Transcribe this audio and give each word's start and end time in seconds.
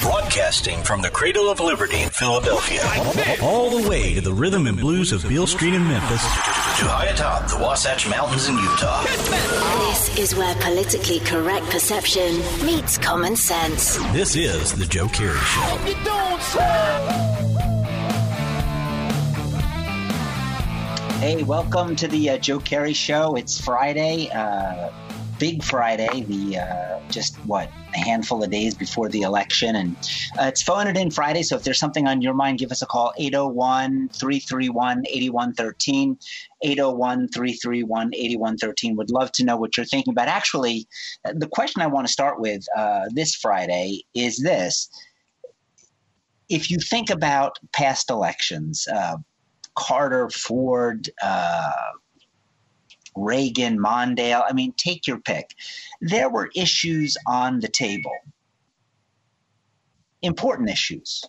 Broadcasting 0.00 0.82
from 0.82 1.02
the 1.02 1.10
cradle 1.10 1.50
of 1.50 1.60
liberty 1.60 2.00
in 2.00 2.08
Philadelphia. 2.08 2.80
All 3.42 3.68
the 3.68 3.86
way 3.86 4.14
to 4.14 4.22
the 4.22 4.32
rhythm 4.32 4.66
and 4.66 4.78
blues 4.78 5.12
of 5.12 5.28
Beale 5.28 5.46
Street 5.46 5.74
in 5.74 5.86
Memphis. 5.86 6.22
To 6.22 6.88
high 6.88 7.08
atop 7.12 7.50
the 7.50 7.58
Wasatch 7.58 8.08
Mountains 8.08 8.48
in 8.48 8.54
Utah. 8.54 9.02
This 9.02 10.18
is 10.18 10.34
where 10.34 10.54
politically 10.56 11.20
correct 11.20 11.66
perception 11.66 12.38
meets 12.64 12.96
common 12.96 13.36
sense. 13.36 13.96
This 14.12 14.36
is 14.36 14.72
The 14.72 14.86
Joe 14.86 15.08
Kerry 15.08 15.36
Show. 15.36 15.76
Hey, 21.20 21.42
welcome 21.42 21.94
to 21.96 22.08
the 22.08 22.30
uh, 22.30 22.38
Joe 22.38 22.60
Kerry 22.60 22.94
Show. 22.94 23.36
It's 23.36 23.60
Friday, 23.60 24.30
uh, 24.30 24.88
Big 25.40 25.64
Friday, 25.64 26.20
the 26.20 26.58
uh, 26.58 27.00
just 27.08 27.34
what 27.46 27.70
a 27.94 27.98
handful 27.98 28.44
of 28.44 28.50
days 28.50 28.74
before 28.74 29.08
the 29.08 29.22
election, 29.22 29.74
and 29.74 29.96
uh, 30.38 30.44
it's 30.44 30.60
phone 30.60 30.86
it 30.86 30.98
in 30.98 31.10
Friday. 31.10 31.42
So 31.42 31.56
if 31.56 31.64
there's 31.64 31.78
something 31.78 32.06
on 32.06 32.20
your 32.20 32.34
mind, 32.34 32.58
give 32.58 32.70
us 32.70 32.82
a 32.82 32.86
call 32.86 33.14
801 33.18 34.10
331 34.10 35.04
8113. 35.08 36.18
801 36.62 37.28
331 37.28 38.10
8113. 38.14 38.96
Would 38.96 39.10
love 39.10 39.32
to 39.32 39.44
know 39.44 39.56
what 39.56 39.78
you're 39.78 39.86
thinking 39.86 40.12
about. 40.12 40.28
Actually, 40.28 40.86
the 41.24 41.48
question 41.48 41.80
I 41.80 41.86
want 41.86 42.06
to 42.06 42.12
start 42.12 42.38
with 42.38 42.62
uh, 42.76 43.06
this 43.10 43.34
Friday 43.34 44.02
is 44.14 44.42
this. 44.42 44.90
If 46.50 46.70
you 46.70 46.78
think 46.78 47.08
about 47.08 47.58
past 47.72 48.10
elections, 48.10 48.86
uh, 48.92 49.16
Carter, 49.74 50.28
Ford, 50.28 51.08
uh, 51.22 51.72
Reagan, 53.20 53.78
Mondale. 53.78 54.44
I 54.48 54.52
mean, 54.52 54.72
take 54.76 55.06
your 55.06 55.18
pick. 55.18 55.54
There 56.00 56.30
were 56.30 56.50
issues 56.54 57.16
on 57.26 57.60
the 57.60 57.68
table, 57.68 58.16
important 60.22 60.70
issues, 60.70 61.24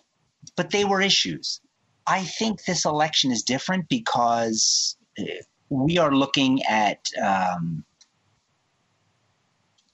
but 0.56 0.70
they 0.70 0.84
were 0.84 1.00
issues. 1.00 1.60
I 2.06 2.24
think 2.24 2.64
this 2.64 2.84
election 2.84 3.30
is 3.30 3.42
different 3.42 3.88
because 3.88 4.96
uh, 5.18 5.24
we 5.68 5.98
are 5.98 6.14
looking 6.14 6.62
at 6.64 7.06
um, 7.22 7.84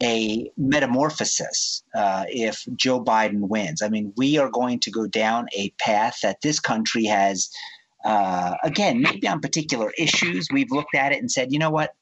a 0.03 0.51
metamorphosis 0.56 1.83
uh, 1.95 2.25
if 2.28 2.64
Joe 2.77 3.03
Biden 3.03 3.48
wins. 3.48 3.83
I 3.83 3.89
mean, 3.89 4.12
we 4.17 4.39
are 4.39 4.51
going 4.51 4.80
to 4.80 4.91
go 4.91 5.06
down 5.06 5.48
a 5.56 5.70
path 5.78 6.19
that 6.23 6.41
this 6.41 6.61
country 6.61 7.05
has 7.05 7.51
uh, 8.05 8.55
again, 8.63 9.01
maybe 9.01 9.27
on 9.29 9.41
particular 9.41 9.93
issues, 9.99 10.49
we've 10.53 10.71
looked 10.71 10.95
at 10.95 11.13
it 11.13 11.19
and 11.19 11.31
said, 11.31 11.53
you 11.53 11.59
know 11.59 11.71
what, 11.71 11.95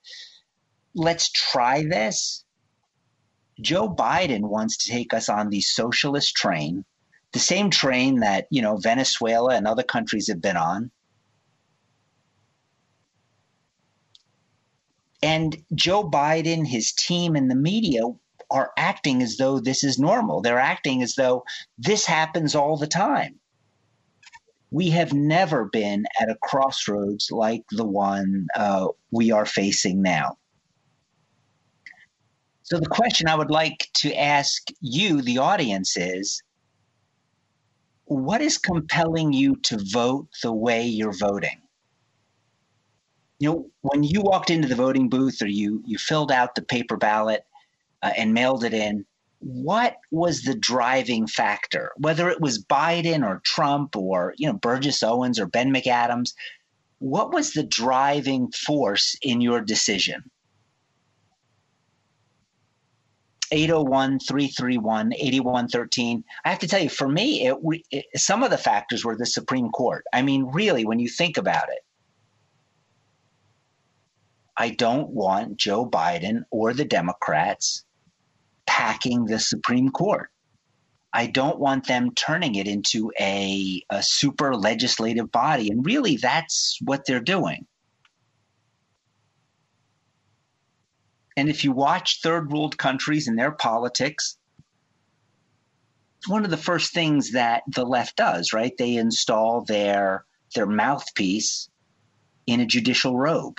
let's 0.94 1.30
try 1.30 1.84
this. 1.84 2.44
Joe 3.60 3.88
Biden 3.88 4.42
wants 4.42 4.76
to 4.78 4.90
take 4.90 5.14
us 5.14 5.28
on 5.28 5.48
the 5.48 5.62
socialist 5.62 6.36
train, 6.36 6.84
the 7.32 7.38
same 7.38 7.70
train 7.70 8.20
that, 8.20 8.46
you 8.50 8.60
know, 8.60 8.76
Venezuela 8.76 9.54
and 9.54 9.66
other 9.66 9.82
countries 9.82 10.28
have 10.28 10.42
been 10.42 10.56
on. 10.56 10.90
And 15.22 15.56
Joe 15.74 16.08
Biden, 16.08 16.66
his 16.66 16.92
team, 16.92 17.34
and 17.34 17.50
the 17.50 17.56
media 17.56 18.02
are 18.50 18.70
acting 18.76 19.22
as 19.22 19.38
though 19.38 19.58
this 19.58 19.82
is 19.82 19.98
normal. 19.98 20.42
They're 20.42 20.58
acting 20.58 21.02
as 21.02 21.14
though 21.14 21.44
this 21.78 22.04
happens 22.04 22.54
all 22.54 22.76
the 22.76 22.86
time 22.86 23.40
we 24.70 24.90
have 24.90 25.12
never 25.12 25.66
been 25.66 26.06
at 26.20 26.28
a 26.28 26.36
crossroads 26.42 27.30
like 27.30 27.64
the 27.70 27.84
one 27.84 28.46
uh, 28.56 28.88
we 29.10 29.30
are 29.30 29.46
facing 29.46 30.02
now. 30.02 30.36
So, 32.62 32.80
the 32.80 32.88
question 32.88 33.28
I 33.28 33.36
would 33.36 33.50
like 33.50 33.88
to 33.98 34.12
ask 34.14 34.62
you, 34.80 35.22
the 35.22 35.38
audience, 35.38 35.96
is 35.96 36.42
what 38.06 38.40
is 38.40 38.58
compelling 38.58 39.32
you 39.32 39.56
to 39.64 39.78
vote 39.92 40.28
the 40.42 40.52
way 40.52 40.84
you're 40.84 41.16
voting? 41.16 41.62
You 43.38 43.48
know, 43.50 43.70
when 43.82 44.02
you 44.02 44.20
walked 44.20 44.50
into 44.50 44.66
the 44.66 44.74
voting 44.74 45.08
booth 45.08 45.42
or 45.42 45.46
you, 45.46 45.82
you 45.86 45.98
filled 45.98 46.32
out 46.32 46.54
the 46.54 46.62
paper 46.62 46.96
ballot 46.96 47.44
uh, 48.02 48.12
and 48.16 48.34
mailed 48.34 48.64
it 48.64 48.74
in, 48.74 49.04
what 49.38 49.96
was 50.10 50.42
the 50.42 50.54
driving 50.54 51.26
factor, 51.26 51.92
whether 51.96 52.28
it 52.28 52.40
was 52.40 52.64
Biden 52.64 53.24
or 53.24 53.42
Trump 53.44 53.96
or 53.96 54.34
you 54.36 54.46
know 54.46 54.54
Burgess 54.54 55.02
Owens 55.02 55.38
or 55.38 55.46
Ben 55.46 55.72
McAdams? 55.72 56.32
What 56.98 57.32
was 57.32 57.52
the 57.52 57.62
driving 57.62 58.50
force 58.52 59.16
in 59.22 59.40
your 59.40 59.60
decision? 59.60 60.30
801 63.52 64.18
331 64.20 65.12
8113. 65.12 66.24
I 66.44 66.50
have 66.50 66.58
to 66.60 66.68
tell 66.68 66.82
you, 66.82 66.88
for 66.88 67.08
me, 67.08 67.46
it, 67.46 67.56
it, 67.90 68.06
some 68.16 68.42
of 68.42 68.50
the 68.50 68.58
factors 68.58 69.04
were 69.04 69.16
the 69.16 69.26
Supreme 69.26 69.70
Court. 69.70 70.04
I 70.12 70.22
mean, 70.22 70.50
really, 70.52 70.84
when 70.84 70.98
you 70.98 71.08
think 71.08 71.36
about 71.36 71.68
it, 71.68 71.84
I 74.56 74.70
don't 74.70 75.10
want 75.10 75.58
Joe 75.58 75.88
Biden 75.88 76.44
or 76.50 76.72
the 76.72 76.84
Democrats 76.84 77.85
packing 78.66 79.24
the 79.24 79.38
Supreme 79.38 79.90
Court. 79.90 80.30
I 81.12 81.26
don't 81.26 81.58
want 81.58 81.86
them 81.86 82.14
turning 82.14 82.56
it 82.56 82.68
into 82.68 83.10
a, 83.18 83.82
a 83.90 84.02
super 84.02 84.54
legislative 84.54 85.32
body. 85.32 85.70
And 85.70 85.84
really, 85.86 86.16
that's 86.16 86.78
what 86.82 87.06
they're 87.06 87.20
doing. 87.20 87.66
And 91.36 91.48
if 91.48 91.64
you 91.64 91.72
watch 91.72 92.20
third 92.22 92.50
world 92.50 92.78
countries 92.78 93.28
and 93.28 93.38
their 93.38 93.52
politics, 93.52 94.36
it's 96.18 96.28
one 96.28 96.44
of 96.44 96.50
the 96.50 96.56
first 96.56 96.92
things 96.92 97.32
that 97.32 97.62
the 97.68 97.84
left 97.84 98.16
does, 98.16 98.52
right? 98.52 98.72
They 98.76 98.96
install 98.96 99.62
their 99.62 100.24
their 100.54 100.66
mouthpiece 100.66 101.68
in 102.46 102.60
a 102.60 102.66
judicial 102.66 103.16
robe. 103.18 103.58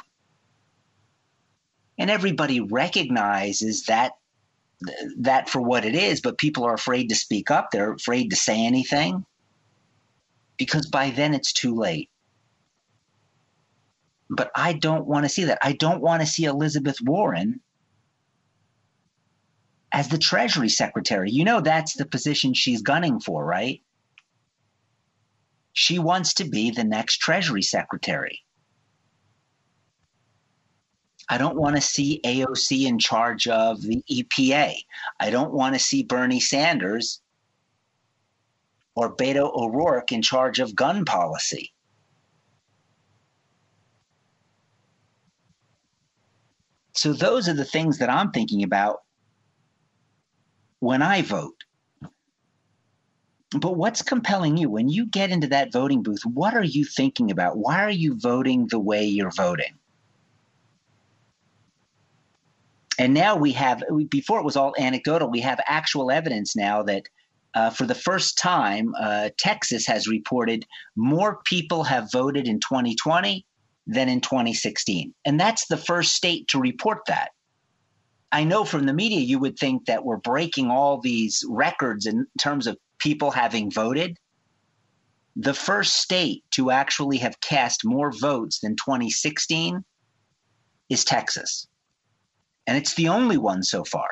And 1.97 2.09
everybody 2.09 2.59
recognizes 2.59 3.83
that 3.85 4.13
that 5.19 5.49
for 5.49 5.61
what 5.61 5.85
it 5.85 5.95
is, 5.95 6.21
but 6.21 6.37
people 6.37 6.63
are 6.63 6.73
afraid 6.73 7.09
to 7.09 7.15
speak 7.15 7.49
up. 7.51 7.69
They're 7.71 7.93
afraid 7.93 8.29
to 8.29 8.35
say 8.35 8.65
anything 8.65 9.25
because 10.57 10.87
by 10.87 11.09
then 11.11 11.33
it's 11.33 11.53
too 11.53 11.75
late. 11.75 12.09
But 14.29 14.51
I 14.55 14.73
don't 14.73 15.07
want 15.07 15.25
to 15.25 15.29
see 15.29 15.45
that. 15.45 15.59
I 15.61 15.71
don't 15.73 16.01
want 16.01 16.21
to 16.21 16.27
see 16.27 16.43
Elizabeth 16.45 16.97
Warren 17.01 17.61
as 19.91 20.09
the 20.09 20.17
Treasury 20.17 20.69
Secretary. 20.69 21.31
You 21.31 21.45
know, 21.45 21.61
that's 21.61 21.95
the 21.95 22.05
position 22.05 22.53
she's 22.53 22.81
gunning 22.81 23.19
for, 23.19 23.45
right? 23.45 23.81
She 25.73 25.97
wants 25.99 26.35
to 26.35 26.45
be 26.45 26.71
the 26.71 26.83
next 26.83 27.17
Treasury 27.17 27.61
Secretary. 27.61 28.41
I 31.29 31.37
don't 31.37 31.57
want 31.57 31.75
to 31.75 31.81
see 31.81 32.21
AOC 32.23 32.85
in 32.85 32.99
charge 32.99 33.47
of 33.47 33.81
the 33.81 34.01
EPA. 34.09 34.75
I 35.19 35.29
don't 35.29 35.53
want 35.53 35.75
to 35.75 35.79
see 35.79 36.03
Bernie 36.03 36.39
Sanders 36.39 37.21
or 38.95 39.15
Beto 39.15 39.51
O'Rourke 39.53 40.11
in 40.11 40.21
charge 40.21 40.59
of 40.59 40.75
gun 40.75 41.05
policy. 41.05 41.73
So 46.93 47.13
those 47.13 47.47
are 47.47 47.53
the 47.53 47.65
things 47.65 47.99
that 47.99 48.09
I'm 48.09 48.31
thinking 48.31 48.63
about 48.63 49.03
when 50.79 51.01
I 51.01 51.21
vote. 51.21 51.63
But 53.51 53.77
what's 53.77 54.01
compelling 54.01 54.57
you 54.57 54.69
when 54.69 54.89
you 54.89 55.05
get 55.05 55.29
into 55.29 55.47
that 55.47 55.71
voting 55.71 56.03
booth? 56.03 56.25
What 56.25 56.55
are 56.55 56.63
you 56.63 56.83
thinking 56.85 57.31
about? 57.31 57.57
Why 57.57 57.83
are 57.83 57.91
you 57.91 58.17
voting 58.19 58.67
the 58.67 58.79
way 58.79 59.05
you're 59.05 59.31
voting? 59.31 59.77
And 62.99 63.13
now 63.13 63.35
we 63.35 63.51
have, 63.53 63.83
before 64.09 64.39
it 64.39 64.45
was 64.45 64.55
all 64.55 64.73
anecdotal, 64.79 65.29
we 65.29 65.41
have 65.41 65.59
actual 65.65 66.09
evidence 66.09 66.55
now 66.55 66.81
that 66.83 67.03
uh, 67.53 67.69
for 67.69 67.85
the 67.85 67.95
first 67.95 68.37
time, 68.37 68.93
uh, 68.99 69.29
Texas 69.37 69.85
has 69.85 70.07
reported 70.07 70.65
more 70.95 71.41
people 71.45 71.83
have 71.83 72.11
voted 72.11 72.47
in 72.47 72.59
2020 72.59 73.45
than 73.85 74.09
in 74.09 74.19
2016. 74.21 75.13
And 75.25 75.39
that's 75.39 75.67
the 75.67 75.77
first 75.77 76.13
state 76.13 76.47
to 76.49 76.59
report 76.59 76.99
that. 77.07 77.29
I 78.31 78.43
know 78.43 78.65
from 78.65 78.85
the 78.85 78.93
media 78.93 79.21
you 79.21 79.39
would 79.39 79.57
think 79.57 79.85
that 79.85 80.03
we're 80.03 80.17
breaking 80.17 80.69
all 80.69 80.99
these 80.99 81.43
records 81.47 82.05
in 82.05 82.27
terms 82.37 82.67
of 82.67 82.77
people 82.99 83.31
having 83.31 83.71
voted. 83.71 84.17
The 85.35 85.53
first 85.53 85.93
state 86.01 86.43
to 86.51 86.71
actually 86.71 87.17
have 87.19 87.39
cast 87.41 87.85
more 87.85 88.11
votes 88.11 88.59
than 88.59 88.75
2016 88.75 89.85
is 90.89 91.05
Texas 91.05 91.67
and 92.67 92.77
it's 92.77 92.95
the 92.95 93.07
only 93.07 93.37
one 93.37 93.63
so 93.63 93.83
far. 93.85 94.09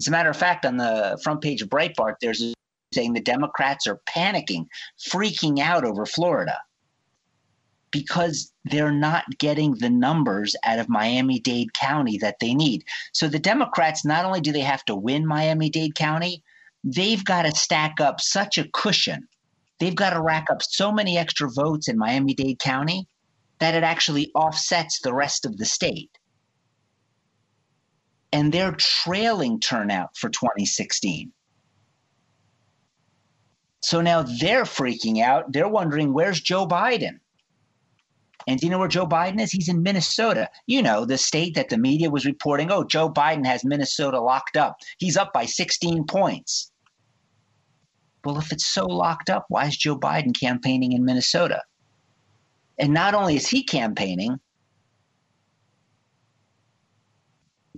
As 0.00 0.08
a 0.08 0.10
matter 0.10 0.30
of 0.30 0.36
fact, 0.36 0.66
on 0.66 0.76
the 0.76 1.18
front 1.22 1.40
page 1.42 1.62
of 1.62 1.68
Breitbart, 1.70 2.16
there's 2.20 2.54
saying 2.92 3.14
the 3.14 3.20
Democrats 3.20 3.86
are 3.86 4.00
panicking, 4.08 4.66
freaking 5.10 5.60
out 5.60 5.84
over 5.84 6.04
Florida. 6.04 6.58
because 7.92 8.52
they're 8.64 8.92
not 8.92 9.24
getting 9.38 9.74
the 9.74 9.90
numbers 9.90 10.56
out 10.64 10.78
of 10.78 10.88
Miami 10.88 11.38
Dade 11.40 11.72
County 11.74 12.18
that 12.18 12.36
they 12.40 12.54
need. 12.54 12.84
So 13.12 13.28
the 13.28 13.38
Democrats 13.38 14.04
not 14.04 14.24
only 14.24 14.40
do 14.40 14.52
they 14.52 14.60
have 14.60 14.84
to 14.86 14.96
win 14.96 15.26
Miami 15.26 15.70
Dade 15.70 15.94
County, 15.94 16.42
they've 16.84 17.24
got 17.24 17.42
to 17.42 17.52
stack 17.54 18.00
up 18.00 18.20
such 18.20 18.58
a 18.58 18.68
cushion. 18.72 19.28
They've 19.78 19.94
got 19.94 20.10
to 20.10 20.22
rack 20.22 20.46
up 20.50 20.62
so 20.62 20.92
many 20.92 21.18
extra 21.18 21.50
votes 21.50 21.88
in 21.88 21.98
Miami 21.98 22.34
Dade 22.34 22.58
County 22.58 23.08
that 23.60 23.74
it 23.74 23.84
actually 23.84 24.30
offsets 24.34 25.00
the 25.02 25.14
rest 25.14 25.44
of 25.44 25.56
the 25.56 25.66
state. 25.66 26.10
And 28.32 28.52
they're 28.52 28.72
trailing 28.72 29.60
turnout 29.60 30.16
for 30.16 30.30
2016. 30.30 31.32
So 33.82 34.00
now 34.00 34.22
they're 34.22 34.64
freaking 34.64 35.22
out. 35.22 35.52
They're 35.52 35.68
wondering 35.68 36.14
where's 36.14 36.40
Joe 36.40 36.66
Biden? 36.66 37.18
And 38.46 38.58
do 38.58 38.66
you 38.66 38.70
know 38.70 38.78
where 38.78 38.88
Joe 38.88 39.06
Biden 39.06 39.40
is? 39.40 39.52
He's 39.52 39.68
in 39.68 39.82
Minnesota. 39.82 40.48
You 40.66 40.82
know, 40.82 41.04
the 41.04 41.18
state 41.18 41.54
that 41.54 41.68
the 41.68 41.78
media 41.78 42.10
was 42.10 42.26
reporting, 42.26 42.70
oh, 42.72 42.84
Joe 42.84 43.10
Biden 43.10 43.46
has 43.46 43.64
Minnesota 43.64 44.20
locked 44.20 44.56
up. 44.56 44.76
He's 44.98 45.16
up 45.16 45.32
by 45.32 45.46
16 45.46 46.04
points. 46.06 46.70
Well, 48.24 48.38
if 48.38 48.52
it's 48.52 48.72
so 48.72 48.86
locked 48.86 49.30
up, 49.30 49.46
why 49.48 49.66
is 49.66 49.76
Joe 49.76 49.98
Biden 49.98 50.38
campaigning 50.38 50.92
in 50.92 51.04
Minnesota? 51.04 51.62
And 52.78 52.94
not 52.94 53.14
only 53.14 53.36
is 53.36 53.48
he 53.48 53.64
campaigning, 53.64 54.40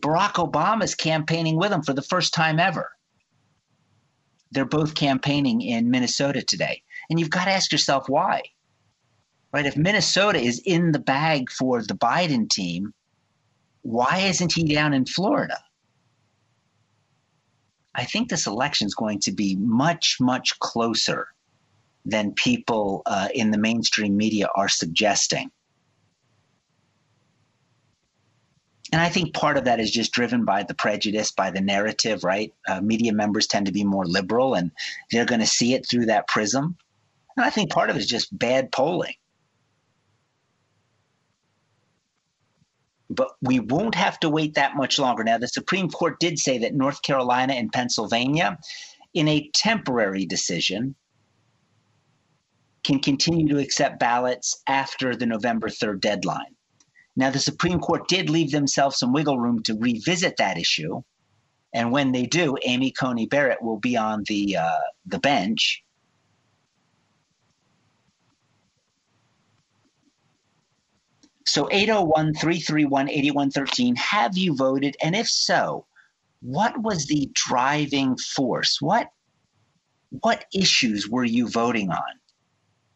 Barack 0.04 0.34
Obama 0.34 0.84
is 0.84 0.94
campaigning 0.94 1.56
with 1.56 1.72
him 1.72 1.82
for 1.82 1.94
the 1.94 2.02
first 2.02 2.34
time 2.34 2.60
ever. 2.60 2.90
They're 4.52 4.64
both 4.64 4.94
campaigning 4.94 5.62
in 5.62 5.90
Minnesota 5.90 6.42
today. 6.42 6.82
And 7.10 7.18
you've 7.18 7.30
got 7.30 7.46
to 7.46 7.50
ask 7.50 7.72
yourself 7.72 8.08
why 8.08 8.42
right? 9.54 9.66
If 9.66 9.76
Minnesota 9.76 10.40
is 10.40 10.60
in 10.66 10.90
the 10.90 10.98
bag 10.98 11.48
for 11.48 11.80
the 11.80 11.94
Biden 11.94 12.50
team, 12.50 12.92
why 13.82 14.18
isn't 14.18 14.52
he 14.52 14.64
down 14.64 14.92
in 14.92 15.06
Florida? 15.06 15.58
I 17.94 18.04
think 18.04 18.28
this 18.28 18.48
election 18.48 18.88
is 18.88 18.96
going 18.96 19.20
to 19.20 19.32
be 19.32 19.54
much, 19.54 20.16
much 20.20 20.58
closer 20.58 21.28
than 22.04 22.32
people 22.32 23.02
uh, 23.06 23.28
in 23.32 23.52
the 23.52 23.58
mainstream 23.58 24.16
media 24.16 24.48
are 24.56 24.68
suggesting. 24.68 25.52
And 28.92 29.00
I 29.00 29.08
think 29.08 29.34
part 29.34 29.56
of 29.56 29.64
that 29.64 29.80
is 29.80 29.90
just 29.90 30.12
driven 30.12 30.44
by 30.44 30.62
the 30.62 30.74
prejudice, 30.74 31.32
by 31.32 31.50
the 31.50 31.60
narrative, 31.60 32.22
right? 32.22 32.52
Uh, 32.68 32.80
media 32.80 33.12
members 33.12 33.46
tend 33.46 33.66
to 33.66 33.72
be 33.72 33.84
more 33.84 34.04
liberal 34.04 34.54
and 34.54 34.70
they're 35.10 35.24
going 35.24 35.40
to 35.40 35.46
see 35.46 35.74
it 35.74 35.86
through 35.88 36.06
that 36.06 36.28
prism. 36.28 36.76
And 37.36 37.44
I 37.44 37.50
think 37.50 37.70
part 37.70 37.90
of 37.90 37.96
it 37.96 38.00
is 38.00 38.06
just 38.06 38.36
bad 38.36 38.70
polling. 38.70 39.14
but 43.14 43.32
we 43.42 43.60
won't 43.60 43.94
have 43.94 44.18
to 44.20 44.28
wait 44.28 44.54
that 44.54 44.76
much 44.76 44.98
longer. 44.98 45.24
Now, 45.24 45.38
the 45.38 45.48
Supreme 45.48 45.90
Court 45.90 46.18
did 46.18 46.38
say 46.38 46.58
that 46.58 46.74
North 46.74 47.02
Carolina 47.02 47.54
and 47.54 47.72
Pennsylvania, 47.72 48.58
in 49.12 49.28
a 49.28 49.50
temporary 49.54 50.26
decision, 50.26 50.94
can 52.82 52.98
continue 53.00 53.48
to 53.48 53.58
accept 53.58 54.00
ballots 54.00 54.62
after 54.66 55.16
the 55.16 55.26
November 55.26 55.68
3rd 55.68 56.00
deadline. 56.00 56.54
Now, 57.16 57.30
the 57.30 57.38
Supreme 57.38 57.78
Court 57.78 58.08
did 58.08 58.28
leave 58.28 58.50
themselves 58.50 58.98
some 58.98 59.12
wiggle 59.12 59.38
room 59.38 59.62
to 59.64 59.74
revisit 59.74 60.36
that 60.38 60.58
issue. 60.58 61.02
And 61.72 61.92
when 61.92 62.12
they 62.12 62.26
do, 62.26 62.56
Amy 62.64 62.90
Coney 62.90 63.26
Barrett 63.26 63.62
will 63.62 63.78
be 63.78 63.96
on 63.96 64.24
the 64.26 64.56
uh, 64.56 64.78
the 65.06 65.18
bench 65.18 65.84
So 71.46 71.68
801 71.70 72.34
331 72.34 73.10
8113, 73.10 73.96
have 73.96 74.36
you 74.36 74.56
voted? 74.56 74.96
And 75.02 75.14
if 75.14 75.28
so, 75.28 75.86
what 76.40 76.76
was 76.82 77.06
the 77.06 77.30
driving 77.32 78.16
force? 78.16 78.78
What 78.80 79.08
what 80.20 80.46
issues 80.54 81.08
were 81.08 81.24
you 81.24 81.48
voting 81.48 81.90
on? 81.90 82.23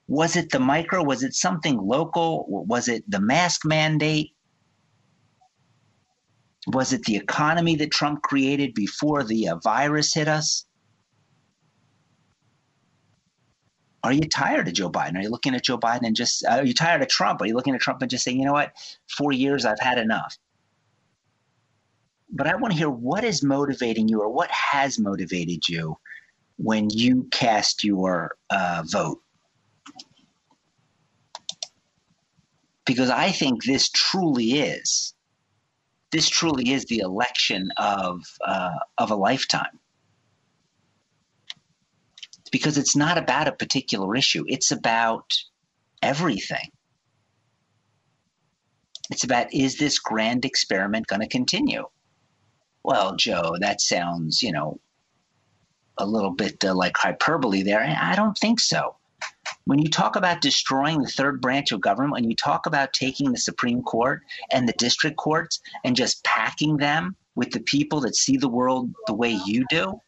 Was 0.08 0.36
it 0.36 0.50
the 0.50 0.58
micro? 0.58 1.04
Was 1.04 1.22
it 1.22 1.34
something 1.34 1.76
local? 1.76 2.46
Was 2.48 2.88
it 2.88 3.08
the 3.08 3.20
mask 3.20 3.64
mandate? 3.66 4.32
Was 6.66 6.92
it 6.92 7.02
the 7.04 7.16
economy 7.16 7.76
that 7.76 7.90
Trump 7.90 8.22
created 8.22 8.74
before 8.74 9.22
the 9.22 9.48
uh, 9.48 9.56
virus 9.56 10.14
hit 10.14 10.26
us? 10.26 10.64
Are 14.02 14.12
you 14.12 14.22
tired 14.22 14.68
of 14.68 14.74
Joe 14.74 14.90
Biden? 14.90 15.16
Are 15.16 15.22
you 15.22 15.28
looking 15.28 15.54
at 15.54 15.64
Joe 15.64 15.76
Biden 15.76 16.02
and 16.06 16.16
just, 16.16 16.44
are 16.46 16.64
you 16.64 16.72
tired 16.72 17.02
of 17.02 17.08
Trump? 17.08 17.42
Are 17.42 17.46
you 17.46 17.54
looking 17.54 17.74
at 17.74 17.80
Trump 17.80 18.00
and 18.00 18.10
just 18.10 18.24
saying, 18.24 18.38
you 18.38 18.46
know 18.46 18.52
what, 18.52 18.72
four 19.10 19.32
years, 19.32 19.66
I've 19.66 19.80
had 19.80 19.98
enough? 19.98 20.36
But 22.30 22.46
I 22.46 22.56
want 22.56 22.72
to 22.72 22.78
hear 22.78 22.90
what 22.90 23.24
is 23.24 23.42
motivating 23.42 24.08
you 24.08 24.20
or 24.20 24.28
what 24.30 24.50
has 24.50 24.98
motivated 24.98 25.68
you 25.68 25.98
when 26.56 26.88
you 26.90 27.28
cast 27.30 27.84
your 27.84 28.36
uh, 28.50 28.84
vote. 28.86 29.20
Because 32.88 33.10
I 33.10 33.30
think 33.30 33.62
this 33.64 33.88
truly 33.90 34.54
is, 34.54 35.14
this 36.10 36.28
truly 36.28 36.72
is 36.72 36.86
the 36.86 36.98
election 36.98 37.68
of, 37.76 38.22
uh, 38.44 38.74
of 38.96 39.12
a 39.12 39.14
lifetime 39.14 39.78
because 42.50 42.78
it's 42.78 42.96
not 42.96 43.18
about 43.18 43.48
a 43.48 43.52
particular 43.52 44.16
issue, 44.16 44.44
it's 44.46 44.70
about 44.70 45.34
everything. 46.02 46.70
It's 49.10 49.24
about 49.24 49.52
is 49.52 49.78
this 49.78 49.98
grand 49.98 50.44
experiment 50.44 51.06
going 51.06 51.20
to 51.20 51.28
continue? 51.28 51.86
Well, 52.82 53.16
Joe, 53.16 53.56
that 53.60 53.80
sounds, 53.80 54.42
you 54.42 54.52
know, 54.52 54.80
a 55.96 56.06
little 56.06 56.30
bit 56.30 56.64
uh, 56.64 56.74
like 56.74 56.96
hyperbole 56.96 57.62
there. 57.62 57.82
I 57.82 58.14
don't 58.14 58.36
think 58.36 58.60
so. 58.60 58.96
When 59.64 59.78
you 59.78 59.88
talk 59.88 60.16
about 60.16 60.40
destroying 60.40 61.02
the 61.02 61.08
third 61.08 61.40
branch 61.40 61.72
of 61.72 61.80
government, 61.80 62.12
when 62.12 62.30
you 62.30 62.36
talk 62.36 62.66
about 62.66 62.92
taking 62.92 63.32
the 63.32 63.38
Supreme 63.38 63.82
Court 63.82 64.22
and 64.50 64.68
the 64.68 64.74
district 64.74 65.16
courts 65.16 65.60
and 65.84 65.96
just 65.96 66.24
packing 66.24 66.76
them 66.76 67.16
with 67.34 67.50
the 67.50 67.60
people 67.60 68.00
that 68.00 68.16
see 68.16 68.36
the 68.36 68.48
world 68.48 68.90
the 69.06 69.14
way 69.14 69.38
you 69.46 69.64
do, 69.70 70.00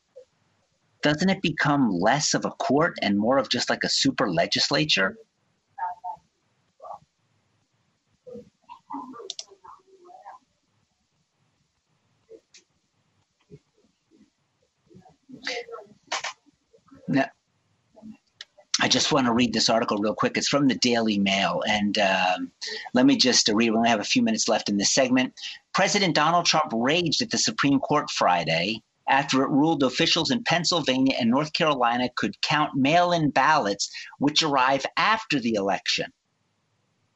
doesn't 1.03 1.31
it 1.31 1.41
become 1.43 1.91
less 1.91 2.35
of 2.35 2.45
a 2.45 2.51
court 2.51 2.99
and 3.03 3.19
more 3.19 3.39
of 3.39 3.49
just 3.49 3.71
like 3.71 3.85
a 3.85 3.89
super 3.89 4.31
legislature? 4.31 5.17
Now, 17.09 17.26
just 18.90 19.12
want 19.12 19.26
to 19.26 19.32
read 19.32 19.52
this 19.52 19.68
article 19.68 19.99
real 19.99 20.14
quick. 20.14 20.37
It's 20.37 20.49
from 20.49 20.68
the 20.68 20.75
Daily 20.75 21.18
Mail. 21.18 21.62
And 21.66 21.97
um, 21.99 22.50
let 22.92 23.06
me 23.06 23.16
just 23.16 23.49
read. 23.49 23.70
We 23.70 23.76
only 23.76 23.88
have 23.88 24.00
a 24.00 24.04
few 24.04 24.23
minutes 24.23 24.49
left 24.49 24.68
in 24.68 24.76
this 24.76 24.92
segment. 24.92 25.32
President 25.73 26.14
Donald 26.14 26.47
Trump 26.47 26.73
raged 26.75 27.23
at 27.23 27.30
the 27.30 27.38
Supreme 27.38 27.80
Court 27.80 28.11
Friday 28.11 28.82
after 29.09 29.42
it 29.42 29.50
ruled 29.50 29.82
officials 29.82 30.30
in 30.30 30.44
Pennsylvania 30.44 31.16
and 31.18 31.30
North 31.30 31.52
Carolina 31.52 32.09
could 32.16 32.40
count 32.42 32.76
mail 32.76 33.12
in 33.12 33.30
ballots 33.30 33.90
which 34.18 34.42
arrive 34.42 34.85
after 34.97 35.40
the 35.40 35.54
election. 35.54 36.12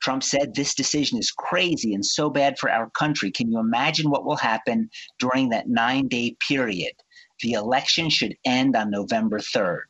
Trump 0.01 0.23
said 0.23 0.55
this 0.55 0.75
decision 0.75 1.19
is 1.19 1.31
crazy 1.31 1.95
and 1.95 2.05
so 2.05 2.29
bad 2.29 2.59
for 2.59 2.71
our 2.71 2.91
country. 2.91 3.31
Can 3.31 3.51
you 3.51 3.59
imagine 3.59 4.11
what 4.11 4.25
will 4.25 4.37
happen 4.37 4.91
during 5.19 5.49
that 5.51 5.69
nine 5.69 6.09
day 6.09 6.37
period? 6.47 6.93
The 7.41 7.53
election 7.53 8.11
should 8.11 8.37
end 8.45 8.77
on 8.77 8.91
November 8.91 9.39
3rd. 9.39 9.85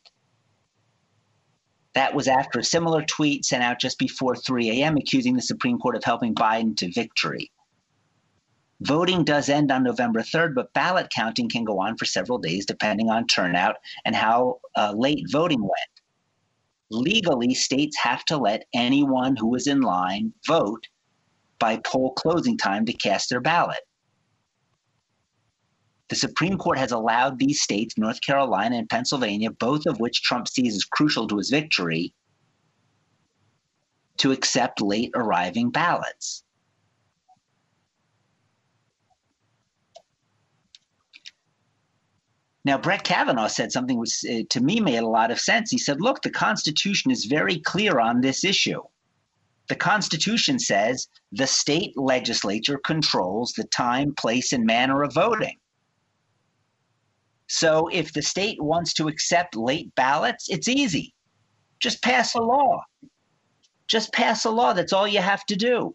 That 1.94 2.14
was 2.14 2.28
after 2.28 2.58
a 2.58 2.64
similar 2.64 3.02
tweet 3.02 3.44
sent 3.44 3.62
out 3.62 3.80
just 3.80 3.98
before 3.98 4.34
3 4.34 4.70
a.m., 4.70 4.96
accusing 4.96 5.34
the 5.34 5.42
Supreme 5.42 5.78
Court 5.78 5.96
of 5.96 6.04
helping 6.04 6.34
Biden 6.34 6.76
to 6.78 6.92
victory. 6.92 7.50
Voting 8.80 9.24
does 9.24 9.48
end 9.48 9.70
on 9.70 9.84
November 9.84 10.20
3rd, 10.20 10.54
but 10.54 10.72
ballot 10.72 11.08
counting 11.14 11.48
can 11.48 11.64
go 11.64 11.80
on 11.80 11.96
for 11.96 12.04
several 12.04 12.38
days 12.38 12.66
depending 12.66 13.08
on 13.08 13.26
turnout 13.26 13.76
and 14.04 14.14
how 14.16 14.60
uh, 14.76 14.92
late 14.96 15.24
voting 15.30 15.62
went. 15.62 15.72
Legally, 16.90 17.54
states 17.54 17.96
have 17.98 18.24
to 18.26 18.36
let 18.36 18.66
anyone 18.74 19.36
who 19.36 19.54
is 19.54 19.66
in 19.68 19.80
line 19.80 20.32
vote 20.46 20.86
by 21.58 21.78
poll 21.78 22.12
closing 22.12 22.58
time 22.58 22.84
to 22.84 22.92
cast 22.92 23.30
their 23.30 23.40
ballot. 23.40 23.78
The 26.14 26.20
Supreme 26.20 26.58
Court 26.58 26.78
has 26.78 26.92
allowed 26.92 27.40
these 27.40 27.60
states, 27.60 27.98
North 27.98 28.20
Carolina 28.20 28.76
and 28.76 28.88
Pennsylvania, 28.88 29.50
both 29.50 29.84
of 29.84 29.98
which 29.98 30.22
Trump 30.22 30.46
sees 30.46 30.76
as 30.76 30.84
crucial 30.84 31.26
to 31.26 31.38
his 31.38 31.50
victory, 31.50 32.14
to 34.18 34.30
accept 34.30 34.80
late 34.80 35.10
arriving 35.16 35.70
ballots. 35.70 36.44
Now, 42.64 42.78
Brett 42.78 43.02
Kavanaugh 43.02 43.48
said 43.48 43.72
something 43.72 43.98
which 43.98 44.24
uh, 44.24 44.44
to 44.50 44.60
me 44.60 44.78
made 44.78 44.98
a 44.98 45.08
lot 45.08 45.32
of 45.32 45.40
sense. 45.40 45.72
He 45.72 45.78
said, 45.78 46.00
look, 46.00 46.22
the 46.22 46.30
Constitution 46.30 47.10
is 47.10 47.24
very 47.24 47.58
clear 47.58 47.98
on 47.98 48.20
this 48.20 48.44
issue. 48.44 48.82
The 49.68 49.74
Constitution 49.74 50.60
says 50.60 51.08
the 51.32 51.48
state 51.48 51.98
legislature 51.98 52.78
controls 52.78 53.52
the 53.56 53.64
time, 53.64 54.14
place, 54.14 54.52
and 54.52 54.64
manner 54.64 55.02
of 55.02 55.12
voting. 55.12 55.58
So 57.54 57.86
if 57.92 58.12
the 58.12 58.20
state 58.20 58.60
wants 58.60 58.92
to 58.94 59.06
accept 59.06 59.54
late 59.54 59.94
ballots, 59.94 60.48
it's 60.50 60.66
easy. 60.66 61.14
Just 61.78 62.02
pass 62.02 62.34
a 62.34 62.40
law. 62.40 62.82
Just 63.86 64.12
pass 64.12 64.44
a 64.44 64.50
law. 64.50 64.72
That's 64.72 64.92
all 64.92 65.06
you 65.06 65.20
have 65.20 65.46
to 65.46 65.54
do. 65.54 65.94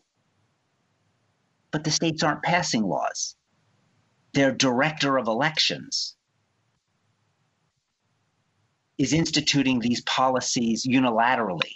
But 1.71 1.83
the 1.83 1.91
states 1.91 2.23
aren't 2.23 2.43
passing 2.43 2.83
laws, 2.83 3.35
their 4.33 4.53
director 4.53 5.17
of 5.17 5.27
elections 5.27 6.15
is 8.97 9.11
instituting 9.11 9.79
these 9.79 10.01
policies 10.03 10.87
unilaterally. 10.87 11.75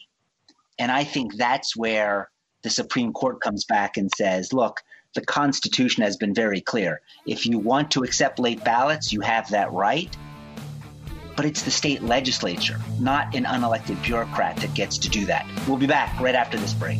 And 0.79 0.93
I 0.93 1.03
think 1.03 1.35
that's 1.35 1.75
where 1.75 2.31
the 2.61 2.69
Supreme 2.69 3.11
Court 3.11 3.41
comes 3.41 3.65
back 3.65 3.97
and 3.97 4.09
says, 4.15 4.53
look, 4.53 4.79
the 5.13 5.25
Constitution 5.25 6.03
has 6.03 6.17
been 6.17 6.33
very 6.33 6.61
clear. 6.61 7.01
If 7.25 7.45
you 7.45 7.59
want 7.59 7.91
to 7.91 8.03
accept 8.03 8.39
late 8.39 8.63
ballots, 8.63 9.13
you 9.13 9.21
have 9.21 9.49
that 9.51 9.71
right. 9.71 10.15
But 11.35 11.45
it's 11.45 11.63
the 11.63 11.71
state 11.71 12.03
legislature, 12.03 12.79
not 12.99 13.33
an 13.35 13.45
unelected 13.45 14.01
bureaucrat, 14.03 14.57
that 14.57 14.73
gets 14.73 14.97
to 14.99 15.09
do 15.09 15.25
that. 15.25 15.47
We'll 15.67 15.77
be 15.77 15.87
back 15.87 16.19
right 16.19 16.35
after 16.35 16.57
this 16.57 16.73
break. 16.73 16.99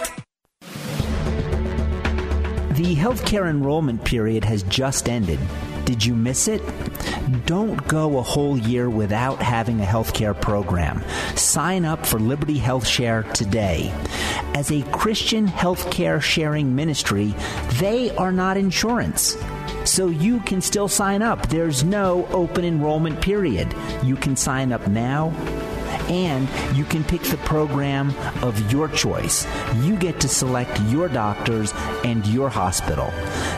The 2.71 2.95
healthcare 2.95 3.49
enrollment 3.49 4.05
period 4.05 4.45
has 4.45 4.63
just 4.63 5.09
ended. 5.09 5.39
Did 5.83 6.05
you 6.05 6.15
miss 6.15 6.47
it? 6.47 6.61
Don't 7.45 7.85
go 7.85 8.17
a 8.17 8.21
whole 8.21 8.57
year 8.57 8.89
without 8.89 9.41
having 9.41 9.81
a 9.81 9.85
healthcare 9.85 10.39
program. 10.39 11.03
Sign 11.35 11.83
up 11.83 12.05
for 12.05 12.17
Liberty 12.17 12.57
Health 12.57 12.87
Share 12.87 13.23
today. 13.23 13.93
As 14.55 14.71
a 14.71 14.83
Christian 14.83 15.47
healthcare 15.47 16.21
sharing 16.21 16.73
ministry, 16.73 17.35
they 17.73 18.15
are 18.15 18.31
not 18.31 18.55
insurance. 18.55 19.35
So 19.83 20.07
you 20.07 20.39
can 20.39 20.61
still 20.61 20.87
sign 20.87 21.21
up. 21.21 21.49
There's 21.49 21.83
no 21.83 22.25
open 22.27 22.63
enrollment 22.63 23.19
period. 23.19 23.75
You 24.01 24.15
can 24.15 24.37
sign 24.37 24.71
up 24.71 24.87
now 24.87 25.33
and 26.09 26.47
you 26.75 26.85
can 26.85 27.03
pick 27.03 27.21
the 27.23 27.37
program 27.37 28.13
of 28.43 28.71
your 28.71 28.87
choice. 28.87 29.45
You 29.77 29.95
get 29.95 30.19
to 30.21 30.27
select 30.27 30.79
your 30.81 31.07
doctors 31.07 31.73
and 32.03 32.25
your 32.27 32.49
hospital. 32.49 33.11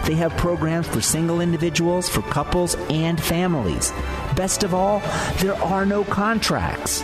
They 0.05 0.15
have 0.15 0.35
programs 0.37 0.87
for 0.87 1.01
single 1.01 1.41
individuals, 1.41 2.09
for 2.09 2.21
couples, 2.23 2.75
and 2.89 3.21
families. 3.21 3.91
Best 4.35 4.63
of 4.63 4.73
all, 4.73 4.99
there 5.39 5.55
are 5.63 5.85
no 5.85 6.03
contracts. 6.03 7.01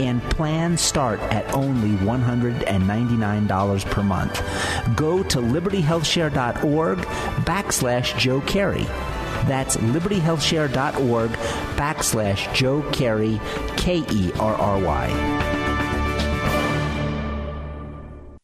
And 0.00 0.22
plans 0.30 0.80
start 0.80 1.18
at 1.32 1.52
only 1.54 1.96
$199 2.04 3.90
per 3.90 4.02
month. 4.02 4.42
Go 4.96 5.24
to 5.24 5.38
libertyhealthshare.org 5.38 6.98
backslash 6.98 8.16
Joe 8.16 8.40
Kerry. 8.42 8.86
That's 9.48 9.76
libertyhealthshare.org 9.78 11.30
backslash 11.76 12.54
Joe 12.54 12.82
Kerry, 12.92 13.40
K 13.76 14.04
E 14.10 14.30
R 14.38 14.54
R 14.54 14.80
Y. 14.80 15.57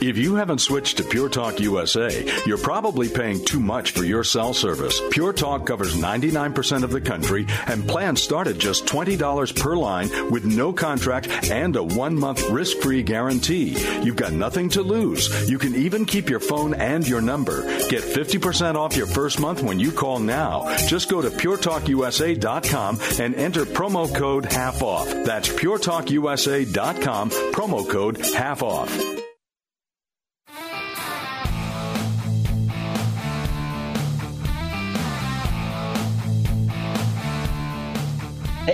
If 0.00 0.16
you 0.16 0.36
haven't 0.36 0.60
switched 0.60 0.98
to 0.98 1.04
Pure 1.04 1.30
Talk 1.30 1.58
USA, 1.58 2.24
you're 2.46 2.56
probably 2.56 3.08
paying 3.08 3.44
too 3.44 3.58
much 3.58 3.90
for 3.90 4.04
your 4.04 4.22
cell 4.22 4.54
service. 4.54 5.00
Pure 5.10 5.32
Talk 5.32 5.66
covers 5.66 5.96
99% 5.96 6.84
of 6.84 6.92
the 6.92 7.00
country 7.00 7.46
and 7.66 7.86
plans 7.88 8.22
start 8.22 8.46
at 8.46 8.58
just 8.58 8.86
$20 8.86 9.60
per 9.60 9.76
line 9.76 10.08
with 10.30 10.44
no 10.44 10.72
contract 10.72 11.50
and 11.50 11.74
a 11.74 11.82
one 11.82 12.16
month 12.16 12.48
risk 12.48 12.78
free 12.78 13.02
guarantee. 13.02 13.76
You've 14.04 14.14
got 14.14 14.32
nothing 14.32 14.68
to 14.70 14.82
lose. 14.82 15.50
You 15.50 15.58
can 15.58 15.74
even 15.74 16.04
keep 16.04 16.30
your 16.30 16.40
phone 16.40 16.74
and 16.74 17.06
your 17.06 17.20
number. 17.20 17.62
Get 17.88 18.04
50% 18.04 18.76
off 18.76 18.96
your 18.96 19.08
first 19.08 19.40
month 19.40 19.64
when 19.64 19.80
you 19.80 19.90
call 19.90 20.20
now. 20.20 20.76
Just 20.86 21.10
go 21.10 21.20
to 21.20 21.30
puretalkusa.com 21.30 23.00
and 23.18 23.34
enter 23.34 23.64
promo 23.64 24.14
code 24.14 24.44
half 24.44 24.80
off. 24.80 25.08
That's 25.08 25.48
puretalkusa.com, 25.48 27.30
promo 27.30 27.88
code 27.88 28.18
half 28.18 28.62
off. 28.62 29.17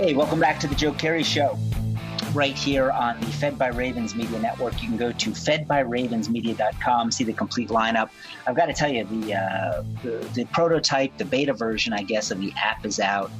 Hey, 0.05 0.13
welcome 0.13 0.39
back 0.39 0.59
to 0.59 0.67
the 0.67 0.75
Joe 0.75 0.91
Kerry 0.91 1.23
Show. 1.23 1.57
Right 2.35 2.55
here 2.55 2.91
on 2.91 3.19
the 3.21 3.25
Fed 3.25 3.57
by 3.57 3.69
Ravens 3.69 4.13
Media 4.13 4.37
Network. 4.37 4.79
You 4.79 4.89
can 4.89 4.97
go 4.97 5.11
to 5.11 5.29
fedbyravensmedia.com, 5.31 7.11
see 7.11 7.23
the 7.23 7.33
complete 7.33 7.69
lineup. 7.69 8.11
I've 8.45 8.55
got 8.55 8.67
to 8.67 8.73
tell 8.73 8.91
you, 8.91 9.03
the, 9.05 9.33
uh, 9.33 9.83
the, 10.03 10.29
the 10.35 10.45
prototype, 10.53 11.17
the 11.17 11.25
beta 11.25 11.53
version, 11.53 11.91
I 11.91 12.03
guess, 12.03 12.29
of 12.29 12.39
the 12.39 12.53
app 12.55 12.85
is 12.85 12.99
out. 12.99 13.31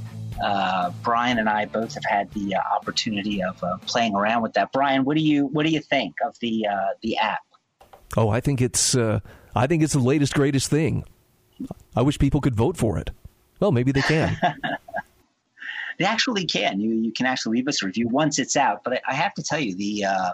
Uh, 0.43 0.89
Brian 1.03 1.37
and 1.37 1.47
I 1.47 1.65
both 1.65 1.93
have 1.93 2.03
had 2.03 2.31
the 2.31 2.55
uh, 2.55 2.61
opportunity 2.75 3.43
of 3.43 3.63
uh, 3.63 3.77
playing 3.85 4.15
around 4.15 4.41
with 4.41 4.53
that. 4.53 4.71
Brian, 4.71 5.05
what 5.05 5.17
do 5.17 5.21
you 5.21 5.45
what 5.45 5.67
do 5.67 5.71
you 5.71 5.81
think 5.81 6.15
of 6.25 6.35
the 6.39 6.65
uh, 6.65 6.87
the 7.03 7.15
app? 7.19 7.43
Oh, 8.17 8.29
I 8.29 8.41
think 8.41 8.59
it's 8.59 8.95
uh, 8.95 9.19
I 9.53 9.67
think 9.67 9.83
it's 9.83 9.93
the 9.93 9.99
latest 9.99 10.33
greatest 10.33 10.71
thing. 10.71 11.03
I 11.95 12.01
wish 12.01 12.17
people 12.17 12.41
could 12.41 12.55
vote 12.55 12.75
for 12.75 12.97
it. 12.97 13.11
Well, 13.59 13.71
maybe 13.71 13.91
they 13.91 14.01
can. 14.01 14.35
they 15.97 16.05
actually 16.05 16.45
can. 16.45 16.79
You 16.79 16.95
you 16.95 17.11
can 17.11 17.25
actually 17.25 17.57
leave 17.57 17.67
us 17.67 17.81
a 17.81 17.85
review 17.85 18.07
once 18.07 18.39
it's 18.39 18.55
out. 18.55 18.83
But 18.83 18.93
I, 18.93 19.01
I 19.09 19.13
have 19.15 19.33
to 19.35 19.43
tell 19.43 19.59
you 19.59 19.75
the 19.75 20.05
uh, 20.05 20.31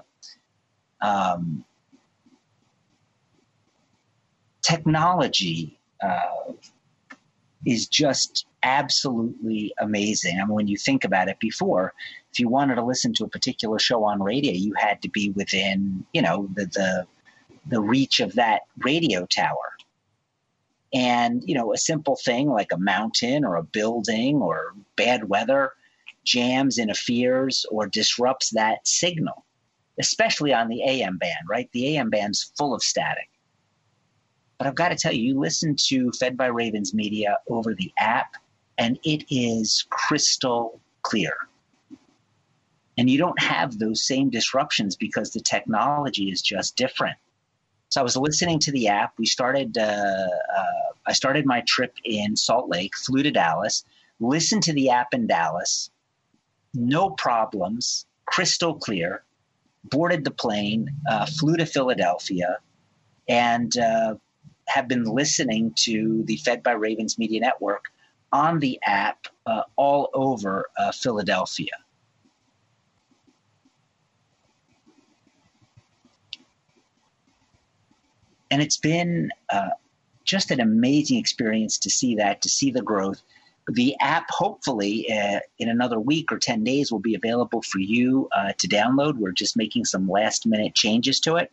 um, 1.01 1.63
technology 4.62 5.80
uh, 6.03 6.53
is 7.65 7.88
just 7.88 8.46
absolutely 8.63 9.74
amazing. 9.80 10.39
I 10.39 10.46
mean, 10.46 10.53
when 10.53 10.68
you 10.68 10.77
think 10.77 11.03
about 11.03 11.27
it 11.27 11.39
before, 11.39 11.94
if 12.32 12.39
you 12.39 12.48
wanted 12.48 12.75
to 12.75 12.84
listen 12.84 13.13
to 13.15 13.25
a 13.25 13.27
particular 13.27 13.80
show 13.80 14.03
on 14.03 14.22
radio, 14.22 14.53
you 14.53 14.74
had 14.77 15.01
to 15.01 15.10
be 15.10 15.32
within, 15.32 16.06
you 16.13 16.22
know, 16.22 16.48
the 16.53 16.65
the, 16.65 17.08
the 17.68 17.82
reach 17.82 18.20
of 18.20 18.34
that 18.34 18.62
radio 18.80 19.25
tower. 19.25 19.72
And, 20.94 21.42
you 21.46 21.56
know, 21.56 21.74
a 21.74 21.78
simple 21.78 22.18
thing 22.18 22.50
like 22.50 22.72
a 22.72 22.78
mountain 22.78 23.46
or 23.46 23.56
a 23.56 23.64
building 23.64 24.38
or 24.42 24.74
bad 24.96 25.28
weather 25.30 25.72
jams, 26.24 26.78
interferes, 26.78 27.66
or 27.72 27.88
disrupts 27.88 28.52
that 28.52 28.88
signal, 28.88 29.46
especially 30.00 30.54
on 30.54 30.68
the 30.68 30.84
AM 30.84 31.18
band, 31.18 31.48
right? 31.50 31.70
The 31.72 31.98
AM 31.98 32.10
band's 32.10 32.52
full 32.58 32.74
of 32.74 32.84
static. 32.84 33.30
But 34.58 34.68
I've 34.68 34.76
got 34.76 34.90
to 34.90 34.96
tell 34.96 35.14
you, 35.14 35.24
you 35.24 35.40
listen 35.40 35.76
to 35.88 36.12
Fed 36.12 36.38
by 36.38 36.48
Ravens 36.48 36.94
Media 36.94 37.38
over 37.50 37.74
the 37.74 37.92
app, 37.98 38.36
and 38.78 39.00
it 39.04 39.26
is 39.32 39.86
crystal 39.90 40.80
clear. 41.02 41.34
And 42.98 43.10
you 43.10 43.18
don't 43.18 43.42
have 43.42 43.80
those 43.80 44.06
same 44.06 44.30
disruptions 44.30 44.96
because 44.96 45.32
the 45.32 45.40
technology 45.40 46.30
is 46.30 46.42
just 46.42 46.76
different. 46.76 47.18
So 47.92 48.00
I 48.00 48.04
was 48.04 48.16
listening 48.16 48.58
to 48.60 48.72
the 48.72 48.88
app. 48.88 49.14
We 49.20 49.26
started. 49.26 49.78
Uh, 49.78 49.82
uh, 49.82 50.94
I 51.06 51.14
started 51.14 51.46
my 51.46 51.62
trip 51.68 51.94
in 52.06 52.36
Salt 52.38 52.70
Lake, 52.70 52.96
flew 52.96 53.22
to 53.22 53.32
Dallas, 53.32 53.84
listened 54.20 54.64
to 54.64 54.74
the 54.74 54.90
app 54.90 55.14
in 55.14 55.28
Dallas, 55.28 55.90
no 56.74 57.10
problems, 57.10 58.06
crystal 58.26 58.76
clear. 58.76 59.24
Boarded 59.84 60.24
the 60.24 60.32
plane, 60.32 60.90
uh, 61.10 61.26
flew 61.26 61.58
to 61.58 61.66
Philadelphia, 61.66 62.60
and 63.28 63.76
uh, 63.78 64.16
have 64.68 64.88
been 64.88 65.04
listening 65.04 65.74
to 65.80 66.24
the 66.26 66.38
Fed 66.38 66.64
by 66.64 66.72
Ravens 66.72 67.18
Media 67.18 67.42
Network 67.42 67.86
on 68.32 68.60
the 68.60 68.80
app 68.86 69.28
uh, 69.48 69.64
all 69.76 70.10
over 70.14 70.70
uh, 70.78 70.92
Philadelphia. 70.92 71.74
And 78.51 78.62
it's 78.62 78.77
been 78.77 79.31
uh, 79.51 79.70
just 80.25 80.51
an 80.51 80.60
amazing 80.60 81.17
experience 81.17 81.79
to 81.79 81.89
see 81.89 82.15
that, 82.15 82.41
to 82.41 82.50
see 82.50 82.70
the 82.72 82.81
growth. 82.81 83.22
The 83.67 83.96
app, 84.01 84.25
hopefully, 84.29 85.08
uh, 85.12 85.39
in 85.60 85.70
another 85.70 86.00
week 86.00 86.31
or 86.31 86.39
10 86.39 86.63
days, 86.63 86.91
will 86.91 87.00
be 87.00 87.13
available 87.15 87.62
for 87.62 87.77
you 87.79 88.27
uh, 88.36 88.53
to 88.58 88.67
download. 88.67 89.17
We're 89.17 89.31
just 89.31 89.55
making 89.55 89.86
some 89.86 90.10
last 90.10 90.48
minute 90.48 90.74
changes 90.74 91.20
to 91.22 91.36
it. 91.36 91.51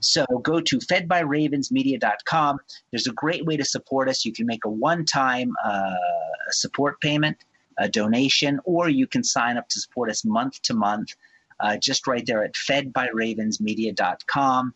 So 0.00 0.24
go 0.42 0.60
to 0.60 0.78
fedbyravensmedia.com. 0.78 2.58
There's 2.90 3.06
a 3.06 3.12
great 3.12 3.44
way 3.44 3.58
to 3.58 3.64
support 3.64 4.08
us. 4.08 4.24
You 4.24 4.32
can 4.32 4.46
make 4.46 4.64
a 4.64 4.70
one 4.70 5.04
time 5.04 5.52
uh, 5.64 5.94
support 6.50 7.00
payment, 7.00 7.36
a 7.78 7.88
donation, 7.88 8.58
or 8.64 8.88
you 8.88 9.06
can 9.06 9.22
sign 9.22 9.56
up 9.58 9.68
to 9.68 9.78
support 9.78 10.10
us 10.10 10.24
month 10.24 10.60
to 10.62 10.74
month. 10.74 11.14
Uh, 11.60 11.76
just 11.76 12.06
right 12.06 12.24
there 12.26 12.42
at 12.42 12.54
fedbyravensmedia.com. 12.54 14.74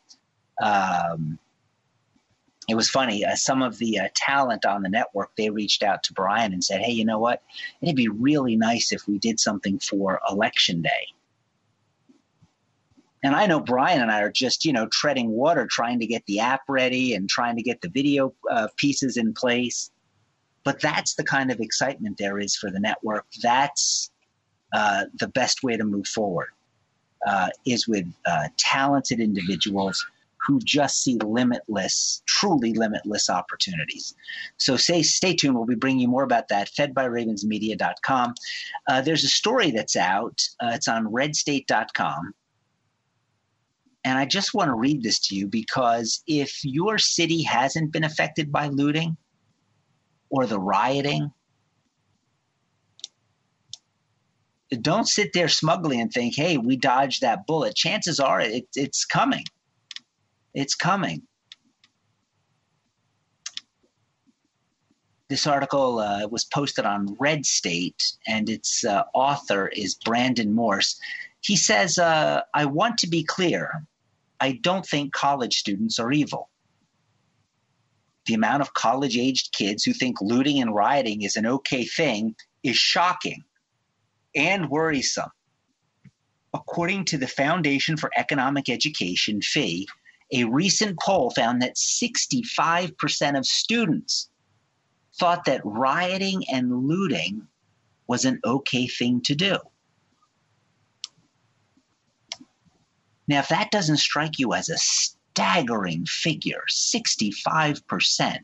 Um, 0.62 1.38
it 2.68 2.75
was 2.75 2.90
funny. 2.90 3.25
Uh, 3.25 3.37
some 3.37 3.62
of 3.62 3.78
the 3.78 4.00
uh, 4.00 4.08
talent 4.14 4.64
on 4.64 4.82
the 4.82 4.88
network 4.88 5.30
they 5.37 5.50
reached 5.50 5.82
out 5.82 6.02
to 6.04 6.12
Brian 6.12 6.52
and 6.52 6.64
said, 6.64 6.80
"Hey, 6.80 6.92
you 6.92 7.04
know 7.04 7.18
what? 7.18 7.42
It'd 7.80 7.94
be 7.94 8.08
really 8.08 8.56
nice 8.56 8.92
if 8.92 9.06
we 9.06 9.18
did 9.18 9.38
something 9.38 9.78
for 9.78 10.20
election 10.28 10.82
day." 10.82 11.14
And 13.23 13.35
I 13.35 13.46
know 13.46 13.61
Brian 13.61 14.02
and 14.02 14.11
I 14.11 14.20
are 14.20 14.32
just 14.32 14.64
you 14.64 14.73
know 14.73 14.88
treading 14.88 15.30
water, 15.30 15.66
trying 15.66 16.00
to 16.00 16.06
get 16.06 16.26
the 16.26 16.40
app 16.40 16.62
ready 16.68 17.14
and 17.14 17.28
trying 17.28 17.56
to 17.56 17.62
get 17.62 17.80
the 17.80 17.88
video 17.88 18.35
uh, 18.50 18.68
pieces 18.76 19.16
in 19.16 19.32
place. 19.32 19.90
But 20.64 20.80
that's 20.80 21.14
the 21.14 21.25
kind 21.25 21.52
of 21.52 21.61
excitement 21.61 22.18
there 22.18 22.40
is 22.40 22.56
for 22.56 22.73
the 22.73 22.80
network. 22.80 23.26
That's 23.42 24.11
uh, 24.73 25.04
the 25.20 25.28
best 25.28 25.62
way 25.62 25.76
to 25.76 25.85
move 25.85 26.08
forward. 26.08 26.49
Uh, 27.26 27.49
is 27.64 27.88
with 27.88 28.06
uh, 28.26 28.49
talented 28.56 29.20
individuals 29.20 30.04
who 30.47 30.61
just 30.61 31.03
see 31.03 31.19
limitless, 31.25 32.23
truly 32.26 32.73
limitless 32.73 33.29
opportunities. 33.29 34.15
So 34.59 34.77
say, 34.77 35.03
stay 35.03 35.35
tuned. 35.35 35.57
We'll 35.57 35.66
be 35.66 35.75
bringing 35.75 36.01
you 36.01 36.09
more 36.09 36.25
about 36.25 36.49
that, 36.49 36.70
fedbyravensmedia.com. 36.70 38.35
Uh, 38.88 39.01
there's 39.01 39.25
a 39.25 39.29
story 39.29 39.70
that's 39.70 39.97
out. 39.97 40.40
Uh, 40.62 40.70
it's 40.75 40.88
on 40.88 41.07
redstate.com. 41.07 42.35
And 44.05 44.18
I 44.18 44.25
just 44.25 44.55
want 44.55 44.68
to 44.68 44.75
read 44.75 45.03
this 45.03 45.18
to 45.29 45.35
you 45.35 45.49
because 45.49 46.23
if 46.29 46.64
your 46.64 46.97
city 46.97 47.42
hasn't 47.42 47.92
been 47.92 48.05
affected 48.05 48.53
by 48.53 48.68
looting 48.68 49.16
or 50.31 50.47
the 50.47 50.61
rioting, 50.61 51.33
don't 54.81 55.09
sit 55.09 55.33
there 55.33 55.49
smugly 55.49 56.01
and 56.01 56.12
think, 56.12 56.37
hey, 56.37 56.57
we 56.57 56.77
dodged 56.77 57.23
that 57.23 57.47
bullet. 57.47 57.75
Chances 57.75 58.20
are 58.20 58.40
it, 58.40 58.68
it's 58.77 59.05
coming. 59.05 59.44
It's 60.57 60.75
coming. 60.75 61.21
This 65.29 65.47
article 65.47 65.99
uh, 65.99 66.27
was 66.29 66.47
posted 66.47 66.87
on 66.87 67.14
Red 67.21 67.45
State, 67.45 68.12
and 68.27 68.49
its 68.49 68.83
uh, 68.83 69.03
author 69.12 69.69
is 69.69 69.97
Brandon 69.97 70.55
Morse. 70.55 70.99
He 71.42 71.57
says, 71.57 71.99
uh, 71.99 72.40
I 72.55 72.64
want 72.64 72.97
to 72.99 73.07
be 73.07 73.23
clear. 73.23 73.83
I 74.40 74.53
don't 74.62 74.87
think 74.87 75.12
college 75.12 75.59
students 75.59 75.99
are 75.99 76.11
evil. 76.11 76.49
The 78.25 78.35
amount 78.35 78.62
of 78.62 78.73
college 78.73 79.19
aged 79.19 79.53
kids 79.53 79.85
who 79.85 79.92
think 79.92 80.23
looting 80.23 80.62
and 80.62 80.75
rioting 80.75 81.21
is 81.21 81.37
an 81.37 81.45
okay 81.47 81.85
thing 81.85 82.35
is 82.62 82.77
shocking 82.77 83.45
and 84.35 84.71
worrisome. 84.71 85.31
According 86.55 87.05
to 87.07 87.19
the 87.19 87.29
Foundation 87.29 87.99
for 87.99 88.11
Economic 88.16 88.71
Education, 88.71 89.42
FEE, 89.42 89.87
a 90.33 90.45
recent 90.45 90.99
poll 91.01 91.31
found 91.31 91.62
that 91.62 91.77
65% 91.77 93.39
of 93.39 93.47
students 93.47 94.29
thought 95.19 95.45
that 95.45 95.61
rioting 95.65 96.45
and 96.51 96.87
looting 96.87 97.47
was 98.07 98.25
an 98.25 98.41
okay 98.45 98.87
thing 98.87 99.21
to 99.23 99.35
do. 99.35 99.57
Now, 103.29 103.41
if 103.41 103.49
that 103.49 103.71
doesn't 103.71 103.97
strike 103.97 104.39
you 104.39 104.53
as 104.53 104.69
a 104.69 104.79
staggering 104.79 106.07
figure, 106.07 106.62
65%, 106.71 108.39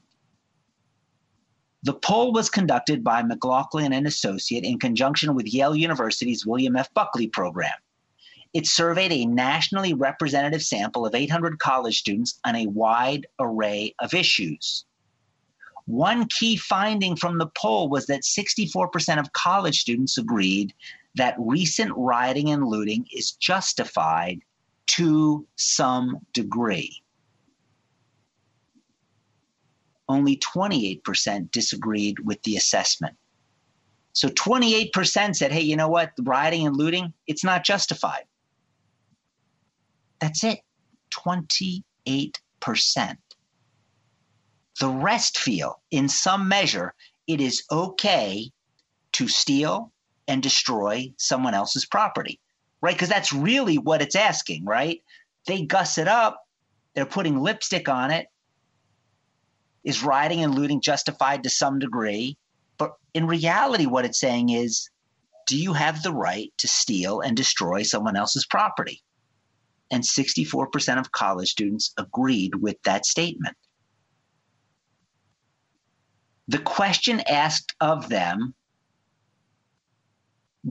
the 1.84 1.94
poll 1.94 2.32
was 2.32 2.48
conducted 2.48 3.02
by 3.02 3.22
McLaughlin 3.22 3.92
and 3.92 4.06
Associate 4.06 4.64
in 4.64 4.78
conjunction 4.78 5.34
with 5.34 5.52
Yale 5.52 5.74
University's 5.74 6.46
William 6.46 6.76
F. 6.76 6.92
Buckley 6.94 7.28
program. 7.28 7.72
It 8.54 8.66
surveyed 8.66 9.12
a 9.12 9.24
nationally 9.24 9.94
representative 9.94 10.62
sample 10.62 11.06
of 11.06 11.14
800 11.14 11.58
college 11.58 11.98
students 11.98 12.38
on 12.44 12.54
a 12.54 12.66
wide 12.66 13.26
array 13.38 13.94
of 13.98 14.12
issues. 14.12 14.84
One 15.86 16.26
key 16.28 16.56
finding 16.56 17.16
from 17.16 17.38
the 17.38 17.50
poll 17.56 17.88
was 17.88 18.06
that 18.06 18.22
64% 18.22 19.18
of 19.18 19.32
college 19.32 19.80
students 19.80 20.18
agreed 20.18 20.74
that 21.14 21.34
recent 21.38 21.92
rioting 21.96 22.50
and 22.50 22.66
looting 22.66 23.06
is 23.12 23.32
justified 23.32 24.40
to 24.86 25.46
some 25.56 26.18
degree. 26.32 27.02
Only 30.08 30.36
28% 30.36 31.50
disagreed 31.50 32.18
with 32.20 32.42
the 32.42 32.56
assessment. 32.56 33.16
So 34.12 34.28
28% 34.28 35.34
said, 35.34 35.52
hey, 35.52 35.62
you 35.62 35.76
know 35.76 35.88
what? 35.88 36.12
Rioting 36.20 36.66
and 36.66 36.76
looting, 36.76 37.14
it's 37.26 37.44
not 37.44 37.64
justified. 37.64 38.24
That's 40.22 40.44
it. 40.44 40.60
28%. 41.26 41.82
The 44.78 44.88
rest 44.88 45.36
feel, 45.36 45.82
in 45.90 46.08
some 46.08 46.48
measure, 46.48 46.94
it 47.26 47.40
is 47.40 47.64
okay 47.72 48.52
to 49.14 49.26
steal 49.26 49.92
and 50.28 50.40
destroy 50.40 51.12
someone 51.18 51.54
else's 51.54 51.86
property, 51.86 52.38
right? 52.80 52.94
Because 52.94 53.08
that's 53.08 53.32
really 53.32 53.78
what 53.78 54.00
it's 54.00 54.14
asking, 54.14 54.64
right? 54.64 55.02
They 55.48 55.62
guss 55.62 55.98
it 55.98 56.06
up, 56.06 56.40
they're 56.94 57.04
putting 57.04 57.40
lipstick 57.40 57.88
on 57.88 58.12
it. 58.12 58.28
Is 59.82 60.04
rioting 60.04 60.44
and 60.44 60.54
looting 60.54 60.80
justified 60.80 61.42
to 61.42 61.50
some 61.50 61.80
degree? 61.80 62.38
But 62.78 62.92
in 63.12 63.26
reality, 63.26 63.86
what 63.86 64.04
it's 64.04 64.20
saying 64.20 64.50
is 64.50 64.88
do 65.48 65.58
you 65.58 65.72
have 65.72 66.04
the 66.04 66.12
right 66.12 66.52
to 66.58 66.68
steal 66.68 67.20
and 67.20 67.36
destroy 67.36 67.82
someone 67.82 68.14
else's 68.14 68.46
property? 68.46 69.02
And 69.92 70.02
64% 70.02 70.98
of 70.98 71.12
college 71.12 71.50
students 71.50 71.92
agreed 71.98 72.54
with 72.56 72.82
that 72.82 73.06
statement. 73.06 73.56
The 76.48 76.58
question 76.58 77.20
asked 77.28 77.74
of 77.80 78.08
them 78.08 78.54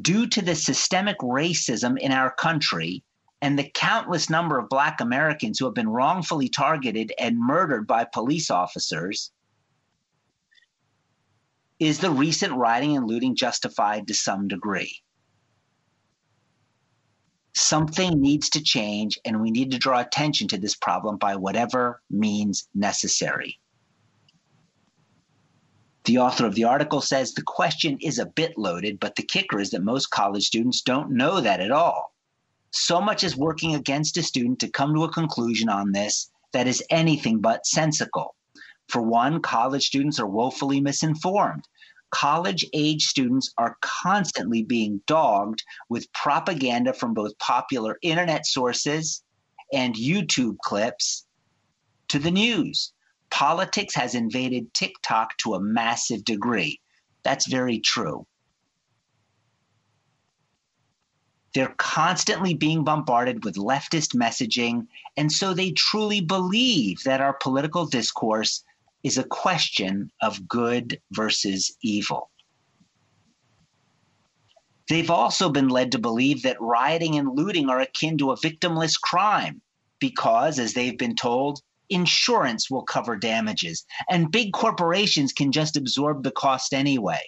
due 0.01 0.27
to 0.27 0.41
the 0.41 0.55
systemic 0.55 1.17
racism 1.19 1.97
in 1.99 2.11
our 2.11 2.33
country 2.33 3.03
and 3.41 3.57
the 3.57 3.69
countless 3.73 4.29
number 4.29 4.59
of 4.59 4.69
black 4.69 5.01
Americans 5.01 5.59
who 5.59 5.65
have 5.65 5.73
been 5.73 5.89
wrongfully 5.89 6.49
targeted 6.49 7.13
and 7.17 7.39
murdered 7.39 7.87
by 7.87 8.05
police 8.05 8.51
officers, 8.51 9.31
Is 11.79 11.99
the 11.99 12.11
recent 12.11 12.53
rioting 12.53 12.97
and 12.97 13.07
looting 13.07 13.35
justified 13.35 14.07
to 14.07 14.13
some 14.13 14.47
degree? 14.47 15.01
Something 17.53 18.21
needs 18.21 18.49
to 18.51 18.63
change, 18.63 19.19
and 19.25 19.41
we 19.41 19.51
need 19.51 19.71
to 19.71 19.77
draw 19.77 19.99
attention 19.99 20.47
to 20.49 20.57
this 20.57 20.75
problem 20.75 21.17
by 21.17 21.35
whatever 21.35 22.01
means 22.09 22.67
necessary. 22.73 23.59
The 26.05 26.17
author 26.17 26.45
of 26.45 26.55
the 26.55 26.63
article 26.63 27.01
says 27.01 27.33
the 27.33 27.43
question 27.43 27.97
is 28.01 28.17
a 28.17 28.25
bit 28.25 28.57
loaded, 28.57 28.99
but 28.99 29.15
the 29.15 29.23
kicker 29.23 29.59
is 29.59 29.69
that 29.71 29.83
most 29.83 30.07
college 30.07 30.45
students 30.45 30.81
don't 30.81 31.11
know 31.11 31.41
that 31.41 31.59
at 31.59 31.71
all. 31.71 32.15
So 32.71 33.01
much 33.01 33.23
is 33.23 33.35
working 33.35 33.75
against 33.75 34.17
a 34.17 34.23
student 34.23 34.59
to 34.59 34.69
come 34.69 34.95
to 34.95 35.03
a 35.03 35.11
conclusion 35.11 35.69
on 35.69 35.91
this 35.91 36.31
that 36.53 36.67
is 36.67 36.83
anything 36.89 37.39
but 37.39 37.65
sensical. 37.65 38.35
For 38.87 39.01
one, 39.01 39.41
college 39.41 39.85
students 39.85 40.19
are 40.19 40.27
woefully 40.27 40.81
misinformed 40.81 41.67
college 42.11 42.65
age 42.73 43.05
students 43.05 43.53
are 43.57 43.77
constantly 43.81 44.63
being 44.63 45.01
dogged 45.07 45.63
with 45.89 46.11
propaganda 46.13 46.93
from 46.93 47.13
both 47.13 47.37
popular 47.39 47.97
internet 48.01 48.45
sources 48.45 49.23
and 49.73 49.95
YouTube 49.95 50.57
clips 50.59 51.25
to 52.09 52.19
the 52.19 52.31
news. 52.31 52.93
Politics 53.29 53.95
has 53.95 54.13
invaded 54.13 54.73
TikTok 54.73 55.37
to 55.37 55.53
a 55.53 55.61
massive 55.61 56.25
degree. 56.25 56.79
That's 57.23 57.47
very 57.47 57.79
true. 57.79 58.27
They're 61.53 61.73
constantly 61.77 62.53
being 62.53 62.83
bombarded 62.83 63.43
with 63.43 63.55
leftist 63.55 64.15
messaging, 64.15 64.87
and 65.17 65.31
so 65.31 65.53
they 65.53 65.71
truly 65.71 66.21
believe 66.21 67.03
that 67.03 67.19
our 67.19 67.33
political 67.33 67.85
discourse 67.85 68.63
is 69.03 69.17
a 69.17 69.23
question 69.23 70.11
of 70.21 70.47
good 70.47 70.99
versus 71.11 71.75
evil. 71.81 72.29
They've 74.89 75.09
also 75.09 75.49
been 75.49 75.69
led 75.69 75.93
to 75.93 75.99
believe 75.99 76.43
that 76.43 76.59
rioting 76.59 77.17
and 77.17 77.37
looting 77.37 77.69
are 77.69 77.79
akin 77.79 78.17
to 78.17 78.31
a 78.31 78.37
victimless 78.37 78.99
crime 78.99 79.61
because, 79.99 80.59
as 80.59 80.73
they've 80.73 80.97
been 80.97 81.15
told, 81.15 81.61
insurance 81.89 82.69
will 82.69 82.83
cover 82.83 83.15
damages 83.15 83.85
and 84.09 84.31
big 84.31 84.53
corporations 84.53 85.33
can 85.33 85.51
just 85.51 85.77
absorb 85.77 86.23
the 86.23 86.31
cost 86.31 86.73
anyway. 86.73 87.21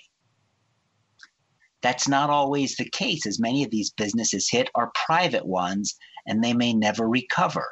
That's 1.81 2.07
not 2.07 2.29
always 2.29 2.75
the 2.75 2.89
case, 2.89 3.25
as 3.25 3.39
many 3.39 3.63
of 3.63 3.71
these 3.71 3.91
businesses 3.91 4.49
hit 4.49 4.69
are 4.73 4.91
private 5.05 5.45
ones 5.45 5.95
and 6.25 6.43
they 6.43 6.53
may 6.53 6.73
never 6.73 7.07
recover. 7.07 7.65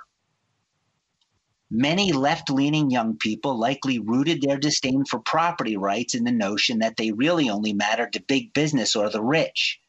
Many 1.74 2.12
left 2.12 2.50
leaning 2.50 2.90
young 2.90 3.16
people 3.16 3.58
likely 3.58 3.98
rooted 3.98 4.42
their 4.42 4.58
disdain 4.58 5.06
for 5.06 5.22
property 5.22 5.78
rights 5.78 6.14
in 6.14 6.26
the 6.26 6.32
notion 6.34 6.80
that 6.80 6.98
they 6.98 7.14
really 7.14 7.50
only 7.50 7.72
mattered 7.72 8.12
to 8.12 8.22
big 8.22 8.54
business 8.54 8.94
or 8.94 9.10
the 9.10 9.24
rich. 9.24 9.80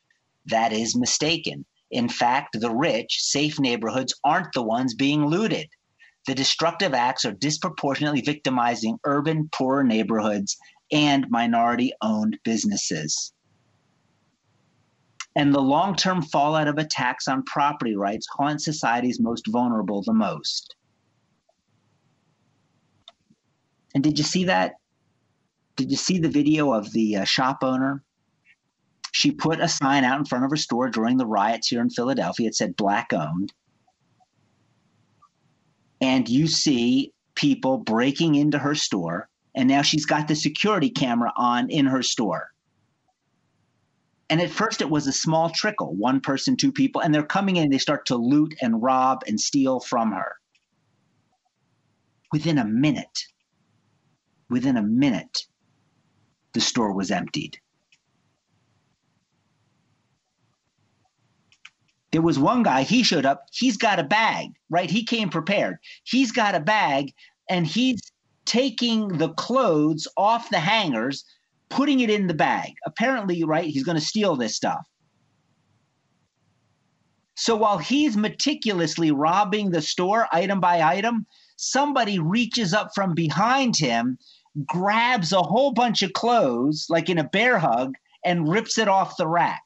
That 0.46 0.72
is 0.72 0.94
mistaken. 0.94 1.64
In 1.90 2.08
fact, 2.08 2.60
the 2.60 2.70
rich, 2.70 3.20
safe 3.20 3.58
neighborhoods 3.58 4.14
aren't 4.22 4.52
the 4.52 4.62
ones 4.62 4.94
being 4.94 5.26
looted. 5.26 5.70
The 6.28 6.36
destructive 6.36 6.94
acts 6.94 7.24
are 7.24 7.32
disproportionately 7.32 8.20
victimizing 8.20 9.00
urban, 9.04 9.48
poorer 9.48 9.82
neighborhoods 9.82 10.56
and 10.92 11.28
minority 11.30 11.92
owned 12.00 12.38
businesses. 12.44 13.32
And 15.34 15.52
the 15.52 15.60
long 15.60 15.96
term 15.96 16.22
fallout 16.22 16.68
of 16.68 16.78
attacks 16.78 17.26
on 17.26 17.42
property 17.42 17.96
rights 17.96 18.28
haunt 18.36 18.62
society's 18.62 19.18
most 19.18 19.48
vulnerable 19.48 20.00
the 20.02 20.14
most. 20.14 20.76
And 23.94 24.02
did 24.02 24.18
you 24.18 24.24
see 24.24 24.44
that? 24.44 24.74
Did 25.76 25.90
you 25.90 25.96
see 25.96 26.18
the 26.18 26.28
video 26.28 26.72
of 26.72 26.92
the 26.92 27.18
uh, 27.18 27.24
shop 27.24 27.58
owner? 27.62 28.02
She 29.12 29.30
put 29.30 29.60
a 29.60 29.68
sign 29.68 30.04
out 30.04 30.18
in 30.18 30.24
front 30.24 30.44
of 30.44 30.50
her 30.50 30.56
store 30.56 30.88
during 30.88 31.18
the 31.18 31.26
riots 31.26 31.68
here 31.68 31.80
in 31.80 31.90
Philadelphia. 31.90 32.48
It 32.48 32.54
said 32.54 32.76
black 32.76 33.12
owned. 33.12 33.52
And 36.00 36.28
you 36.28 36.46
see 36.46 37.12
people 37.34 37.78
breaking 37.78 38.34
into 38.34 38.58
her 38.58 38.74
store. 38.74 39.28
And 39.54 39.68
now 39.68 39.82
she's 39.82 40.06
got 40.06 40.28
the 40.28 40.34
security 40.34 40.90
camera 40.90 41.32
on 41.36 41.70
in 41.70 41.86
her 41.86 42.02
store. 42.02 42.52
And 44.30 44.40
at 44.40 44.50
first, 44.50 44.80
it 44.80 44.88
was 44.88 45.06
a 45.06 45.12
small 45.12 45.50
trickle 45.50 45.94
one 45.94 46.20
person, 46.20 46.56
two 46.56 46.72
people, 46.72 47.02
and 47.02 47.14
they're 47.14 47.22
coming 47.22 47.56
in, 47.56 47.68
they 47.68 47.76
start 47.76 48.06
to 48.06 48.16
loot 48.16 48.54
and 48.62 48.82
rob 48.82 49.22
and 49.26 49.38
steal 49.38 49.78
from 49.78 50.12
her. 50.12 50.36
Within 52.32 52.56
a 52.56 52.64
minute, 52.64 53.26
Within 54.52 54.76
a 54.76 54.82
minute, 54.82 55.46
the 56.52 56.60
store 56.60 56.92
was 56.92 57.10
emptied. 57.10 57.58
There 62.10 62.20
was 62.20 62.38
one 62.38 62.62
guy, 62.62 62.82
he 62.82 63.02
showed 63.02 63.24
up, 63.24 63.46
he's 63.50 63.78
got 63.78 63.98
a 63.98 64.04
bag, 64.04 64.50
right? 64.68 64.90
He 64.90 65.04
came 65.04 65.30
prepared. 65.30 65.78
He's 66.04 66.32
got 66.32 66.54
a 66.54 66.60
bag 66.60 67.14
and 67.48 67.66
he's 67.66 68.02
taking 68.44 69.16
the 69.16 69.30
clothes 69.30 70.06
off 70.18 70.50
the 70.50 70.60
hangers, 70.60 71.24
putting 71.70 72.00
it 72.00 72.10
in 72.10 72.26
the 72.26 72.34
bag. 72.34 72.74
Apparently, 72.84 73.42
right, 73.44 73.70
he's 73.70 73.84
going 73.84 73.98
to 73.98 74.04
steal 74.04 74.36
this 74.36 74.54
stuff. 74.54 74.86
So 77.36 77.56
while 77.56 77.78
he's 77.78 78.18
meticulously 78.18 79.12
robbing 79.12 79.70
the 79.70 79.80
store 79.80 80.28
item 80.30 80.60
by 80.60 80.82
item, 80.82 81.24
somebody 81.56 82.18
reaches 82.18 82.74
up 82.74 82.90
from 82.94 83.14
behind 83.14 83.78
him 83.78 84.18
grabs 84.66 85.32
a 85.32 85.42
whole 85.42 85.72
bunch 85.72 86.02
of 86.02 86.12
clothes, 86.12 86.86
like 86.88 87.08
in 87.08 87.18
a 87.18 87.24
bear 87.24 87.58
hug, 87.58 87.94
and 88.24 88.48
rips 88.48 88.78
it 88.78 88.88
off 88.88 89.16
the 89.16 89.26
rack. 89.26 89.62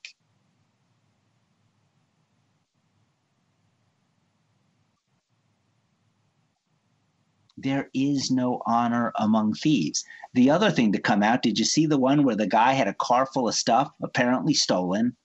There 7.58 7.88
is 7.94 8.30
no 8.30 8.62
honor 8.66 9.12
among 9.18 9.54
thieves. 9.54 10.04
The 10.34 10.50
other 10.50 10.70
thing 10.70 10.92
to 10.92 11.00
come 11.00 11.22
out, 11.22 11.42
did 11.42 11.58
you 11.58 11.64
see 11.64 11.86
the 11.86 11.98
one 11.98 12.22
where 12.22 12.36
the 12.36 12.46
guy 12.46 12.74
had 12.74 12.86
a 12.86 12.94
car 12.94 13.26
full 13.26 13.48
of 13.48 13.54
stuff, 13.54 13.90
apparently 14.02 14.54
stolen? 14.54 15.16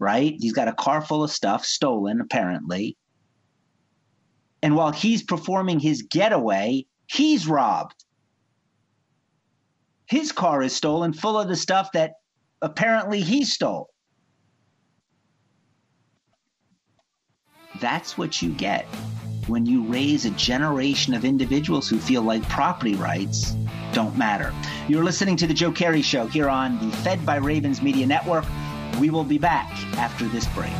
Right? 0.00 0.36
He's 0.38 0.52
got 0.52 0.68
a 0.68 0.72
car 0.72 1.00
full 1.00 1.24
of 1.24 1.30
stuff 1.30 1.64
stolen, 1.64 2.20
apparently. 2.20 2.96
And 4.62 4.74
while 4.74 4.90
he's 4.90 5.22
performing 5.22 5.78
his 5.78 6.02
getaway, 6.02 6.84
he's 7.06 7.46
robbed 7.46 8.04
his 10.08 10.32
car 10.32 10.62
is 10.62 10.74
stolen 10.74 11.12
full 11.12 11.38
of 11.38 11.48
the 11.48 11.56
stuff 11.56 11.92
that 11.92 12.14
apparently 12.62 13.20
he 13.20 13.44
stole. 13.44 13.90
That's 17.80 18.18
what 18.18 18.42
you 18.42 18.50
get 18.50 18.86
when 19.46 19.64
you 19.64 19.84
raise 19.84 20.24
a 20.24 20.30
generation 20.30 21.14
of 21.14 21.24
individuals 21.24 21.88
who 21.88 21.98
feel 21.98 22.22
like 22.22 22.46
property 22.48 22.94
rights 22.94 23.54
don't 23.92 24.16
matter. 24.16 24.52
You're 24.88 25.04
listening 25.04 25.36
to 25.36 25.46
The 25.46 25.54
Joe 25.54 25.72
Kerry 25.72 26.02
Show 26.02 26.26
here 26.26 26.48
on 26.48 26.78
the 26.78 26.94
Fed 26.98 27.24
by 27.24 27.36
Ravens 27.36 27.80
Media 27.80 28.06
Network. 28.06 28.44
We 28.98 29.10
will 29.10 29.24
be 29.24 29.38
back 29.38 29.70
after 29.96 30.26
this 30.28 30.46
break. 30.48 30.72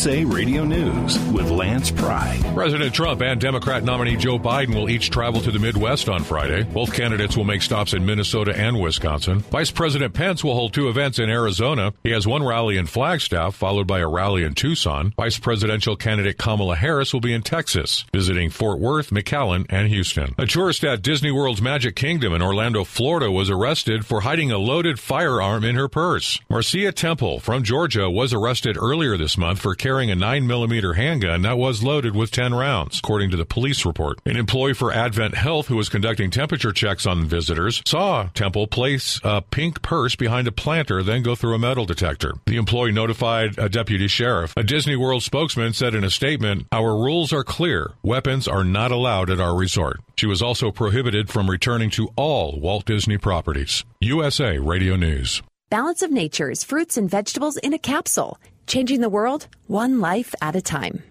USA 0.00 0.24
Radio 0.24 0.64
News 0.64 1.18
with 1.28 1.50
Lance 1.50 1.90
Pry. 1.90 2.40
President 2.54 2.94
Trump 2.94 3.20
and 3.20 3.38
Democrat 3.38 3.84
nominee 3.84 4.16
Joe 4.16 4.38
Biden 4.38 4.74
will 4.74 4.88
each 4.88 5.10
travel 5.10 5.42
to 5.42 5.50
the 5.50 5.58
Midwest 5.58 6.08
on 6.08 6.24
Friday. 6.24 6.62
Both 6.62 6.94
candidates 6.94 7.36
will 7.36 7.44
make 7.44 7.60
stops 7.60 7.92
in 7.92 8.06
Minnesota 8.06 8.56
and 8.56 8.80
Wisconsin. 8.80 9.40
Vice 9.40 9.70
President 9.70 10.14
Pence 10.14 10.42
will 10.42 10.54
hold 10.54 10.72
two 10.72 10.88
events 10.88 11.18
in 11.18 11.28
Arizona. 11.28 11.92
He 12.02 12.12
has 12.12 12.26
one 12.26 12.42
rally 12.42 12.78
in 12.78 12.86
Flagstaff, 12.86 13.54
followed 13.54 13.86
by 13.86 13.98
a 13.98 14.08
rally 14.08 14.42
in 14.42 14.54
Tucson. 14.54 15.12
Vice 15.18 15.38
presidential 15.38 15.96
candidate 15.96 16.38
Kamala 16.38 16.76
Harris 16.76 17.12
will 17.12 17.20
be 17.20 17.34
in 17.34 17.42
Texas, 17.42 18.06
visiting 18.10 18.48
Fort 18.48 18.78
Worth, 18.78 19.10
McAllen, 19.10 19.66
and 19.68 19.88
Houston. 19.88 20.34
A 20.38 20.46
tourist 20.46 20.82
at 20.82 21.02
Disney 21.02 21.30
World's 21.30 21.60
Magic 21.60 21.94
Kingdom 21.94 22.32
in 22.32 22.40
Orlando, 22.40 22.84
Florida 22.84 23.30
was 23.30 23.50
arrested 23.50 24.06
for 24.06 24.22
hiding 24.22 24.50
a 24.50 24.56
loaded 24.56 24.98
firearm 24.98 25.62
in 25.62 25.74
her 25.74 25.88
purse. 25.88 26.40
Marcia 26.48 26.90
Temple 26.90 27.38
from 27.38 27.62
Georgia 27.62 28.08
was 28.08 28.32
arrested 28.32 28.78
earlier 28.80 29.18
this 29.18 29.36
month 29.36 29.58
for 29.58 29.74
carrying 29.74 29.89
a 29.90 30.14
9mm 30.14 30.94
handgun 30.94 31.42
that 31.42 31.58
was 31.58 31.82
loaded 31.82 32.14
with 32.14 32.30
10 32.30 32.54
rounds, 32.54 33.00
according 33.00 33.30
to 33.30 33.36
the 33.36 33.44
police 33.44 33.84
report. 33.84 34.20
An 34.24 34.36
employee 34.36 34.74
for 34.74 34.92
Advent 34.92 35.34
Health 35.34 35.66
who 35.66 35.76
was 35.76 35.88
conducting 35.88 36.30
temperature 36.30 36.72
checks 36.72 37.06
on 37.06 37.24
visitors 37.24 37.82
saw 37.84 38.28
Temple 38.34 38.68
place 38.68 39.20
a 39.24 39.42
pink 39.42 39.82
purse 39.82 40.14
behind 40.14 40.46
a 40.46 40.52
planter, 40.52 41.02
then 41.02 41.22
go 41.22 41.34
through 41.34 41.54
a 41.54 41.58
metal 41.58 41.86
detector. 41.86 42.34
The 42.46 42.56
employee 42.56 42.92
notified 42.92 43.58
a 43.58 43.68
deputy 43.68 44.06
sheriff. 44.06 44.54
A 44.56 44.62
Disney 44.62 44.96
World 44.96 45.22
spokesman 45.22 45.72
said 45.72 45.94
in 45.94 46.04
a 46.04 46.10
statement, 46.10 46.66
Our 46.70 46.94
rules 46.94 47.32
are 47.32 47.44
clear. 47.44 47.92
Weapons 48.02 48.46
are 48.46 48.64
not 48.64 48.92
allowed 48.92 49.30
at 49.30 49.40
our 49.40 49.56
resort. 49.56 50.00
She 50.16 50.26
was 50.26 50.42
also 50.42 50.70
prohibited 50.70 51.30
from 51.30 51.50
returning 51.50 51.90
to 51.90 52.10
all 52.14 52.60
Walt 52.60 52.84
Disney 52.84 53.18
properties. 53.18 53.84
USA 54.00 54.58
Radio 54.58 54.94
News. 54.94 55.42
Balance 55.70 56.02
of 56.02 56.10
Nature's 56.10 56.64
fruits 56.64 56.96
and 56.96 57.08
vegetables 57.08 57.56
in 57.56 57.72
a 57.72 57.78
capsule, 57.78 58.40
changing 58.66 59.00
the 59.00 59.08
world 59.08 59.48
one 59.66 60.00
life 60.00 60.34
at 60.40 60.56
a 60.56 60.60
time. 60.62 61.02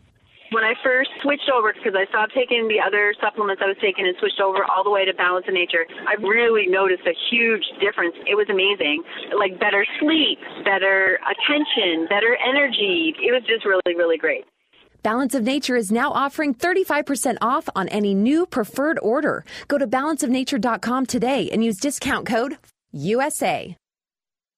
When 0.52 0.64
I 0.64 0.74
first 0.84 1.12
switched 1.22 1.50
over, 1.54 1.74
because 1.74 1.94
I 1.94 2.10
stopped 2.10 2.34
taking 2.34 2.68
the 2.68 2.82
other 2.82 3.14
supplements 3.22 3.62
I 3.64 3.68
was 3.68 3.78
taking 3.80 4.08
and 4.08 4.18
switched 4.18 4.42
over 4.42 4.66
all 4.66 4.84
the 4.84 4.90
way 4.90 5.06
to 5.06 5.14
Balance 5.14 5.46
of 5.48 5.54
Nature, 5.54 5.86
I 6.08 6.18
really 6.26 6.66
noticed 6.66 7.06
a 7.06 7.14
huge 7.30 7.62
difference. 7.80 8.16
It 8.26 8.34
was 8.34 8.50
amazing. 8.50 9.04
Like 9.38 9.60
better 9.60 9.86
sleep, 10.02 10.40
better 10.66 11.20
attention, 11.22 12.10
better 12.10 12.34
energy. 12.42 13.14
It 13.22 13.30
was 13.30 13.44
just 13.46 13.64
really, 13.64 13.94
really 13.96 14.18
great. 14.18 14.46
Balance 15.04 15.36
of 15.36 15.44
Nature 15.44 15.78
is 15.78 15.92
now 15.92 16.12
offering 16.12 16.54
35% 16.54 17.38
off 17.42 17.70
on 17.76 17.88
any 17.90 18.16
new 18.16 18.46
preferred 18.46 19.00
order. 19.02 19.46
Go 19.68 19.78
to 19.78 19.88
balanceofnature.com 19.88 21.06
today 21.06 21.50
and 21.52 21.64
use 21.64 21.78
discount 21.78 22.26
code 22.26 22.58
USA. 22.92 23.78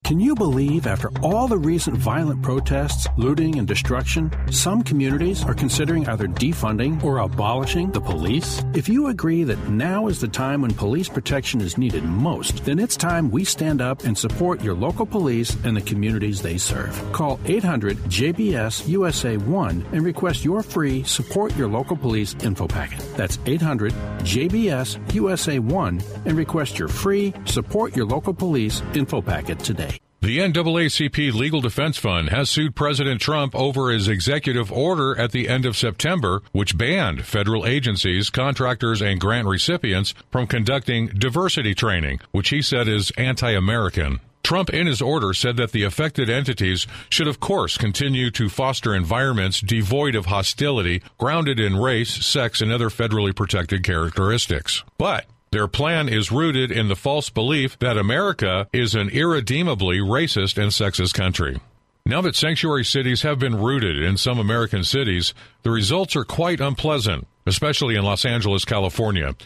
Can 0.04 0.18
you 0.20 0.34
believe 0.34 0.86
after 0.86 1.10
all 1.22 1.48
the 1.48 1.56
recent 1.56 1.96
violent 1.96 2.42
protests, 2.42 3.06
looting, 3.16 3.58
and 3.58 3.66
destruction, 3.66 4.30
some 4.50 4.82
communities 4.82 5.42
are 5.44 5.54
considering 5.54 6.06
either 6.06 6.26
defunding 6.26 7.02
or 7.02 7.18
abolishing 7.18 7.90
the 7.92 8.00
police? 8.00 8.62
If 8.74 8.90
you 8.90 9.06
agree 9.06 9.42
that 9.44 9.68
now 9.68 10.08
is 10.08 10.20
the 10.20 10.28
time 10.28 10.60
when 10.60 10.74
police 10.74 11.08
protection 11.08 11.62
is 11.62 11.78
needed 11.78 12.04
most, 12.04 12.62
then 12.66 12.78
it's 12.78 12.94
time 12.94 13.30
we 13.30 13.44
stand 13.44 13.80
up 13.80 14.02
and 14.02 14.18
support 14.18 14.60
your 14.62 14.74
local 14.74 15.06
police 15.06 15.56
and 15.64 15.74
the 15.74 15.80
communities 15.80 16.42
they 16.42 16.58
serve. 16.58 16.92
Call 17.12 17.40
800 17.46 17.96
JBS 18.10 18.86
USA 18.88 19.38
1 19.38 19.86
and 19.92 20.04
request 20.04 20.44
your 20.44 20.62
free 20.62 21.04
Support 21.04 21.56
Your 21.56 21.68
Local 21.68 21.96
Police 21.96 22.34
info 22.42 22.66
packet. 22.66 23.00
That's 23.16 23.38
800 23.46 23.92
JBS 24.24 25.14
USA 25.14 25.58
1 25.58 26.02
and 26.26 26.36
request 26.36 26.78
your 26.78 26.88
free 26.88 27.32
Support 27.46 27.96
Your 27.96 28.04
Local 28.04 28.34
Police 28.34 28.82
info 28.94 29.22
packet 29.22 29.60
today. 29.60 29.91
The 30.22 30.38
NAACP 30.38 31.32
Legal 31.32 31.60
Defense 31.60 31.98
Fund 31.98 32.28
has 32.28 32.48
sued 32.48 32.76
President 32.76 33.20
Trump 33.20 33.56
over 33.56 33.90
his 33.90 34.06
executive 34.06 34.70
order 34.70 35.18
at 35.18 35.32
the 35.32 35.48
end 35.48 35.66
of 35.66 35.76
September, 35.76 36.42
which 36.52 36.78
banned 36.78 37.26
federal 37.26 37.66
agencies, 37.66 38.30
contractors, 38.30 39.02
and 39.02 39.18
grant 39.18 39.48
recipients 39.48 40.14
from 40.30 40.46
conducting 40.46 41.08
diversity 41.08 41.74
training, 41.74 42.20
which 42.30 42.50
he 42.50 42.62
said 42.62 42.86
is 42.86 43.10
anti 43.18 43.50
American. 43.50 44.20
Trump, 44.44 44.70
in 44.70 44.86
his 44.86 45.02
order, 45.02 45.34
said 45.34 45.56
that 45.56 45.72
the 45.72 45.82
affected 45.82 46.30
entities 46.30 46.86
should, 47.08 47.26
of 47.26 47.40
course, 47.40 47.76
continue 47.76 48.30
to 48.30 48.48
foster 48.48 48.94
environments 48.94 49.60
devoid 49.60 50.14
of 50.14 50.26
hostility, 50.26 51.02
grounded 51.18 51.58
in 51.58 51.76
race, 51.76 52.24
sex, 52.24 52.60
and 52.60 52.70
other 52.70 52.90
federally 52.90 53.34
protected 53.34 53.82
characteristics. 53.82 54.84
But 54.98 55.26
their 55.52 55.68
plan 55.68 56.08
is 56.08 56.32
rooted 56.32 56.72
in 56.72 56.88
the 56.88 56.96
false 56.96 57.28
belief 57.28 57.78
that 57.78 57.98
America 57.98 58.66
is 58.72 58.94
an 58.94 59.10
irredeemably 59.10 59.98
racist 59.98 60.60
and 60.60 60.72
sexist 60.72 61.12
country. 61.12 61.60
Now 62.06 62.22
that 62.22 62.34
sanctuary 62.34 62.84
cities 62.84 63.20
have 63.20 63.38
been 63.38 63.60
rooted 63.60 64.02
in 64.02 64.16
some 64.16 64.38
American 64.38 64.82
cities, 64.82 65.34
the 65.62 65.70
results 65.70 66.16
are 66.16 66.24
quite 66.24 66.60
unpleasant, 66.60 67.28
especially 67.46 67.96
in 67.96 68.02
Los 68.02 68.24
Angeles, 68.24 68.64
California. 68.64 69.36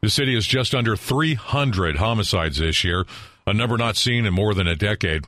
The 0.00 0.10
city 0.10 0.36
is 0.36 0.46
just 0.46 0.74
under 0.74 0.96
300 0.96 1.96
homicides 1.96 2.58
this 2.58 2.82
year, 2.82 3.06
a 3.46 3.54
number 3.54 3.78
not 3.78 3.96
seen 3.96 4.26
in 4.26 4.34
more 4.34 4.54
than 4.54 4.66
a 4.66 4.74
decade. 4.74 5.24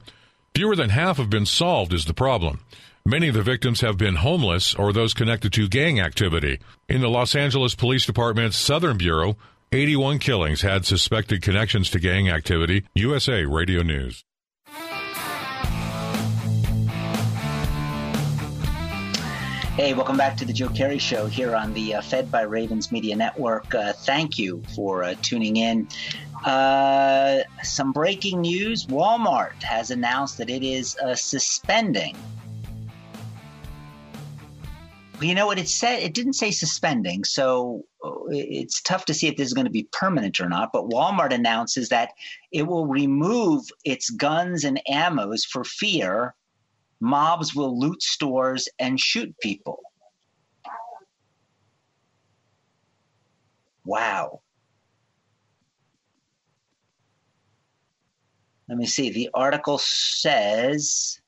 Fewer 0.57 0.75
than 0.75 0.90
half 0.90 1.16
have 1.18 1.31
been 1.31 1.47
solved 1.47 1.94
is 1.94 2.07
the 2.07 2.12
problem. 2.12 2.59
Many 3.07 3.29
of 3.29 3.35
the 3.35 3.42
victims 3.42 3.83
have 3.83 3.99
been 3.99 4.16
homeless 4.16 4.75
or 4.75 4.92
those 4.92 5.14
connected 5.14 5.53
to 5.53 5.68
gang 5.68 6.01
activity. 6.01 6.59
In 6.88 7.03
the 7.03 7.09
Los 7.09 7.37
Angeles 7.37 7.75
Police 7.75 8.05
Department's 8.05 8.57
Southern 8.57 8.97
Bureau, 8.97 9.37
81 9.75 10.21
killings 10.21 10.63
had 10.63 10.87
suspected 10.87 11.43
connections 11.43 11.91
to 11.91 11.99
gang 11.99 12.31
activity. 12.31 12.85
USA 12.95 13.45
Radio 13.45 13.83
News. 13.83 14.25
Hey, 19.75 19.93
welcome 19.93 20.17
back 20.17 20.37
to 20.37 20.45
the 20.45 20.53
Joe 20.53 20.69
Kerry 20.69 20.99
Show 20.99 21.27
here 21.27 21.57
on 21.57 21.75
the 21.75 21.97
uh, 21.97 22.03
Fed 22.03 22.31
by 22.31 22.43
Ravens 22.43 22.93
Media 22.93 23.17
Network. 23.17 23.75
Uh, 23.75 23.93
thank 23.93 24.39
you 24.39 24.63
for 24.77 25.03
uh, 25.03 25.17
tuning 25.23 25.57
in. 25.57 25.89
Uh, 26.45 27.41
some 27.65 27.91
breaking 27.91 28.43
news 28.43 28.87
Walmart 28.87 29.61
has 29.65 29.91
announced 29.91 30.39
that 30.39 30.49
it 30.49 30.63
is 30.63 30.97
uh, 30.99 31.17
suspending 31.17 32.17
you 35.27 35.35
know 35.35 35.47
what 35.47 35.59
it 35.59 35.69
said? 35.69 36.03
It 36.03 36.15
didn't 36.15 36.35
say 36.35 36.51
suspending, 36.51 37.25
so 37.25 37.85
uh, 38.05 38.11
it's 38.31 38.83
tough 38.83 39.05
to 39.07 39.15
see 39.15 39.29
if 39.29 39.37
this 39.37 39.47
is 39.47 39.55
going 39.55 39.67
to 39.67 39.71
be 39.71 39.89
permanent 39.93 40.41
or 40.41 40.49
not. 40.49 40.71
But 40.73 40.91
Walmart 40.91 41.33
announces 41.33 41.89
that 41.91 42.11
it 42.53 42.67
will 42.67 42.87
remove 42.87 43.65
its 43.85 44.11
guns 44.11 44.65
and 44.65 44.81
ammos 44.91 45.47
for 45.47 45.65
fear 45.65 46.35
mobs 47.01 47.55
will 47.55 47.79
loot 47.79 48.03
stores 48.03 48.69
and 48.79 48.99
shoot 48.99 49.35
people. 49.41 49.81
Wow. 53.85 54.41
Let 58.69 58.79
me 58.79 58.87
see. 58.87 59.11
The 59.11 59.29
article 59.35 59.79
says 59.79 61.21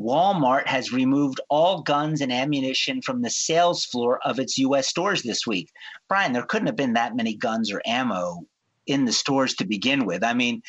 Walmart 0.00 0.66
has 0.66 0.92
removed 0.92 1.40
all 1.50 1.82
guns 1.82 2.22
and 2.22 2.32
ammunition 2.32 3.02
from 3.02 3.20
the 3.20 3.30
sales 3.30 3.84
floor 3.84 4.18
of 4.24 4.38
its 4.38 4.56
U.S. 4.58 4.88
stores 4.88 5.22
this 5.22 5.46
week. 5.46 5.70
Brian, 6.08 6.32
there 6.32 6.42
couldn't 6.42 6.68
have 6.68 6.76
been 6.76 6.94
that 6.94 7.16
many 7.16 7.34
guns 7.34 7.70
or 7.70 7.82
ammo 7.84 8.46
in 8.86 9.04
the 9.04 9.12
stores 9.12 9.54
to 9.54 9.66
begin 9.66 10.06
with. 10.06 10.24
I 10.24 10.32
mean, 10.32 10.62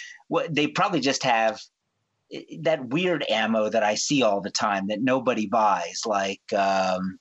they 0.50 0.68
probably 0.68 1.00
just 1.00 1.24
have 1.24 1.62
eh, 2.34 2.42
that 2.62 2.90
weird 2.90 3.24
ammo 3.30 3.70
that 3.70 3.84
I 3.84 3.96
see 3.96 4.22
all 4.22 4.42
the 4.42 4.52
time 4.52 4.88
that 4.88 5.02
nobody 5.02 5.48
buys, 5.48 6.02
like 6.06 6.42
um, 6.54 7.18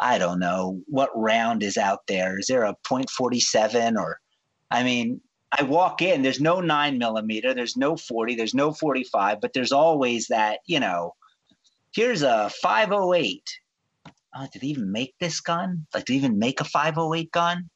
I 0.00 0.18
don't 0.18 0.40
know 0.40 0.80
what 0.88 1.10
round 1.14 1.62
is 1.62 1.76
out 1.76 2.00
there. 2.08 2.38
Is 2.40 2.46
there 2.46 2.64
a 2.64 2.76
.47 2.84 3.96
or? 3.96 4.20
I 4.68 4.82
mean, 4.82 5.20
I 5.52 5.62
walk 5.62 6.02
in. 6.02 6.22
There's 6.22 6.40
no 6.40 6.60
nine 6.60 6.98
millimeter. 6.98 7.54
There's 7.54 7.76
no 7.76 7.96
forty. 7.96 8.34
There's 8.34 8.52
no 8.52 8.72
forty-five. 8.72 9.40
But 9.40 9.52
there's 9.52 9.70
always 9.70 10.26
that 10.26 10.58
you 10.66 10.80
know 10.80 11.14
Here's 11.96 12.20
a 12.20 12.50
508. 12.50 13.42
Oh, 14.36 14.46
did 14.52 14.60
they 14.60 14.66
even 14.66 14.92
make 14.92 15.14
this 15.18 15.40
gun? 15.40 15.86
Like, 15.94 16.04
did 16.04 16.12
they 16.12 16.16
even 16.18 16.38
make 16.38 16.60
a 16.60 16.64
508 16.64 17.32
gun? 17.32 17.70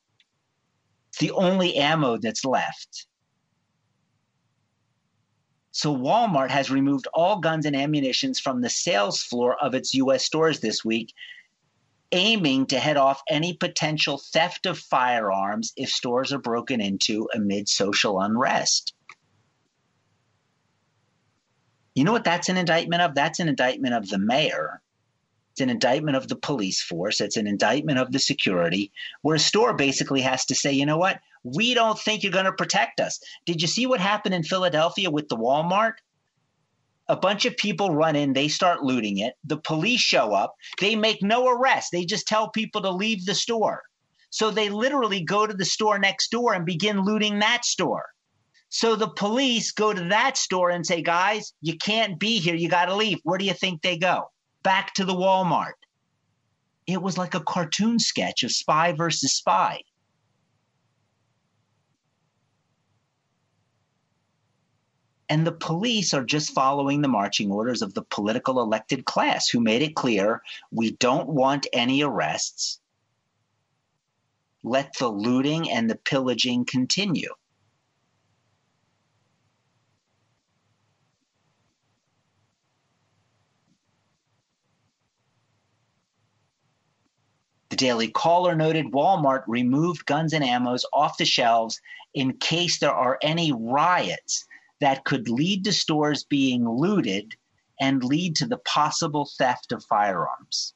It's 1.09 1.21
the 1.21 1.31
only 1.31 1.77
ammo 1.77 2.19
that's 2.19 2.45
left. 2.45 3.07
So 5.71 5.97
Walmart 5.97 6.51
has 6.51 6.71
removed 6.71 7.09
all 7.15 7.41
guns 7.41 7.65
and 7.65 7.75
ammunitions 7.75 8.39
from 8.39 8.61
the 8.61 8.69
sales 8.69 9.23
floor 9.23 9.57
of 9.59 9.75
its 9.75 9.95
US 9.95 10.23
stores 10.23 10.61
this 10.61 10.85
week, 10.85 11.15
aiming 12.13 12.67
to 12.67 12.79
head 12.79 12.99
off 12.99 13.23
any 13.31 13.55
potential 13.55 14.21
theft 14.35 14.67
of 14.67 14.79
firearms 14.79 15.73
if 15.77 15.89
stores 15.89 16.31
are 16.31 16.39
broken 16.39 16.83
into 16.83 17.27
amid 17.33 17.71
social 17.71 18.21
unrest. 18.21 18.93
You 21.95 22.05
know 22.05 22.13
what 22.13 22.25
that's 22.25 22.49
an 22.49 22.57
indictment 22.57 23.03
of? 23.03 23.15
That's 23.15 23.41
an 23.41 23.49
indictment 23.49 23.95
of 23.95 24.09
the 24.09 24.19
mayor. 24.19 24.81
It's 25.53 25.61
an 25.61 25.71
indictment 25.71 26.17
of 26.17 26.29
the 26.29 26.37
police 26.37 26.81
force. 26.81 27.21
It's 27.21 27.37
an 27.37 27.47
indictment 27.47 27.99
of 27.99 28.13
the 28.13 28.21
security, 28.21 28.93
where 29.23 29.37
a 29.37 29.41
store 29.41 29.75
basically 29.75 30.21
has 30.21 30.45
to 30.47 30.55
say, 30.55 30.73
you 30.73 30.87
know 30.87 30.99
what? 30.99 31.19
We 31.43 31.75
don't 31.75 31.99
think 31.99 32.23
you're 32.23 32.33
going 32.33 32.45
to 32.45 32.53
protect 32.53 33.01
us. 33.01 33.19
Did 33.47 33.61
you 33.61 33.67
see 33.67 33.87
what 33.87 34.01
happened 34.01 34.35
in 34.35 34.45
Philadelphia 34.45 35.11
with 35.11 35.29
the 35.29 35.37
Walmart? 35.37 35.95
A 37.09 37.17
bunch 37.17 37.45
of 37.45 37.57
people 37.57 37.91
run 37.91 38.15
in, 38.15 38.33
they 38.33 38.47
start 38.47 38.85
looting 38.85 39.19
it. 39.19 39.35
The 39.43 39.57
police 39.57 40.01
show 40.01 40.33
up. 40.33 40.55
They 40.81 40.95
make 40.95 41.23
no 41.23 41.49
arrest. 41.49 41.89
They 41.91 42.05
just 42.05 42.29
tell 42.29 42.51
people 42.51 42.83
to 42.83 42.91
leave 42.91 43.27
the 43.27 43.35
store. 43.35 43.83
So 44.31 44.53
they 44.53 44.69
literally 44.69 45.25
go 45.25 45.45
to 45.45 45.55
the 45.55 45.65
store 45.65 45.99
next 45.99 46.31
door 46.31 46.55
and 46.55 46.65
begin 46.65 47.01
looting 47.05 47.41
that 47.41 47.65
store. 47.65 48.07
So 48.71 48.95
the 48.95 49.09
police 49.09 49.73
go 49.73 49.93
to 49.93 50.05
that 50.11 50.37
store 50.37 50.71
and 50.71 50.87
say, 50.87 51.03
guys, 51.03 51.53
you 51.61 51.77
can't 51.77 52.19
be 52.19 52.39
here. 52.39 52.55
You 52.55 52.69
got 52.69 52.87
to 52.87 52.95
leave. 52.95 53.19
Where 53.25 53.37
do 53.37 53.45
you 53.45 53.53
think 53.53 53.83
they 53.83 53.99
go? 53.99 54.31
Back 54.63 54.95
to 54.95 55.05
the 55.05 55.13
Walmart. 55.13 55.73
It 56.87 57.03
was 57.03 57.19
like 57.19 57.35
a 57.35 57.41
cartoon 57.41 57.99
sketch 57.99 58.45
of 58.45 58.53
spy 58.53 58.93
versus 58.93 59.35
spy. 59.35 59.81
And 65.29 65.45
the 65.47 65.53
police 65.53 66.15
are 66.15 66.25
just 66.25 66.55
following 66.55 67.03
the 67.03 67.09
marching 67.09 67.51
orders 67.51 67.83
of 67.83 67.95
the 67.95 68.03
political 68.03 68.61
elected 68.61 69.05
class 69.05 69.49
who 69.49 69.61
made 69.61 69.83
it 69.83 69.95
clear 69.97 70.43
we 70.71 70.93
don't 70.93 71.29
want 71.29 71.67
any 71.73 72.03
arrests. 72.03 72.81
Let 74.63 74.93
the 74.99 75.09
looting 75.09 75.71
and 75.71 75.91
the 75.91 75.97
pillaging 75.97 76.67
continue. 76.67 77.33
Daily 87.81 88.09
Caller 88.09 88.55
noted 88.55 88.93
Walmart 88.93 89.43
removed 89.47 90.05
guns 90.05 90.35
and 90.35 90.45
ammos 90.45 90.83
off 90.93 91.17
the 91.17 91.25
shelves 91.25 91.81
in 92.13 92.35
case 92.35 92.79
there 92.79 92.93
are 92.93 93.19
any 93.23 93.53
riots 93.53 94.45
that 94.83 95.07
could 95.07 95.31
lead 95.31 95.65
to 95.65 95.73
stores 95.73 96.23
being 96.23 96.69
looted 96.69 97.35
and 97.81 98.05
lead 98.05 98.37
to 98.37 98.47
the 98.47 98.59
possible 98.59 99.31
theft 99.39 99.73
of 99.73 99.83
firearms. 99.83 100.75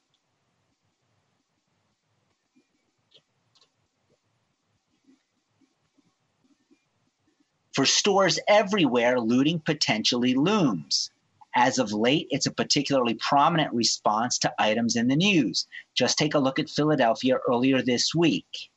For 7.75 7.85
stores 7.85 8.39
everywhere, 8.47 9.19
looting 9.19 9.59
potentially 9.59 10.33
looms. 10.33 11.11
As 11.55 11.79
of 11.79 11.93
late, 11.93 12.27
it's 12.31 12.47
a 12.47 12.51
particularly 12.51 13.13
prominent 13.13 13.73
response 13.73 14.37
to 14.39 14.53
items 14.59 14.97
in 14.97 15.07
the 15.07 15.15
news. 15.15 15.67
Just 15.95 16.17
take 16.17 16.33
a 16.33 16.39
look 16.39 16.59
at 16.59 16.69
Philadelphia 16.69 17.37
earlier 17.47 17.81
this 17.81 18.13
week. 18.13 18.69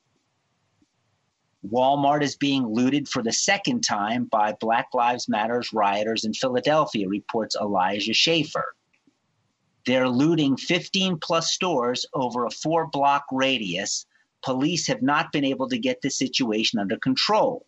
Walmart 1.67 2.23
is 2.23 2.37
being 2.37 2.65
looted 2.65 3.09
for 3.09 3.21
the 3.21 3.33
second 3.33 3.81
time 3.81 4.27
by 4.27 4.53
Black 4.61 4.87
Lives 4.95 5.29
Matters 5.29 5.73
rioters 5.73 6.25
in 6.25 6.33
Philadelphia, 6.33 7.09
reports 7.09 7.57
Elijah 7.61 8.15
Schaffer. 8.15 8.77
They're 9.85 10.09
looting 10.09 10.57
15 10.57 11.19
plus 11.19 11.53
stores 11.53 12.07
over 12.15 12.45
a 12.45 12.51
four 12.51 12.87
block 12.87 13.25
radius. 13.33 14.07
Police 14.45 14.87
have 14.87 15.03
not 15.03 15.33
been 15.33 15.45
able 15.45 15.69
to 15.69 15.79
get 15.79 16.01
the 16.01 16.11
situation 16.11 16.79
under 16.79 16.97
control. 16.99 17.67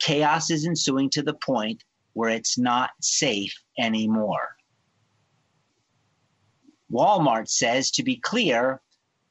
Chaos 0.00 0.50
is 0.50 0.66
ensuing 0.66 1.08
to 1.10 1.22
the 1.22 1.34
point 1.34 1.84
where 2.20 2.28
it's 2.28 2.58
not 2.58 2.90
safe 3.00 3.54
anymore. 3.78 4.56
Walmart 6.92 7.48
says, 7.48 7.90
to 7.92 8.02
be 8.02 8.16
clear, 8.16 8.82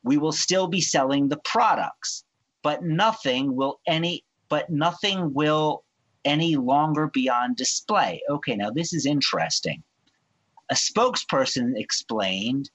we 0.03 0.17
will 0.17 0.31
still 0.31 0.67
be 0.67 0.81
selling 0.81 1.29
the 1.29 1.39
products 1.43 2.23
but 2.63 2.83
nothing 2.83 3.55
will 3.55 3.79
any 3.87 4.23
but 4.49 4.69
nothing 4.69 5.33
will 5.33 5.83
any 6.25 6.55
longer 6.55 7.07
be 7.13 7.29
on 7.29 7.53
display. 7.53 8.21
Okay, 8.29 8.55
now 8.55 8.71
this 8.71 8.93
is 8.93 9.05
interesting. 9.05 9.83
A 10.71 10.75
spokesperson 10.75 11.73
explained, 11.77 12.69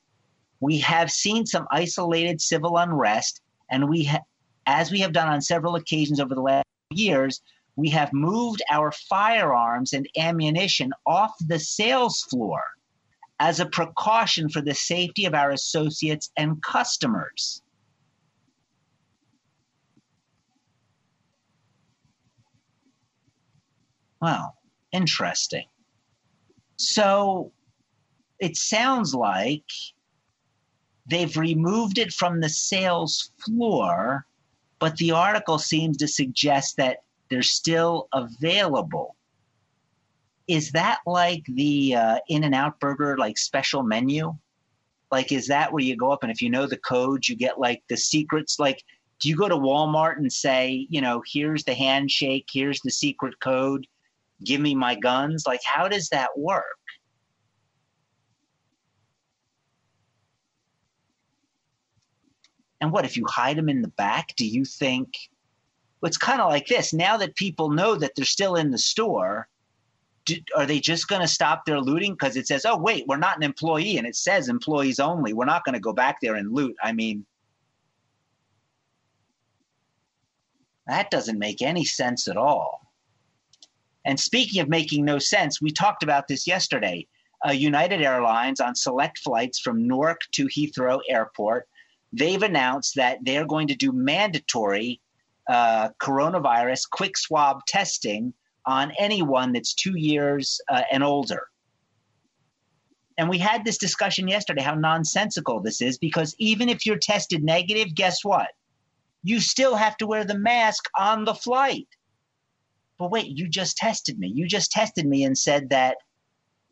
"We 0.60 0.78
have 0.78 1.10
seen 1.10 1.44
some 1.44 1.66
isolated 1.70 2.40
civil 2.40 2.78
unrest 2.78 3.42
and 3.70 3.88
we 3.88 4.04
ha- 4.04 4.28
as 4.66 4.90
we 4.90 5.00
have 5.00 5.12
done 5.12 5.28
on 5.28 5.42
several 5.42 5.74
occasions 5.74 6.20
over 6.20 6.34
the 6.34 6.40
last 6.40 6.66
years, 6.90 7.42
we 7.76 7.90
have 7.90 8.12
moved 8.12 8.62
our 8.70 8.92
firearms 8.92 9.92
and 9.92 10.08
ammunition 10.16 10.92
off 11.06 11.32
the 11.46 11.58
sales 11.58 12.22
floor 12.22 12.62
as 13.40 13.58
a 13.60 13.66
precaution 13.66 14.48
for 14.48 14.60
the 14.60 14.74
safety 14.74 15.24
of 15.24 15.34
our 15.34 15.50
associates 15.50 16.30
and 16.36 16.62
customers. 16.62 17.62
Wow, 24.20 24.54
interesting. 24.92 25.66
So 26.76 27.52
it 28.38 28.56
sounds 28.56 29.14
like 29.14 29.64
they've 31.06 31.36
removed 31.36 31.98
it 31.98 32.12
from 32.12 32.40
the 32.40 32.48
sales 32.48 33.32
floor, 33.44 34.26
but 34.78 34.96
the 34.96 35.10
article 35.10 35.58
seems 35.58 35.98
to 35.98 36.08
suggest 36.08 36.76
that 36.78 37.03
they're 37.30 37.42
still 37.42 38.08
available. 38.12 39.16
Is 40.46 40.70
that 40.72 41.00
like 41.06 41.42
the 41.46 41.94
uh, 41.94 42.18
In-N-Out 42.28 42.78
Burger 42.80 43.16
like 43.16 43.38
special 43.38 43.82
menu? 43.82 44.34
Like, 45.10 45.32
is 45.32 45.46
that 45.46 45.72
where 45.72 45.82
you 45.82 45.96
go 45.96 46.10
up 46.10 46.22
and 46.22 46.32
if 46.32 46.42
you 46.42 46.50
know 46.50 46.66
the 46.66 46.76
codes, 46.78 47.28
you 47.28 47.36
get 47.36 47.58
like 47.58 47.82
the 47.88 47.96
secrets? 47.96 48.58
Like, 48.58 48.82
do 49.20 49.28
you 49.28 49.36
go 49.36 49.48
to 49.48 49.56
Walmart 49.56 50.16
and 50.16 50.32
say, 50.32 50.86
you 50.90 51.00
know, 51.00 51.22
here's 51.32 51.64
the 51.64 51.74
handshake, 51.74 52.46
here's 52.52 52.80
the 52.80 52.90
secret 52.90 53.38
code, 53.40 53.86
give 54.44 54.60
me 54.60 54.74
my 54.74 54.94
guns? 54.94 55.44
Like, 55.46 55.62
how 55.64 55.88
does 55.88 56.08
that 56.10 56.30
work? 56.36 56.64
And 62.80 62.92
what 62.92 63.06
if 63.06 63.16
you 63.16 63.24
hide 63.26 63.56
them 63.56 63.70
in 63.70 63.80
the 63.80 63.88
back? 63.88 64.34
Do 64.36 64.46
you 64.46 64.64
think 64.64 65.08
it's 66.06 66.16
kind 66.16 66.40
of 66.40 66.50
like 66.50 66.66
this? 66.66 66.92
Now 66.92 67.16
that 67.18 67.36
people 67.36 67.70
know 67.70 67.94
that 67.96 68.12
they're 68.14 68.24
still 68.24 68.56
in 68.56 68.70
the 68.70 68.78
store, 68.78 69.48
do, 70.24 70.36
are 70.56 70.66
they 70.66 70.80
just 70.80 71.08
going 71.08 71.20
to 71.20 71.28
stop 71.28 71.64
their 71.64 71.80
looting 71.80 72.12
because 72.12 72.36
it 72.36 72.46
says, 72.46 72.64
"Oh, 72.64 72.78
wait, 72.78 73.06
we're 73.06 73.16
not 73.16 73.36
an 73.36 73.42
employee," 73.42 73.98
and 73.98 74.06
it 74.06 74.16
says 74.16 74.48
employees 74.48 74.98
only. 74.98 75.32
We're 75.32 75.44
not 75.44 75.64
going 75.64 75.74
to 75.74 75.80
go 75.80 75.92
back 75.92 76.20
there 76.20 76.34
and 76.34 76.52
loot. 76.52 76.76
I 76.82 76.92
mean, 76.92 77.26
that 80.86 81.10
doesn't 81.10 81.38
make 81.38 81.62
any 81.62 81.84
sense 81.84 82.28
at 82.28 82.36
all. 82.36 82.92
And 84.04 84.20
speaking 84.20 84.60
of 84.60 84.68
making 84.68 85.04
no 85.04 85.18
sense, 85.18 85.62
we 85.62 85.70
talked 85.70 86.02
about 86.02 86.28
this 86.28 86.46
yesterday. 86.46 87.06
Uh, 87.46 87.52
United 87.52 88.02
Airlines 88.02 88.60
on 88.60 88.74
select 88.74 89.18
flights 89.18 89.60
from 89.60 89.86
Newark 89.86 90.20
to 90.32 90.46
Heathrow 90.46 91.00
Airport, 91.08 91.68
they've 92.12 92.42
announced 92.42 92.94
that 92.96 93.18
they're 93.22 93.46
going 93.46 93.68
to 93.68 93.74
do 93.74 93.92
mandatory 93.92 95.00
uh, 95.48 95.90
coronavirus 96.00 96.88
quick 96.90 97.16
swab 97.16 97.60
testing 97.66 98.32
on 98.66 98.92
anyone 98.98 99.52
that's 99.52 99.74
two 99.74 99.96
years 99.96 100.60
uh, 100.70 100.82
and 100.90 101.04
older. 101.04 101.48
And 103.16 103.28
we 103.28 103.38
had 103.38 103.64
this 103.64 103.78
discussion 103.78 104.26
yesterday 104.26 104.62
how 104.62 104.74
nonsensical 104.74 105.60
this 105.60 105.80
is 105.80 105.98
because 105.98 106.34
even 106.38 106.68
if 106.68 106.84
you're 106.84 106.98
tested 106.98 107.44
negative, 107.44 107.94
guess 107.94 108.24
what? 108.24 108.48
You 109.22 109.40
still 109.40 109.76
have 109.76 109.96
to 109.98 110.06
wear 110.06 110.24
the 110.24 110.38
mask 110.38 110.84
on 110.98 111.24
the 111.24 111.34
flight 111.34 111.88
but 112.98 113.10
wait, 113.10 113.36
you 113.36 113.48
just 113.48 113.76
tested 113.76 114.18
me. 114.18 114.28
You 114.28 114.46
just 114.46 114.70
tested 114.70 115.06
me 115.06 115.24
and 115.24 115.36
said 115.36 115.70
that 115.70 115.96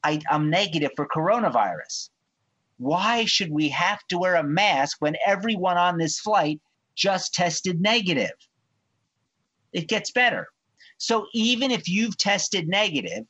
I, 0.05 0.21
I'm 0.31 0.51
negative 0.51 0.93
for 0.97 1.07
coronavirus. 1.07 2.11
Why 2.79 3.25
should 3.25 3.51
we 3.51 3.69
have 3.69 4.01
to 4.09 4.19
wear 4.19 4.37
a 4.37 4.43
mask 4.43 4.97
when 5.01 5.17
everyone 5.27 5.79
on 5.79 5.99
this 5.99 6.21
flight 6.21 6.61
just 6.95 7.35
tested 7.35 7.81
negative? 7.81 8.33
It 9.73 9.89
gets 9.89 10.11
better. 10.11 10.49
So 10.99 11.27
even 11.33 11.71
if 11.71 11.89
you've 11.89 12.17
tested 12.17 12.69
negative 12.69 13.25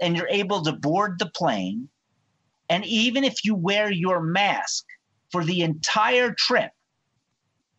and 0.00 0.16
you're 0.16 0.28
able 0.28 0.62
to 0.62 0.72
board 0.72 1.18
the 1.18 1.30
plane, 1.34 1.88
and 2.68 2.84
even 2.84 3.24
if 3.24 3.44
you 3.44 3.54
wear 3.54 3.90
your 3.90 4.20
mask 4.20 4.84
for 5.30 5.44
the 5.44 5.62
entire 5.62 6.32
trip 6.32 6.70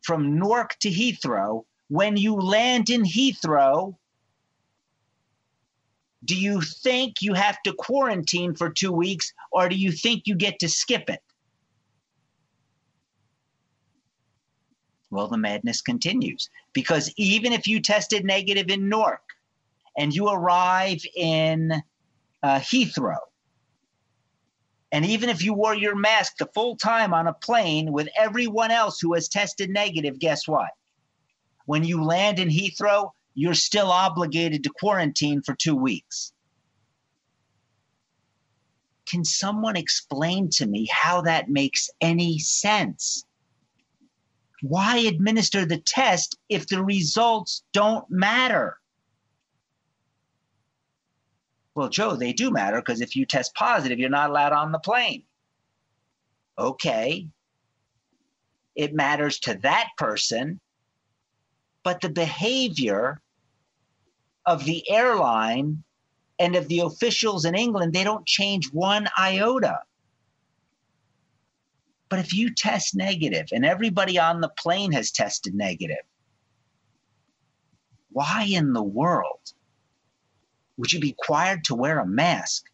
from 0.02 0.40
Newark 0.40 0.78
to 0.80 0.90
Heathrow, 0.90 1.64
when 1.88 2.18
you 2.18 2.36
land 2.36 2.90
in 2.90 3.04
Heathrow, 3.04 3.96
do 6.26 6.36
you 6.36 6.62
think 6.62 7.22
you 7.22 7.34
have 7.34 7.62
to 7.64 7.74
quarantine 7.74 8.56
for 8.56 8.70
two 8.70 8.92
weeks 8.92 9.34
or 9.52 9.70
do 9.70 9.76
you 9.76 9.92
think 9.92 10.24
you 10.26 10.36
get 10.36 10.60
to 10.60 10.70
skip 10.70 11.10
it? 11.10 11.22
Well, 15.12 15.28
the 15.28 15.38
madness 15.38 15.82
continues 15.82 16.50
because 16.74 17.12
even 17.18 17.52
if 17.54 17.68
you 17.68 17.82
tested 17.82 18.24
negative 18.24 18.70
in 18.70 18.90
Newark 18.90 19.24
and 19.98 20.14
you 20.14 20.28
arrive 20.28 21.02
in 21.16 21.72
uh, 22.44 22.60
Heathrow, 22.60 23.18
and 24.92 25.06
even 25.06 25.30
if 25.30 25.44
you 25.44 25.54
wore 25.54 25.76
your 25.76 25.96
mask 25.96 26.38
the 26.38 26.50
full 26.54 26.76
time 26.76 27.14
on 27.14 27.28
a 27.28 27.34
plane 27.34 27.92
with 27.92 28.10
everyone 28.18 28.72
else 28.72 29.00
who 29.00 29.14
has 29.14 29.28
tested 29.28 29.70
negative, 29.70 30.20
guess 30.20 30.48
what? 30.48 30.70
When 31.66 31.84
you 31.84 32.04
land 32.04 32.40
in 32.40 32.50
Heathrow, 32.50 33.12
you're 33.36 33.54
still 33.54 33.92
obligated 33.92 34.64
to 34.64 34.72
quarantine 34.72 35.42
for 35.44 35.56
two 35.56 35.76
weeks. 35.76 36.34
Can 39.08 39.24
someone 39.24 39.76
explain 39.76 40.50
to 40.54 40.66
me 40.66 40.88
how 40.92 41.22
that 41.22 41.50
makes 41.50 41.90
any 42.02 42.40
sense? 42.40 43.26
Why 44.62 44.98
administer 45.00 45.66
the 45.66 45.80
test 45.80 46.38
if 46.50 46.68
the 46.68 46.84
results 46.84 47.64
don't 47.74 48.10
matter? 48.10 48.78
Well, 51.76 51.90
Joe, 51.90 52.16
they 52.16 52.34
do 52.34 52.52
matter 52.52 52.82
because 52.82 53.02
if 53.02 53.16
you 53.16 53.26
test 53.26 53.56
positive, 53.56 54.00
you're 54.00 54.10
not 54.10 54.30
allowed 54.30 54.54
on 54.54 54.72
the 54.72 54.80
plane. 54.80 55.24
Okay. 56.58 57.30
It 58.76 58.94
matters 58.94 59.40
to 59.42 59.56
that 59.64 59.90
person, 59.98 60.60
but 61.84 62.02
the 62.02 62.10
behavior 62.10 63.22
of 64.46 64.66
the 64.66 64.90
airline 64.92 65.84
And 66.40 66.56
of 66.56 66.68
the 66.68 66.82
officials 66.82 67.46
in 67.46 67.56
England, 67.56 67.94
they 67.94 68.04
don't 68.04 68.26
change 68.28 68.72
one 68.74 69.10
iota. 69.18 69.80
But 72.10 72.20
if 72.20 72.34
you 72.34 72.54
test 72.54 72.96
negative 72.96 73.48
and 73.52 73.64
everybody 73.64 74.18
on 74.18 74.42
the 74.42 74.50
plane 74.50 74.92
has 74.94 75.12
tested 75.12 75.54
negative, 75.54 76.04
why 78.12 78.48
in 78.50 78.74
the 78.74 78.84
world 78.84 79.54
would 80.78 80.92
you 80.92 81.00
be 81.00 81.10
required 81.10 81.64
to 81.66 81.76
wear 81.76 82.00
a 82.00 82.08
mask? 82.08 82.66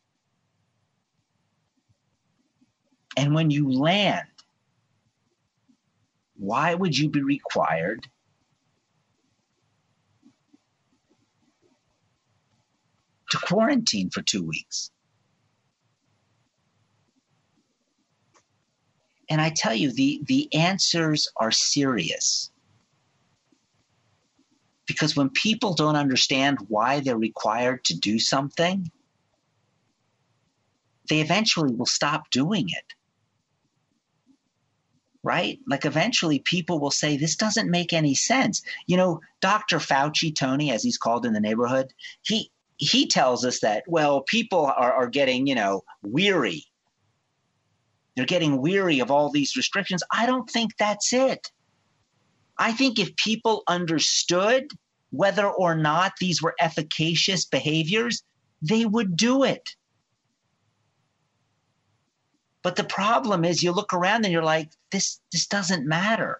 And 3.17 3.33
when 3.33 3.49
you 3.49 3.71
land, 3.71 4.27
why 6.37 6.73
would 6.73 6.97
you 6.97 7.09
be 7.09 7.21
required 7.21 8.07
to 13.31 13.37
quarantine 13.37 14.09
for 14.09 14.21
two 14.21 14.43
weeks? 14.43 14.91
And 19.29 19.41
I 19.41 19.49
tell 19.49 19.73
you, 19.73 19.91
the, 19.91 20.21
the 20.25 20.53
answers 20.53 21.27
are 21.35 21.51
serious. 21.51 22.51
Because 24.85 25.15
when 25.15 25.29
people 25.29 25.73
don't 25.73 25.95
understand 25.95 26.59
why 26.67 26.99
they're 26.99 27.17
required 27.17 27.83
to 27.85 27.97
do 27.97 28.19
something, 28.19 28.91
they 31.09 31.21
eventually 31.21 31.73
will 31.73 31.85
stop 31.85 32.29
doing 32.29 32.69
it. 32.69 32.93
Right? 35.23 35.59
Like 35.67 35.85
eventually 35.85 36.37
people 36.37 36.79
will 36.79 36.91
say, 36.91 37.17
this 37.17 37.35
doesn't 37.35 37.71
make 37.71 37.93
any 37.93 38.13
sense. 38.13 38.61
You 38.85 38.97
know, 38.97 39.21
Dr. 39.41 39.79
Fauci, 39.79 40.35
Tony, 40.35 40.71
as 40.71 40.83
he's 40.83 40.99
called 40.99 41.25
in 41.25 41.33
the 41.33 41.39
neighborhood, 41.39 41.93
he 42.21 42.51
he 42.77 43.07
tells 43.07 43.45
us 43.45 43.61
that, 43.61 43.83
well, 43.87 44.21
people 44.21 44.65
are, 44.65 44.93
are 44.93 45.07
getting, 45.07 45.47
you 45.47 45.55
know, 45.55 45.83
weary. 46.03 46.65
They're 48.15 48.25
getting 48.25 48.61
weary 48.61 48.99
of 48.99 49.11
all 49.11 49.29
these 49.29 49.57
restrictions. 49.57 50.03
I 50.11 50.25
don't 50.25 50.49
think 50.49 50.77
that's 50.77 51.11
it. 51.13 51.51
I 52.57 52.71
think 52.71 52.99
if 52.99 53.15
people 53.17 53.63
understood 53.67 54.71
whether 55.11 55.47
or 55.47 55.75
not 55.75 56.13
these 56.19 56.41
were 56.41 56.55
efficacious 56.59 57.45
behaviors, 57.45 58.23
they 58.61 58.85
would 58.85 59.15
do 59.15 59.43
it. 59.43 59.75
But 62.63 62.77
the 62.77 62.83
problem 62.83 63.45
is 63.45 63.61
you 63.61 63.71
look 63.71 63.93
around 63.93 64.25
and 64.25 64.33
you're 64.33 64.43
like, 64.43 64.71
this, 64.91 65.19
this 65.31 65.45
doesn't 65.45 65.85
matter. 65.85 66.39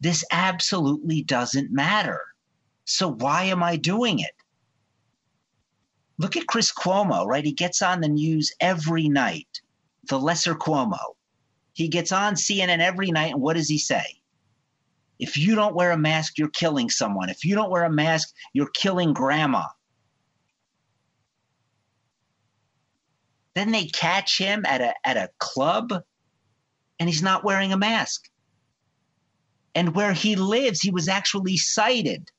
This 0.00 0.24
absolutely 0.32 1.22
doesn't 1.22 1.70
matter. 1.70 2.20
So 2.86 3.12
why 3.12 3.44
am 3.44 3.62
I 3.62 3.76
doing 3.76 4.20
it? 4.20 4.32
Look 6.18 6.36
at 6.36 6.46
Chris 6.46 6.72
Cuomo, 6.72 7.26
right? 7.26 7.44
He 7.44 7.52
gets 7.52 7.82
on 7.82 8.00
the 8.00 8.08
news 8.08 8.52
every 8.60 9.08
night, 9.08 9.60
the 10.10 10.18
lesser 10.18 10.54
Cuomo. 10.54 11.14
He 11.72 11.88
gets 11.88 12.12
on 12.12 12.34
CNN 12.34 12.80
every 12.80 13.10
night, 13.10 13.32
and 13.32 13.40
what 13.40 13.56
does 13.56 13.68
he 13.68 13.78
say? 13.78 14.04
If 15.18 15.36
you 15.36 15.54
don't 15.54 15.74
wear 15.74 15.92
a 15.92 15.98
mask, 15.98 16.36
you're 16.36 16.48
killing 16.48 16.90
someone. 16.90 17.30
If 17.30 17.44
you 17.44 17.54
don't 17.54 17.70
wear 17.70 17.84
a 17.84 17.90
mask, 17.90 18.34
you're 18.52 18.70
killing 18.74 19.12
grandma. 19.12 19.64
Then 23.54 23.70
they 23.70 23.86
catch 23.86 24.38
him 24.38 24.64
at 24.66 24.80
a 24.80 24.94
at 25.04 25.16
a 25.16 25.30
club 25.38 25.92
and 26.98 27.08
he's 27.08 27.22
not 27.22 27.44
wearing 27.44 27.72
a 27.72 27.76
mask. 27.76 28.28
And 29.74 29.94
where 29.94 30.12
he 30.12 30.36
lives, 30.36 30.80
he 30.80 30.90
was 30.90 31.08
actually 31.08 31.56
cited 31.56 32.30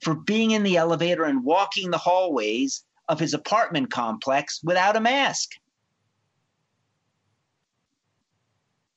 for 0.00 0.14
being 0.14 0.52
in 0.52 0.62
the 0.62 0.76
elevator 0.76 1.24
and 1.24 1.44
walking 1.44 1.90
the 1.90 1.98
hallways 1.98 2.84
of 3.08 3.20
his 3.20 3.34
apartment 3.34 3.90
complex 3.90 4.60
without 4.62 4.96
a 4.96 5.00
mask. 5.00 5.50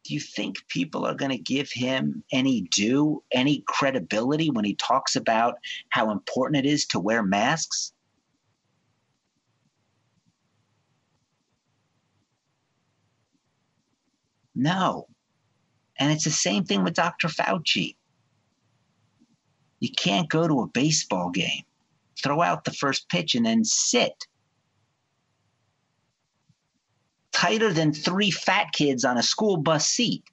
Do 0.08 0.14
you 0.14 0.22
think 0.22 0.66
people 0.70 1.06
are 1.06 1.14
going 1.14 1.32
to 1.32 1.38
give 1.38 1.70
him 1.70 2.24
any 2.32 2.62
due, 2.62 3.22
any 3.34 3.64
credibility 3.68 4.50
when 4.50 4.64
he 4.64 4.76
talks 4.76 5.18
about 5.18 5.56
how 5.90 6.12
important 6.12 6.66
it 6.66 6.70
is 6.70 6.86
to 6.88 7.00
wear 7.00 7.22
masks? 7.22 7.92
No. 14.56 15.08
And 16.00 16.10
it's 16.12 16.24
the 16.24 16.30
same 16.30 16.64
thing 16.64 16.86
with 16.86 16.94
Dr. 16.94 17.28
Fauci. 17.28 17.98
You 19.82 19.90
can't 19.92 20.30
go 20.30 20.48
to 20.48 20.62
a 20.62 20.68
baseball 20.68 21.32
game, 21.32 21.64
throw 22.24 22.42
out 22.42 22.64
the 22.64 22.72
first 22.72 23.10
pitch, 23.10 23.36
and 23.36 23.46
then 23.46 23.66
sit 23.66 24.26
tighter 27.38 27.72
than 27.72 27.94
three 27.94 28.32
fat 28.32 28.72
kids 28.74 29.06
on 29.06 29.18
a 29.18 29.24
school 29.24 29.58
bus 29.58 29.86
seat. 29.86 30.24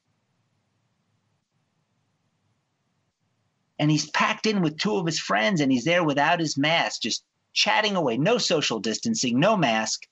And 3.78 3.90
he's 3.90 4.08
packed 4.10 4.46
in 4.46 4.62
with 4.62 4.78
two 4.78 4.96
of 4.96 5.04
his 5.04 5.18
friends 5.18 5.60
and 5.60 5.70
he's 5.70 5.84
there 5.84 6.02
without 6.02 6.40
his 6.40 6.56
mask, 6.56 7.02
just 7.02 7.22
chatting 7.52 7.94
away. 7.94 8.16
No 8.16 8.38
social 8.38 8.78
distancing, 8.78 9.38
no 9.38 9.54
mask. 9.54 10.06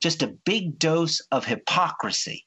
Just 0.00 0.22
a 0.22 0.36
big 0.44 0.78
dose 0.78 1.22
of 1.32 1.46
hypocrisy. 1.46 2.44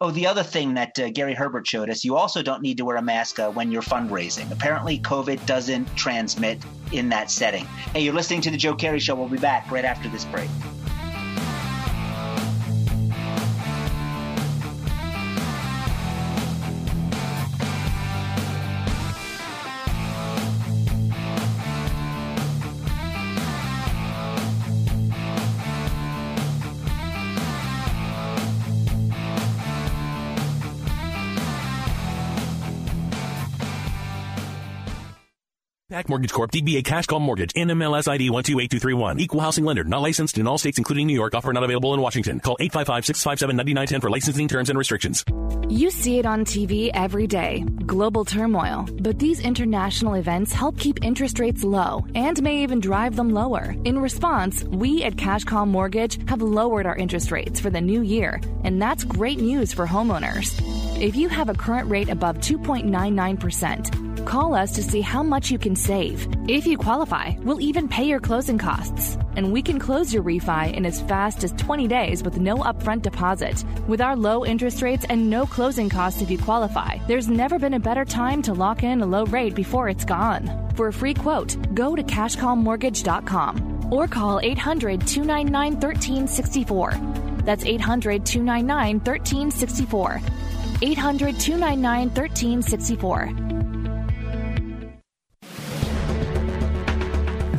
Oh, 0.00 0.10
the 0.10 0.26
other 0.26 0.42
thing 0.42 0.74
that 0.74 0.98
uh, 0.98 1.08
Gary 1.10 1.34
Herbert 1.34 1.68
showed 1.68 1.88
us, 1.88 2.04
you 2.04 2.16
also 2.16 2.42
don't 2.42 2.62
need 2.62 2.78
to 2.78 2.84
wear 2.84 2.96
a 2.96 3.02
mask 3.02 3.38
uh, 3.38 3.50
when 3.50 3.70
you're 3.70 3.80
fundraising. 3.80 4.50
Apparently, 4.50 4.98
COVID 4.98 5.46
doesn't 5.46 5.86
transmit 5.96 6.58
in 6.90 7.08
that 7.10 7.30
setting. 7.30 7.64
Hey, 7.92 8.00
you're 8.00 8.12
listening 8.12 8.40
to 8.40 8.50
The 8.50 8.56
Joe 8.56 8.74
Kerry 8.74 8.98
Show. 8.98 9.14
We'll 9.14 9.28
be 9.28 9.38
back 9.38 9.70
right 9.70 9.84
after 9.84 10.08
this 10.08 10.24
break. 10.24 10.50
Pac 35.94 36.08
Mortgage 36.08 36.32
Corp. 36.32 36.50
DBA 36.50 36.84
Cash 36.84 37.06
Call 37.06 37.20
Mortgage. 37.20 37.52
NMLS 37.52 38.08
ID 38.08 38.28
128231. 38.28 39.20
Equal 39.20 39.38
housing 39.38 39.64
lender. 39.64 39.84
Not 39.84 40.02
licensed 40.02 40.38
in 40.38 40.46
all 40.48 40.58
states 40.58 40.76
including 40.76 41.06
New 41.06 41.14
York. 41.14 41.36
Offer 41.36 41.52
not 41.52 41.62
available 41.62 41.94
in 41.94 42.00
Washington. 42.00 42.40
Call 42.40 42.56
855-657-9910 42.56 44.00
for 44.00 44.10
licensing 44.10 44.48
terms 44.48 44.70
and 44.70 44.76
restrictions. 44.76 45.24
You 45.68 45.92
see 45.92 46.18
it 46.18 46.26
on 46.26 46.44
TV 46.44 46.90
every 46.94 47.28
day. 47.28 47.64
Global 47.86 48.24
turmoil. 48.24 48.88
But 49.02 49.20
these 49.20 49.38
international 49.38 50.14
events 50.14 50.52
help 50.52 50.76
keep 50.80 50.98
interest 51.04 51.38
rates 51.38 51.62
low 51.62 52.04
and 52.16 52.42
may 52.42 52.64
even 52.64 52.80
drive 52.80 53.14
them 53.14 53.30
lower. 53.30 53.76
In 53.84 53.96
response, 54.00 54.64
we 54.64 55.04
at 55.04 55.16
Cash 55.16 55.44
Call 55.44 55.64
Mortgage 55.64 56.18
have 56.28 56.42
lowered 56.42 56.86
our 56.86 56.96
interest 56.96 57.30
rates 57.30 57.60
for 57.60 57.70
the 57.70 57.80
new 57.80 58.02
year. 58.02 58.40
And 58.64 58.82
that's 58.82 59.04
great 59.04 59.38
news 59.38 59.72
for 59.72 59.86
homeowners. 59.86 60.60
If 61.00 61.14
you 61.14 61.28
have 61.28 61.48
a 61.48 61.54
current 61.54 61.88
rate 61.88 62.08
above 62.08 62.38
2.99%, 62.38 64.13
Call 64.24 64.54
us 64.54 64.72
to 64.72 64.82
see 64.82 65.02
how 65.02 65.22
much 65.22 65.50
you 65.50 65.58
can 65.58 65.76
save. 65.76 66.26
If 66.48 66.66
you 66.66 66.78
qualify, 66.78 67.34
we'll 67.42 67.60
even 67.60 67.88
pay 67.88 68.04
your 68.04 68.20
closing 68.20 68.56
costs. 68.56 69.18
And 69.36 69.52
we 69.52 69.60
can 69.60 69.78
close 69.78 70.14
your 70.14 70.22
refi 70.22 70.72
in 70.72 70.86
as 70.86 71.02
fast 71.02 71.44
as 71.44 71.52
20 71.52 71.86
days 71.88 72.22
with 72.22 72.38
no 72.38 72.56
upfront 72.56 73.02
deposit. 73.02 73.62
With 73.86 74.00
our 74.00 74.16
low 74.16 74.44
interest 74.44 74.80
rates 74.80 75.04
and 75.08 75.28
no 75.28 75.44
closing 75.44 75.90
costs 75.90 76.22
if 76.22 76.30
you 76.30 76.38
qualify, 76.38 76.98
there's 77.06 77.28
never 77.28 77.58
been 77.58 77.74
a 77.74 77.80
better 77.80 78.04
time 78.04 78.40
to 78.42 78.54
lock 78.54 78.82
in 78.82 79.02
a 79.02 79.06
low 79.06 79.26
rate 79.26 79.54
before 79.54 79.88
it's 79.88 80.04
gone. 80.04 80.70
For 80.74 80.88
a 80.88 80.92
free 80.92 81.14
quote, 81.14 81.56
go 81.74 81.94
to 81.94 82.02
cashcallmortgage.com 82.02 83.92
or 83.92 84.08
call 84.08 84.40
800 84.40 85.06
299 85.06 85.72
1364. 85.74 86.92
That's 87.44 87.64
800 87.66 88.24
299 88.24 89.00
1364. 89.00 90.20
800 90.80 91.38
299 91.38 92.08
1364. 92.08 93.43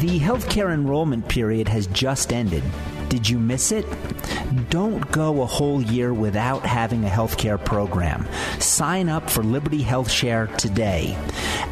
The 0.06 0.20
healthcare 0.20 0.72
enrollment 0.72 1.28
period 1.28 1.68
has 1.68 1.88
just 1.88 2.32
ended. 2.32 2.62
Did 3.10 3.28
you 3.28 3.39
miss 3.39 3.72
it? 3.72 3.88
Don't 4.70 5.12
go 5.12 5.41
a 5.41 5.47
whole 5.47 5.82
year 5.82 6.14
without 6.14 6.64
having 6.64 7.03
a 7.03 7.10
healthcare 7.10 7.58
program. 7.58 8.28
Sign 8.60 9.10
up 9.10 9.28
for 9.28 9.41
Liberty 9.41 9.82
Health 9.82 10.12
Share 10.12 10.45
today. 10.60 11.18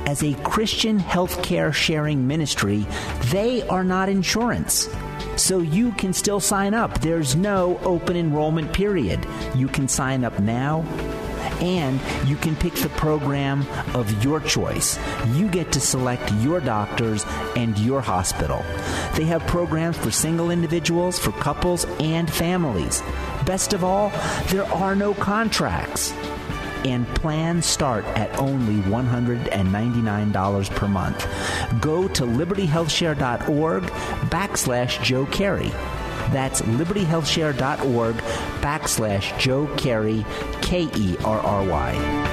As 0.07 0.23
a 0.23 0.33
Christian 0.41 0.99
healthcare 0.99 1.71
sharing 1.71 2.25
ministry, 2.25 2.87
they 3.25 3.61
are 3.67 3.83
not 3.83 4.09
insurance. 4.09 4.89
So 5.35 5.59
you 5.59 5.91
can 5.91 6.11
still 6.11 6.39
sign 6.39 6.73
up. 6.73 7.01
There's 7.01 7.35
no 7.35 7.77
open 7.83 8.15
enrollment 8.17 8.73
period. 8.73 9.23
You 9.53 9.67
can 9.67 9.87
sign 9.87 10.23
up 10.23 10.39
now 10.39 10.83
And 11.63 12.01
you 12.27 12.35
can 12.35 12.57
pick 12.57 12.73
the 12.75 12.89
program 12.89 13.65
of 13.95 14.21
your 14.21 14.41
choice. 14.41 14.99
You 15.29 15.47
get 15.47 15.71
to 15.71 15.79
select 15.79 16.29
your 16.33 16.59
doctors 16.59 17.25
and 17.55 17.79
your 17.79 18.01
hospital. 18.01 18.65
They 19.15 19.23
have 19.25 19.47
programs 19.47 19.97
for 19.97 20.11
single 20.11 20.51
individuals, 20.51 21.17
for 21.17 21.31
couples, 21.31 21.85
and 22.01 22.29
families. 22.31 23.01
Best 23.45 23.71
of 23.71 23.83
all, 23.83 24.09
there 24.49 24.65
are 24.73 24.93
no 24.93 25.13
contracts 25.13 26.13
and 26.85 27.07
plans 27.15 27.65
start 27.65 28.03
at 28.17 28.37
only 28.37 28.81
$199 28.89 30.69
per 30.75 30.87
month. 30.87 31.27
Go 31.81 32.07
to 32.09 32.23
libertyhealthshare.org 32.23 33.83
backslash 33.83 35.01
Joe 35.01 35.25
Kerry. 35.27 35.71
That's 36.33 36.61
libertyhealthshare.org 36.63 38.15
backslash 38.61 39.37
Joe 39.39 39.67
Kerry, 39.77 40.25
K 40.61 40.89
E 40.95 41.15
R 41.23 41.39
R 41.39 41.65
Y. 41.67 42.32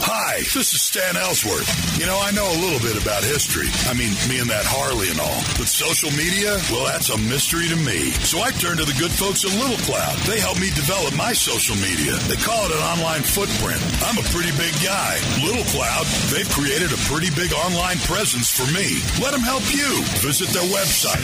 Hi, 0.00 0.40
this 0.40 0.72
is 0.72 0.80
Stan 0.80 1.16
Ellsworth. 1.20 1.68
You 2.00 2.06
know, 2.06 2.16
I 2.16 2.30
know 2.32 2.48
a 2.48 2.58
little 2.64 2.80
bit 2.80 2.96
about 2.96 3.20
history. 3.20 3.68
I 3.90 3.92
mean, 3.92 4.08
me 4.30 4.40
and 4.40 4.48
that 4.48 4.64
Harley 4.64 5.10
and 5.12 5.20
all. 5.20 5.42
But 5.60 5.68
social 5.68 6.08
media, 6.16 6.56
well, 6.72 6.88
that's 6.88 7.12
a 7.12 7.18
mystery 7.28 7.68
to 7.68 7.76
me. 7.76 8.08
So 8.24 8.40
I 8.40 8.48
turned 8.56 8.80
to 8.80 8.88
the 8.88 8.96
good 8.96 9.12
folks 9.12 9.44
at 9.44 9.52
Little 9.52 9.76
Cloud. 9.84 10.16
They 10.24 10.40
helped 10.40 10.64
me 10.64 10.72
develop 10.72 11.12
my 11.12 11.36
social 11.36 11.76
media. 11.76 12.16
They 12.30 12.40
call 12.40 12.64
it 12.64 12.72
an 12.72 12.80
online 12.80 13.20
footprint. 13.20 13.82
I'm 14.08 14.16
a 14.16 14.24
pretty 14.32 14.54
big 14.56 14.72
guy. 14.80 15.20
Little 15.44 15.66
Cloud, 15.76 16.08
they've 16.32 16.48
created 16.56 16.88
a 16.94 17.00
pretty 17.10 17.28
big 17.36 17.52
online 17.52 18.00
presence 18.08 18.48
for 18.48 18.64
me. 18.72 19.02
Let 19.20 19.36
them 19.36 19.44
help 19.44 19.66
you. 19.74 19.90
Visit 20.24 20.48
their 20.56 20.64
website. 20.72 21.20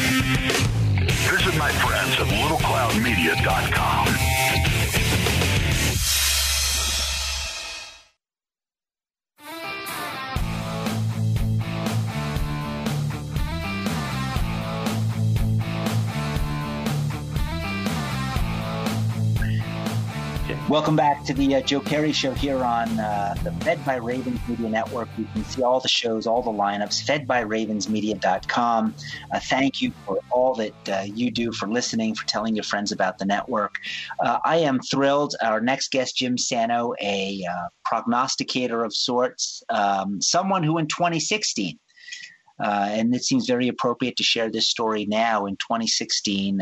Visit 1.32 1.56
my 1.56 1.72
friends 1.80 2.12
at 2.20 2.28
littlecloudmedia.com. 2.28 4.33
Welcome 20.74 20.96
back 20.96 21.24
to 21.26 21.34
the 21.34 21.54
uh, 21.54 21.60
Joe 21.60 21.78
Kerry 21.78 22.10
Show 22.10 22.32
here 22.32 22.64
on 22.64 22.98
uh, 22.98 23.36
the 23.44 23.52
Fed 23.64 23.84
by 23.84 23.94
Ravens 23.94 24.40
Media 24.48 24.68
Network. 24.68 25.08
You 25.16 25.24
can 25.32 25.44
see 25.44 25.62
all 25.62 25.78
the 25.78 25.86
shows, 25.86 26.26
all 26.26 26.42
the 26.42 26.50
lineups, 26.50 27.04
fedbyravensmedia.com. 27.04 28.94
Uh, 29.32 29.40
thank 29.44 29.80
you 29.80 29.92
for 30.04 30.18
all 30.32 30.52
that 30.56 30.88
uh, 30.88 31.04
you 31.06 31.30
do 31.30 31.52
for 31.52 31.68
listening, 31.68 32.16
for 32.16 32.26
telling 32.26 32.56
your 32.56 32.64
friends 32.64 32.90
about 32.90 33.18
the 33.18 33.24
network. 33.24 33.76
Uh, 34.18 34.40
I 34.44 34.56
am 34.56 34.80
thrilled. 34.80 35.36
Our 35.40 35.60
next 35.60 35.92
guest, 35.92 36.16
Jim 36.16 36.36
Sano, 36.36 36.92
a 37.00 37.44
uh, 37.48 37.68
prognosticator 37.84 38.82
of 38.82 38.92
sorts, 38.92 39.62
um, 39.68 40.20
someone 40.20 40.64
who 40.64 40.78
in 40.78 40.88
2016, 40.88 41.78
and 42.58 43.14
it 43.14 43.22
seems 43.22 43.46
very 43.46 43.68
appropriate 43.68 44.16
to 44.16 44.24
share 44.24 44.50
this 44.50 44.68
story 44.68 45.06
now 45.06 45.46
in 45.46 45.54
2016 45.54 46.60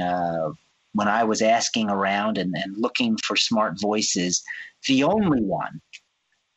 when 0.93 1.09
I 1.09 1.25
was 1.25 1.43
asking 1.43 1.91
around 1.91 2.39
and, 2.39 2.55
and 2.57 2.77
looking 2.77 3.17
for 3.25 3.37
smart 3.37 3.81
voices, 3.81 4.43
the 4.87 5.05
only 5.05 5.41
one 5.41 5.81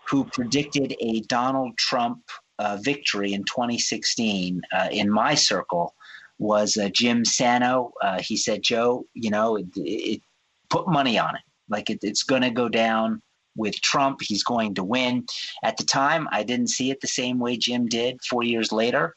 who 0.09 0.25
predicted 0.25 0.95
a 0.99 1.21
Donald 1.21 1.77
Trump 1.77 2.19
uh, 2.59 2.77
victory 2.81 3.33
in 3.33 3.43
2016 3.43 4.61
uh, 4.71 4.87
in 4.91 5.09
my 5.09 5.35
circle 5.35 5.93
was 6.37 6.77
uh, 6.77 6.89
Jim 6.89 7.25
Sano. 7.25 7.91
Uh, 8.01 8.21
he 8.21 8.37
said, 8.37 8.61
Joe, 8.61 9.05
you 9.13 9.29
know, 9.29 9.55
it, 9.55 9.67
it, 9.75 10.21
put 10.69 10.87
money 10.87 11.17
on 11.17 11.35
it. 11.35 11.41
Like 11.69 11.89
it, 11.89 11.99
it's 12.01 12.23
going 12.23 12.41
to 12.41 12.49
go 12.51 12.69
down 12.69 13.21
with 13.55 13.79
Trump. 13.81 14.19
He's 14.21 14.43
going 14.43 14.75
to 14.75 14.83
win. 14.83 15.25
At 15.63 15.77
the 15.77 15.85
time, 15.85 16.27
I 16.31 16.43
didn't 16.43 16.69
see 16.69 16.91
it 16.91 17.01
the 17.01 17.07
same 17.07 17.39
way 17.39 17.57
Jim 17.57 17.87
did 17.87 18.19
four 18.29 18.43
years 18.43 18.71
later. 18.71 19.15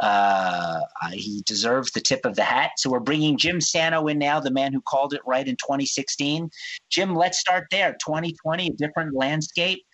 Uh, 0.00 0.80
he 1.12 1.42
deserves 1.44 1.90
the 1.92 2.00
tip 2.00 2.24
of 2.24 2.34
the 2.34 2.42
hat. 2.42 2.72
So 2.78 2.90
we're 2.90 3.00
bringing 3.00 3.36
Jim 3.36 3.60
Sano 3.60 4.06
in 4.06 4.18
now, 4.18 4.40
the 4.40 4.50
man 4.50 4.72
who 4.72 4.80
called 4.80 5.12
it 5.12 5.20
right 5.26 5.46
in 5.46 5.56
2016. 5.56 6.50
Jim, 6.90 7.14
let's 7.14 7.38
start 7.38 7.66
there. 7.70 7.96
2020, 8.04 8.68
a 8.68 8.72
different 8.72 9.14
landscape. 9.14 9.84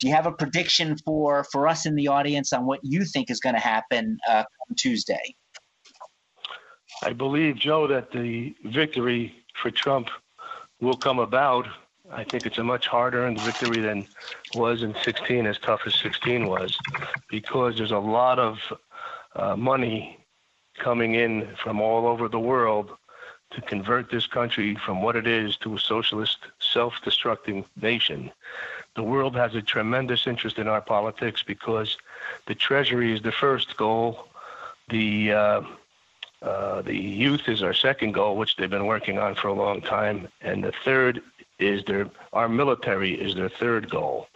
Do 0.00 0.06
you 0.06 0.14
have 0.14 0.26
a 0.26 0.32
prediction 0.32 0.96
for 1.04 1.44
for 1.50 1.66
us 1.66 1.84
in 1.84 1.96
the 1.96 2.08
audience 2.08 2.52
on 2.52 2.66
what 2.66 2.80
you 2.82 3.04
think 3.04 3.30
is 3.30 3.40
going 3.40 3.56
to 3.56 3.60
happen 3.60 4.18
uh, 4.28 4.44
on 4.68 4.76
Tuesday? 4.76 5.34
I 7.02 7.12
believe, 7.12 7.56
Joe, 7.56 7.86
that 7.88 8.10
the 8.12 8.54
victory 8.64 9.34
for 9.60 9.70
Trump 9.70 10.08
will 10.80 10.96
come 10.96 11.18
about. 11.18 11.66
I 12.10 12.24
think 12.24 12.46
it's 12.46 12.58
a 12.58 12.64
much 12.64 12.86
harder 12.86 13.24
earned 13.24 13.40
victory 13.40 13.80
than 13.80 14.06
was 14.54 14.82
in 14.82 14.94
16, 15.02 15.46
as 15.46 15.58
tough 15.58 15.80
as 15.84 15.94
16 15.96 16.46
was, 16.46 16.78
because 17.28 17.76
there's 17.76 17.90
a 17.90 17.98
lot 17.98 18.38
of 18.38 18.58
uh, 19.34 19.56
money 19.56 20.18
coming 20.78 21.14
in 21.14 21.48
from 21.62 21.80
all 21.80 22.06
over 22.06 22.28
the 22.28 22.40
world 22.40 22.90
to 23.50 23.60
convert 23.62 24.10
this 24.10 24.26
country 24.26 24.76
from 24.84 25.02
what 25.02 25.16
it 25.16 25.26
is 25.26 25.56
to 25.56 25.74
a 25.74 25.78
socialist, 25.78 26.38
self 26.60 26.94
destructing 27.04 27.64
nation. 27.80 28.30
The 28.94 29.02
world 29.02 29.36
has 29.36 29.54
a 29.54 29.62
tremendous 29.62 30.26
interest 30.26 30.58
in 30.58 30.68
our 30.68 30.80
politics 30.80 31.42
because 31.42 31.96
the 32.46 32.54
Treasury 32.54 33.12
is 33.12 33.22
the 33.22 33.32
first 33.32 33.76
goal. 33.76 34.28
The 34.90 35.32
uh, 35.32 35.62
uh, 36.42 36.82
the 36.82 36.94
youth 36.94 37.48
is 37.48 37.62
our 37.62 37.74
second 37.74 38.12
goal, 38.12 38.36
which 38.36 38.56
they've 38.56 38.70
been 38.70 38.86
working 38.86 39.18
on 39.18 39.34
for 39.34 39.48
a 39.48 39.52
long 39.52 39.80
time, 39.80 40.28
and 40.40 40.62
the 40.62 40.72
third 40.84 41.20
is 41.58 41.84
their 41.84 42.08
our 42.32 42.48
military 42.48 43.14
is 43.14 43.34
their 43.34 43.48
third 43.48 43.90
goal. 43.90 44.28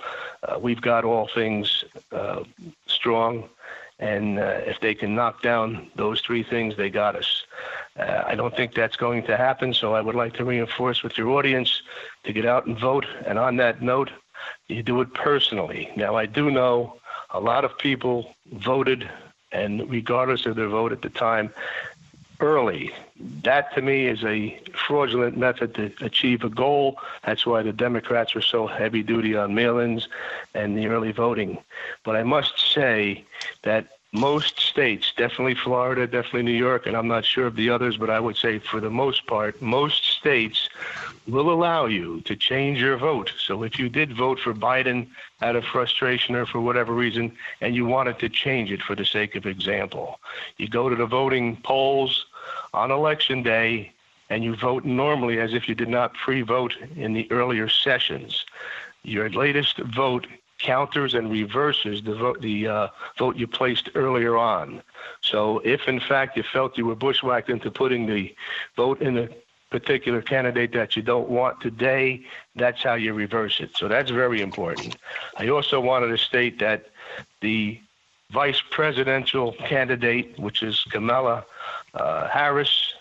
Uh, 0.43 0.59
we've 0.59 0.81
got 0.81 1.05
all 1.05 1.29
things 1.29 1.85
uh, 2.11 2.43
strong 2.87 3.49
and 4.03 4.41
uh, 4.41 4.61
if 4.67 4.81
they 4.81 4.95
can 4.95 5.15
knock 5.15 5.43
down 5.43 5.89
those 5.95 6.21
three 6.21 6.43
things, 6.43 6.77
they 6.77 6.91
got 6.91 7.15
us. 7.15 7.45
Uh, 7.97 8.25
I 8.27 8.35
don't 8.35 8.55
think 8.57 8.75
that's 8.75 8.97
going 8.97 9.23
to 9.27 9.37
happen, 9.37 9.73
so 9.73 9.95
I 9.95 10.01
would 10.01 10.17
like 10.17 10.35
to 10.35 10.45
reinforce 10.45 11.05
with 11.05 11.17
your 11.17 11.31
audience 11.31 11.83
to 12.25 12.33
get 12.33 12.45
out 12.45 12.67
and 12.67 12.77
vote. 12.77 13.07
And 13.25 13.39
on 13.39 13.57
that 13.59 13.81
note, 13.81 14.11
you 14.67 14.83
do 14.83 15.01
it 15.03 15.15
personally. 15.15 15.89
Now, 15.97 16.17
I 16.17 16.27
do 16.27 16.51
know 16.51 16.97
a 17.31 17.39
lot 17.39 17.65
of 17.65 17.79
people 17.79 18.35
voted, 18.53 19.09
and 19.53 19.89
regardless 19.89 20.47
of 20.47 20.57
their 20.57 20.69
vote 20.69 20.91
at 20.91 21.03
the 21.03 21.11
time, 21.11 21.55
early. 22.43 22.91
That 23.43 23.73
to 23.75 23.83
me 23.83 24.07
is 24.07 24.23
a 24.25 24.61
fraudulent 24.75 25.37
method 25.37 25.75
to 25.77 25.93
achieve 26.01 26.43
a 26.45 26.51
goal. 26.51 26.99
That's 27.25 27.47
why 27.47 27.63
the 27.63 27.73
Democrats 27.73 28.35
were 28.35 28.43
so 28.43 28.67
heavy 28.67 29.03
duty 29.03 29.37
on 29.37 29.55
mail 29.55 29.79
ins 29.79 30.09
and 30.55 30.77
the 30.77 30.89
early 30.89 31.13
voting. 31.13 31.59
But 32.05 32.17
I 32.17 32.25
must 32.25 32.59
say 32.59 33.25
that 33.63 33.87
most 34.13 34.61
states, 34.61 35.13
definitely 35.17 35.55
Florida, 35.55 36.07
definitely 36.07 36.43
New 36.43 36.53
York, 36.53 36.87
and 36.87 36.95
I'm 36.95 37.09
not 37.09 37.25
sure 37.25 37.47
of 37.47 37.57
the 37.57 37.71
others, 37.71 37.97
but 37.97 38.11
I 38.11 38.21
would 38.21 38.37
say 38.37 38.59
for 38.59 38.79
the 38.79 38.91
most 38.91 39.27
part, 39.27 39.63
most 39.63 40.05
states 40.05 40.69
will 41.27 41.51
allow 41.51 41.87
you 41.87 42.21
to 42.23 42.37
change 42.37 42.79
your 42.79 42.99
vote. 42.99 43.33
So 43.39 43.63
if 43.63 43.79
you 43.79 43.89
did 43.89 44.15
vote 44.15 44.39
for 44.39 44.53
Biden 44.53 45.07
out 45.41 45.57
of 45.57 45.65
frustration 45.65 46.35
or 46.35 46.45
for 46.45 46.61
whatever 46.61 46.93
reason, 46.93 47.33
and 47.63 47.75
you 47.75 47.87
wanted 47.87 48.19
to 48.19 48.29
change 48.29 48.71
it 48.71 48.83
for 48.83 48.95
the 48.95 49.07
sake 49.07 49.35
of 49.35 49.47
example, 49.47 50.21
you 50.59 50.69
go 50.69 50.91
to 50.91 50.97
the 50.97 51.07
voting 51.07 51.57
polls 51.63 52.27
on 52.75 52.91
election 52.91 53.43
day 53.43 53.93
and 54.31 54.43
you 54.43 54.57
vote 54.57 54.85
normally 54.85 55.39
as 55.41 55.53
if 55.53 55.69
you 55.69 55.75
did 55.75 55.89
not 55.89 56.15
pre 56.15 56.41
vote 56.43 56.75
in 56.97 57.13
the 57.13 57.31
earlier 57.31 57.69
sessions. 57.69 58.47
Your 59.03 59.29
latest 59.29 59.79
vote 59.79 60.27
counters 60.59 61.13
and 61.13 61.31
reverses 61.31 62.03
the 62.03 62.15
vote, 62.15 62.41
the 62.41 62.69
uh, 62.69 62.89
vote 63.19 63.37
you 63.37 63.47
placed 63.47 63.91
earlier 63.95 64.37
on. 64.39 64.83
So, 65.21 65.59
if 65.65 65.87
in 65.87 66.01
fact 66.01 66.37
you 66.37 66.45
felt 66.45 66.79
you 66.79 66.87
were 66.87 66.95
bushwhacked 66.95 67.51
into 67.51 67.71
putting 67.71 68.07
the 68.07 68.35
vote 68.77 69.03
in 69.03 69.19
a 69.19 69.29
particular 69.71 70.23
candidate 70.23 70.73
that 70.73 70.97
you 70.97 71.03
don't 71.03 71.29
want 71.29 71.61
today, 71.61 72.25
that's 72.57 72.83
how 72.83 72.95
you 72.95 73.13
reverse 73.13 73.61
it. 73.61 73.77
So, 73.77 73.89
that's 73.89 74.11
very 74.11 74.41
important. 74.41 74.97
I 75.37 75.49
also 75.49 75.79
wanted 75.81 76.09
to 76.09 76.19
state 76.19 76.59
that 76.61 76.87
the 77.41 77.79
vice 78.31 78.63
presidential 78.71 79.53
candidate, 79.53 80.39
which 80.39 80.63
is 80.63 80.83
Kamala 80.91 81.45
uh, 81.95 82.29
Harris, 82.29 82.95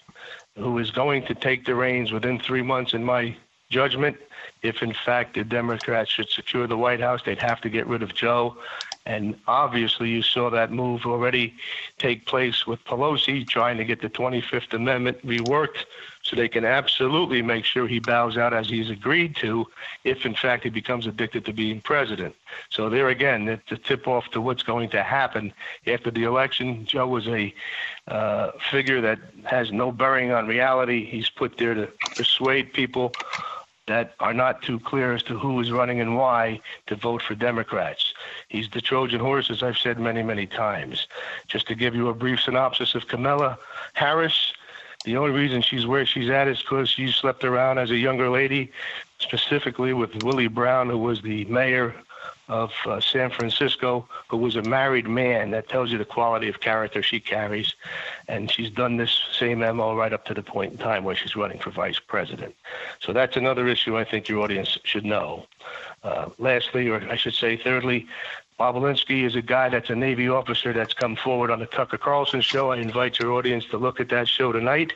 who 0.58 0.78
is 0.78 0.92
going 0.92 1.26
to 1.26 1.34
take 1.34 1.66
the 1.66 1.76
reins 1.76 2.12
within 2.12 2.40
three 2.40 2.62
months, 2.62 2.94
in 2.94 3.04
my 3.04 3.36
judgment. 3.70 4.18
If 4.62 4.84
in 4.84 4.94
fact 4.94 5.34
the 5.34 5.44
Democrats 5.44 6.12
should 6.12 6.30
secure 6.30 6.68
the 6.68 6.78
White 6.78 7.00
House, 7.00 7.22
they'd 7.26 7.42
have 7.42 7.62
to 7.62 7.70
get 7.70 7.88
rid 7.88 8.04
of 8.04 8.14
Joe. 8.14 8.58
And 9.06 9.36
obviously, 9.48 10.10
you 10.10 10.22
saw 10.22 10.52
that 10.52 10.72
move 10.72 11.06
already 11.06 11.56
take 11.98 12.28
place 12.28 12.68
with 12.68 12.84
Pelosi 12.84 13.48
trying 13.48 13.78
to 13.78 13.86
get 13.86 14.02
the 14.02 14.10
25th 14.10 14.74
Amendment 14.74 15.26
reworked 15.26 15.86
so 16.24 16.36
they 16.36 16.48
can 16.48 16.66
absolutely 16.66 17.42
make 17.42 17.66
sure 17.66 17.88
he 17.88 18.00
bows 18.00 18.38
out 18.38 18.54
as 18.54 18.70
he's 18.70 18.90
agreed 18.90 19.36
to 19.38 19.66
if, 20.04 20.26
in 20.26 20.36
fact, 20.36 20.64
he 20.64 20.70
becomes 20.70 21.08
addicted 21.08 21.46
to 21.46 21.54
being 21.54 21.82
president. 21.82 22.36
So, 22.70 22.90
there 22.90 23.10
again, 23.10 23.48
it's 23.48 23.72
a 23.72 23.78
tip 23.78 24.08
off 24.08 24.30
to 24.32 24.42
what's 24.42 24.64
going 24.64 24.90
to 24.92 25.04
happen 25.04 25.54
after 25.88 26.12
the 26.12 26.24
election. 26.24 26.86
Joe 26.86 27.08
was 27.08 27.28
a 27.28 27.54
uh, 28.08 28.52
figure 28.70 29.02
that 29.02 29.20
has 29.46 29.72
no 29.72 29.92
bearing 29.92 30.32
on 30.32 30.48
reality. 30.48 31.06
He's 31.06 31.30
put 31.30 31.58
there 31.58 31.74
to 31.74 31.88
persuade 32.16 32.74
people 32.74 33.12
that 33.88 34.14
are 34.20 34.34
not 34.34 34.62
too 34.62 34.80
clear 34.80 35.14
as 35.14 35.24
to 35.24 35.38
who 35.38 35.60
is 35.60 35.72
running 35.72 36.00
and 36.00 36.16
why 36.16 36.62
to 36.88 36.96
vote 36.96 37.22
for 37.22 37.36
Democrats. 37.36 38.14
He's 38.48 38.70
the 38.70 38.80
Trojan 38.80 39.20
horse, 39.20 39.50
as 39.50 39.64
I've 39.64 39.78
said 39.78 40.00
many, 40.00 40.24
many 40.24 40.46
times. 40.46 41.08
Just 41.48 41.68
to 41.68 41.76
give 41.76 41.96
you 41.96 42.08
a 42.08 42.14
brief 42.14 42.40
synopsis 42.42 42.96
of 42.96 43.08
Kamala 43.08 43.58
Harris, 43.94 44.54
the 45.04 45.18
only 45.18 45.32
reason 45.32 45.62
she's 45.62 45.86
where 45.86 46.06
she's 46.06 46.30
at 46.30 46.48
is 46.48 46.62
because 46.62 46.90
she 46.90 47.12
slept 47.12 47.44
around 47.44 47.80
as 47.80 47.90
a 47.90 47.98
younger 47.98 48.30
lady, 48.30 48.72
specifically 49.20 49.94
with 49.94 50.16
Willie 50.16 50.48
Brown, 50.48 50.90
who 50.90 50.98
was 50.98 51.22
the 51.22 51.46
mayor 51.46 51.96
of 52.48 52.72
uh, 52.86 53.00
San 53.00 53.30
Francisco, 53.30 54.08
who 54.30 54.38
was 54.38 54.56
a 54.56 54.62
married 54.62 55.08
man. 55.08 55.52
That 55.52 55.70
tells 55.70 55.92
you 55.92 55.98
the 55.98 56.06
quality 56.06 56.50
of 56.50 56.60
character 56.60 57.02
she 57.02 57.20
carries. 57.20 57.76
And 58.28 58.52
she's 58.52 58.70
done 58.70 58.98
this 58.98 59.22
same 59.32 59.60
MO 59.60 59.96
right 59.96 60.12
up 60.12 60.26
to 60.26 60.34
the 60.34 60.44
point 60.44 60.74
in 60.74 60.78
time 60.78 61.04
where 61.04 61.16
she's 61.16 61.36
running 61.36 61.60
for 61.60 61.72
vice 61.72 62.00
president. 62.00 62.56
So 63.00 63.14
that's 63.14 63.38
another 63.38 63.68
issue 63.68 63.98
I 63.98 64.04
think 64.04 64.28
your 64.28 64.42
audience 64.42 64.78
should 64.84 65.06
know. 65.06 65.46
Uh, 66.04 66.30
lastly, 66.40 66.90
or 66.90 67.02
I 67.10 67.16
should 67.16 67.36
say, 67.36 67.56
thirdly, 67.56 68.08
Bobulinski 68.62 69.24
is 69.26 69.36
a 69.36 69.42
guy 69.42 69.70
that's 69.70 69.90
a 69.90 69.96
Navy 69.96 70.30
officer 70.30 70.72
that's 70.72 70.94
come 70.94 71.16
forward 71.16 71.50
on 71.50 71.60
the 71.60 71.66
Tucker 71.66 71.98
Carlson 71.98 72.42
show. 72.42 72.72
I 72.72 72.78
invite 72.78 73.18
your 73.18 73.32
audience 73.32 73.66
to 73.72 73.78
look 73.78 74.00
at 74.00 74.10
that 74.10 74.28
show 74.28 74.52
tonight 74.52 74.94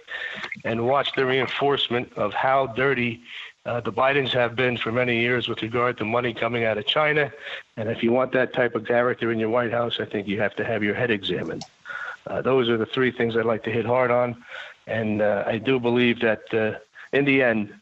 and 0.63 0.85
watch 0.85 1.09
the 1.15 1.25
reinforcement 1.25 2.13
of 2.13 2.31
how 2.33 2.67
dirty 2.67 3.23
uh, 3.65 3.79
the 3.79 3.91
Bidens 3.91 4.31
have 4.31 4.55
been 4.55 4.77
for 4.77 4.91
many 4.91 5.19
years 5.19 5.47
with 5.47 5.61
regard 5.61 5.97
to 5.97 6.05
money 6.05 6.33
coming 6.33 6.65
out 6.65 6.77
of 6.77 6.85
China. 6.85 7.31
And 7.77 7.89
if 7.89 8.03
you 8.03 8.11
want 8.11 8.31
that 8.33 8.53
type 8.53 8.75
of 8.75 8.85
character 8.85 9.31
in 9.31 9.39
your 9.39 9.49
White 9.49 9.71
House, 9.71 9.99
I 9.99 10.05
think 10.05 10.27
you 10.27 10.39
have 10.39 10.55
to 10.57 10.65
have 10.65 10.83
your 10.83 10.93
head 10.93 11.09
examined. 11.09 11.65
Uh, 12.27 12.41
those 12.41 12.69
are 12.69 12.77
the 12.77 12.85
three 12.85 13.11
things 13.11 13.35
I'd 13.35 13.45
like 13.45 13.63
to 13.63 13.71
hit 13.71 13.85
hard 13.85 14.11
on. 14.11 14.43
And 14.85 15.21
uh, 15.21 15.43
I 15.47 15.57
do 15.57 15.79
believe 15.79 16.19
that 16.21 16.53
uh, 16.53 16.79
in 17.11 17.25
the 17.25 17.41
end, 17.41 17.73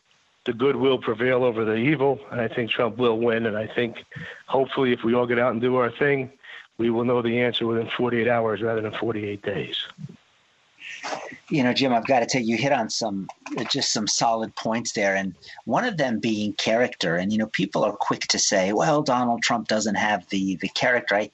the 0.46 0.54
good 0.54 0.76
will 0.76 0.98
prevail 0.98 1.44
over 1.44 1.66
the 1.66 1.76
evil. 1.76 2.20
And 2.32 2.40
I 2.40 2.48
think 2.48 2.72
Trump 2.72 2.98
will 2.98 3.20
win. 3.20 3.46
And 3.46 3.58
I 3.58 3.68
think 3.68 4.06
hopefully, 4.46 4.94
if 4.94 5.04
we 5.04 5.14
all 5.14 5.26
get 5.26 5.40
out 5.40 5.52
and 5.52 5.62
do 5.62 5.76
our 5.76 5.92
thing, 5.92 6.32
we 6.78 6.90
will 6.90 7.04
know 7.04 7.22
the 7.22 7.42
answer 7.42 7.68
within 7.68 7.90
48 7.90 8.28
hours 8.28 8.62
rather 8.62 8.82
than 8.82 8.94
48 8.94 9.42
days 9.42 9.86
you 11.54 11.62
know, 11.62 11.72
Jim, 11.72 11.94
I've 11.94 12.08
got 12.08 12.22
to 12.22 12.26
tell 12.26 12.42
you, 12.42 12.56
you 12.56 12.58
hit 12.58 12.72
on 12.72 12.90
some 12.90 13.28
just 13.70 13.94
some 13.94 14.08
solid 14.08 14.56
points 14.56 14.94
there, 14.94 15.16
and 15.16 15.36
one 15.66 15.86
of 15.86 15.98
them 15.98 16.18
being 16.18 16.54
character. 16.54 17.16
And 17.16 17.32
you 17.32 17.38
know, 17.38 17.46
people 17.46 17.84
are 17.84 17.96
quick 17.96 18.22
to 18.30 18.40
say, 18.40 18.74
"Well, 18.74 19.04
Donald 19.04 19.44
Trump 19.44 19.68
doesn't 19.68 19.94
have 19.94 20.28
the 20.30 20.56
the 20.56 20.70
character." 20.70 21.16
I, 21.16 21.32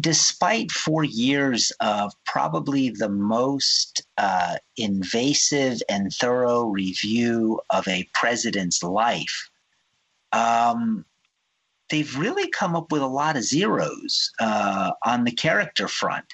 despite 0.00 0.72
four 0.72 1.04
years 1.04 1.70
of 1.78 2.14
probably 2.26 2.90
the 2.90 3.08
most 3.08 4.02
uh, 4.18 4.56
invasive 4.76 5.80
and 5.88 6.12
thorough 6.12 6.64
review 6.64 7.60
of 7.70 7.86
a 7.86 8.08
president's 8.12 8.82
life, 8.82 9.50
um, 10.32 11.04
they've 11.90 12.18
really 12.18 12.48
come 12.50 12.74
up 12.74 12.90
with 12.90 13.02
a 13.02 13.06
lot 13.06 13.36
of 13.36 13.44
zeros 13.44 14.32
uh, 14.40 14.90
on 15.04 15.22
the 15.22 15.32
character 15.32 15.86
front 15.86 16.26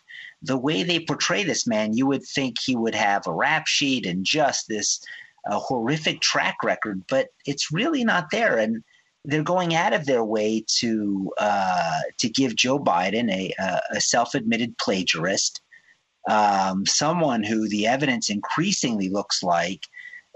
the 0.43 0.59
way 0.59 0.82
they 0.82 1.01
portray 1.01 1.45
this 1.45 1.66
man, 1.66 1.95
you 1.95 2.07
would 2.07 2.24
think 2.24 2.57
he 2.59 2.76
would 2.76 2.95
have 2.95 3.26
a 3.26 3.32
rap 3.32 3.66
sheet 3.66 4.07
and 4.07 4.24
just 4.24 4.68
this 4.68 5.01
uh, 5.49 5.59
horrific 5.59 6.20
track 6.20 6.57
record, 6.64 7.03
but 7.09 7.28
it's 7.47 7.72
really 7.72 8.05
not 8.05 8.30
there. 8.30 8.59
And 8.59 8.82
they're 9.24 9.43
going 9.43 9.74
out 9.74 9.93
of 9.93 10.07
their 10.07 10.24
way 10.24 10.64
to 10.78 11.32
uh, 11.38 12.01
to 12.18 12.28
give 12.28 12.57
Joe 12.57 12.78
Biden 12.78 13.30
a, 13.30 13.53
a 13.93 14.01
self-admitted 14.01 14.78
plagiarist, 14.78 15.61
um, 16.28 16.86
someone 16.86 17.43
who 17.43 17.68
the 17.68 17.86
evidence 17.86 18.30
increasingly 18.30 19.09
looks 19.09 19.43
like 19.43 19.82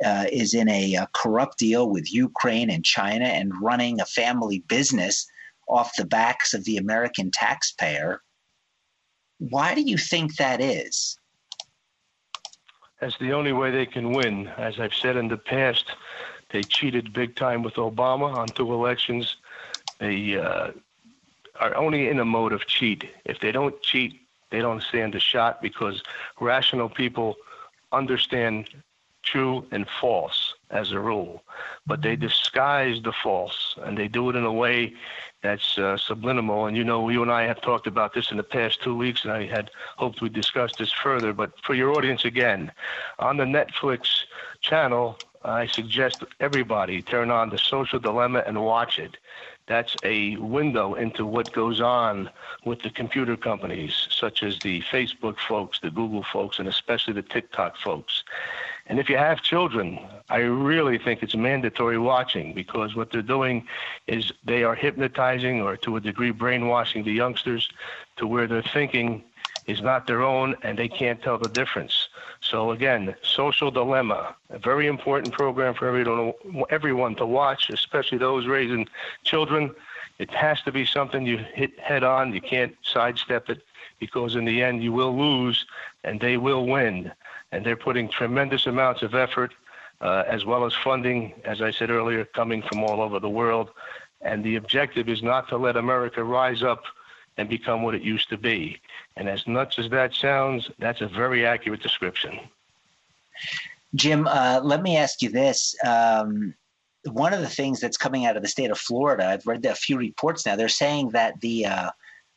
uh, 0.05 0.27
is 0.31 0.55
in 0.55 0.69
a, 0.69 0.95
a, 0.95 1.09
corrupt 1.15 1.59
deal 1.59 1.89
with 1.89 2.13
Ukraine 2.13 2.69
and 2.69 2.85
China 2.85 3.27
and 3.27 3.53
running 3.63 4.01
a 4.01 4.07
family 4.07 4.65
business 4.67 5.27
off 5.69 5.97
the 5.97 6.05
backs 6.05 6.53
of 6.53 6.65
the 6.65 6.77
American 6.77 7.31
taxpayer. 7.31 8.21
Why 9.39 9.75
do 9.75 9.83
you 9.83 9.97
think 9.97 10.37
that 10.37 10.61
is? 10.61 11.19
That's 13.01 13.19
the 13.19 13.33
only 13.33 13.53
way 13.53 13.71
they 13.71 13.87
can 13.87 14.13
win. 14.13 14.49
As 14.57 14.79
I've 14.79 14.95
said 14.95 15.17
in 15.17 15.29
the 15.29 15.37
past, 15.37 15.91
they 16.51 16.63
cheated 16.63 17.13
big 17.13 17.37
time 17.37 17.63
with 17.63 17.75
Obama 17.75 18.35
on 18.35 18.49
two 18.49 18.73
elections. 18.73 19.37
They 19.99 20.37
uh, 20.37 20.71
are 21.61 21.77
only 21.77 22.09
in 22.09 22.19
a 22.21 22.25
mode 22.25 22.53
of 22.53 22.67
cheat. 22.67 23.05
If 23.25 23.41
they 23.41 23.53
don't 23.53 23.81
cheat, 23.83 24.21
they 24.51 24.61
don't 24.61 24.83
stand 24.83 25.15
a 25.15 25.21
shot 25.21 25.61
because 25.61 26.03
rational 26.41 26.89
people 26.89 27.37
understand 27.93 28.69
true 29.23 29.67
and 29.71 29.89
false 30.01 30.44
as 30.71 30.93
a 30.93 30.99
rule, 30.99 31.43
but 31.87 32.03
they 32.03 32.17
disguise 32.17 33.01
the 33.03 33.13
false 33.13 33.77
and 33.83 33.97
they 33.97 34.09
do 34.09 34.31
it 34.31 34.37
in 34.37 34.45
a 34.45 34.53
way 34.53 34.95
that's 35.43 35.79
uh, 35.79 35.97
subliminal. 35.99 36.67
And 36.67 36.77
you 36.77 36.85
know, 36.85 37.09
you 37.11 37.23
and 37.23 37.31
I 37.31 37.43
have 37.43 37.61
talked 37.61 37.87
about 37.87 38.15
this 38.15 38.31
in 38.31 38.39
the 38.39 38.43
past 38.43 38.83
two 38.83 38.97
weeks, 38.97 39.25
and 39.25 39.33
I 39.33 39.47
had 39.47 39.71
hoped 39.97 40.23
we'd 40.23 40.33
discuss 40.33 40.75
this 40.77 40.91
further. 40.91 41.33
But 41.33 41.53
for 41.63 41.75
your 41.75 41.93
audience, 41.93 42.25
again, 42.25 42.73
on 43.19 43.37
the 43.37 43.45
Netflix 43.45 44.25
channel, 44.61 45.19
I 45.45 45.67
suggest 45.67 46.25
everybody 46.41 47.03
turn 47.03 47.31
on 47.31 47.51
the 47.51 47.59
Social 47.59 47.99
Dilemma 47.99 48.43
and 48.47 48.65
watch 48.65 48.99
it. 48.99 49.19
That's 49.67 49.97
a 50.03 50.37
window 50.37 50.95
into 50.95 51.25
what 51.25 51.53
goes 51.53 51.81
on 51.81 52.29
with 52.67 52.83
the 52.83 52.91
computer 52.91 53.35
companies, 53.37 54.09
such 54.11 54.43
as 54.43 54.59
the 54.59 54.83
Facebook 54.83 55.39
folks, 55.39 55.81
the 55.81 55.91
Google 55.91 56.23
folks, 56.23 56.59
and 56.59 56.69
especially 56.69 57.15
the 57.15 57.23
TikTok 57.23 57.79
folks. 57.79 58.25
And 58.87 58.99
if 58.99 59.09
you 59.09 59.17
have 59.17 59.41
children, 59.41 59.99
I 60.29 60.41
really 60.41 60.99
think 60.99 61.23
it's 61.23 61.35
mandatory 61.35 61.97
watching 61.97 62.53
because 62.53 62.95
what 62.95 63.11
they're 63.11 63.23
doing 63.23 63.67
is 64.07 64.33
they 64.45 64.65
are 64.65 64.75
hypnotizing 64.75 65.63
or 65.63 65.79
to 65.79 65.97
a 65.97 66.01
degree 66.01 66.31
brainwashing 66.31 67.05
the 67.05 67.13
youngsters 67.13 67.67
to 68.17 68.27
where 68.27 68.47
their 68.47 68.63
thinking 68.63 69.25
is 69.67 69.81
not 69.81 70.07
their 70.07 70.23
own 70.23 70.55
and 70.63 70.79
they 70.79 70.89
can't 70.89 71.23
tell 71.23 71.39
the 71.39 71.49
difference. 71.49 72.09
So 72.45 72.73
again, 72.73 73.15
Social 73.23 73.71
Dilemma, 73.71 74.37
a 74.51 74.59
very 74.59 74.87
important 74.87 75.33
program 75.33 75.73
for 75.75 75.89
everyone, 76.71 77.15
to 77.17 77.27
watch, 77.27 77.71
especially 77.71 78.19
those 78.19 78.47
raising 78.47 78.87
children. 79.25 79.75
It 80.19 80.31
has 80.31 80.61
to 80.63 80.71
be 80.71 80.85
something 80.85 81.25
you 81.27 81.39
hit 81.39 81.79
head 81.81 82.05
on. 82.05 82.35
You 82.35 82.43
can't 82.43 82.77
sidestep 82.83 83.49
it 83.49 83.63
because 83.99 84.37
in 84.37 84.45
the 84.45 84.63
end 84.63 84.83
you 84.83 84.93
will 84.93 85.17
lose 85.17 85.65
and 86.05 86.21
they 86.21 86.37
will 86.37 86.67
win 86.67 87.11
and 87.51 87.65
they're 87.65 87.77
putting 87.77 88.09
tremendous 88.09 88.67
amounts 88.67 89.03
of 89.03 89.15
effort 89.15 89.55
uh, 90.03 90.25
as 90.27 90.45
well 90.45 90.67
as 90.67 90.75
funding, 90.75 91.33
as 91.45 91.63
I 91.63 91.71
said 91.71 91.89
earlier, 91.89 92.27
coming 92.27 92.61
from 92.61 92.85
all 92.85 93.01
over 93.01 93.19
the 93.21 93.31
world. 93.31 93.71
And 94.21 94.45
the 94.45 94.57
objective 94.57 95.09
is 95.09 95.23
not 95.23 95.49
to 95.49 95.57
let 95.57 95.77
America 95.77 96.23
rise 96.23 96.63
up 96.63 96.85
and 97.37 97.49
become 97.49 97.83
what 97.83 97.95
it 97.95 98.03
used 98.03 98.29
to 98.29 98.37
be. 98.37 98.81
And 99.17 99.29
as 99.29 99.47
nuts 99.47 99.79
as 99.79 99.91
that 99.91 100.15
sounds, 100.15 100.71
that's 100.79 101.01
a 101.01 101.09
very 101.09 101.45
accurate 101.45 101.83
description. 101.83 102.39
Jim, 103.95 104.27
uh, 104.27 104.61
let 104.63 104.83
me 104.83 104.97
ask 104.97 105.23
you 105.23 105.29
this. 105.29 105.75
Um, 105.85 106.55
one 107.11 107.33
of 107.33 107.41
the 107.41 107.49
things 107.49 107.81
that's 107.81 107.97
coming 107.97 108.27
out 108.27 108.37
of 108.37 108.43
the 108.43 108.49
state 108.49 108.71
of 108.71 108.79
Florida, 108.79 109.27
I've 109.27 109.47
read 109.47 109.65
a 109.67 109.75
few 109.75 109.99
reports 109.99 110.47
now, 110.47 110.57
they're 110.57 110.69
saying 110.69 111.11
that 111.11 111.41
the 111.41 111.67
uh, 111.67 111.91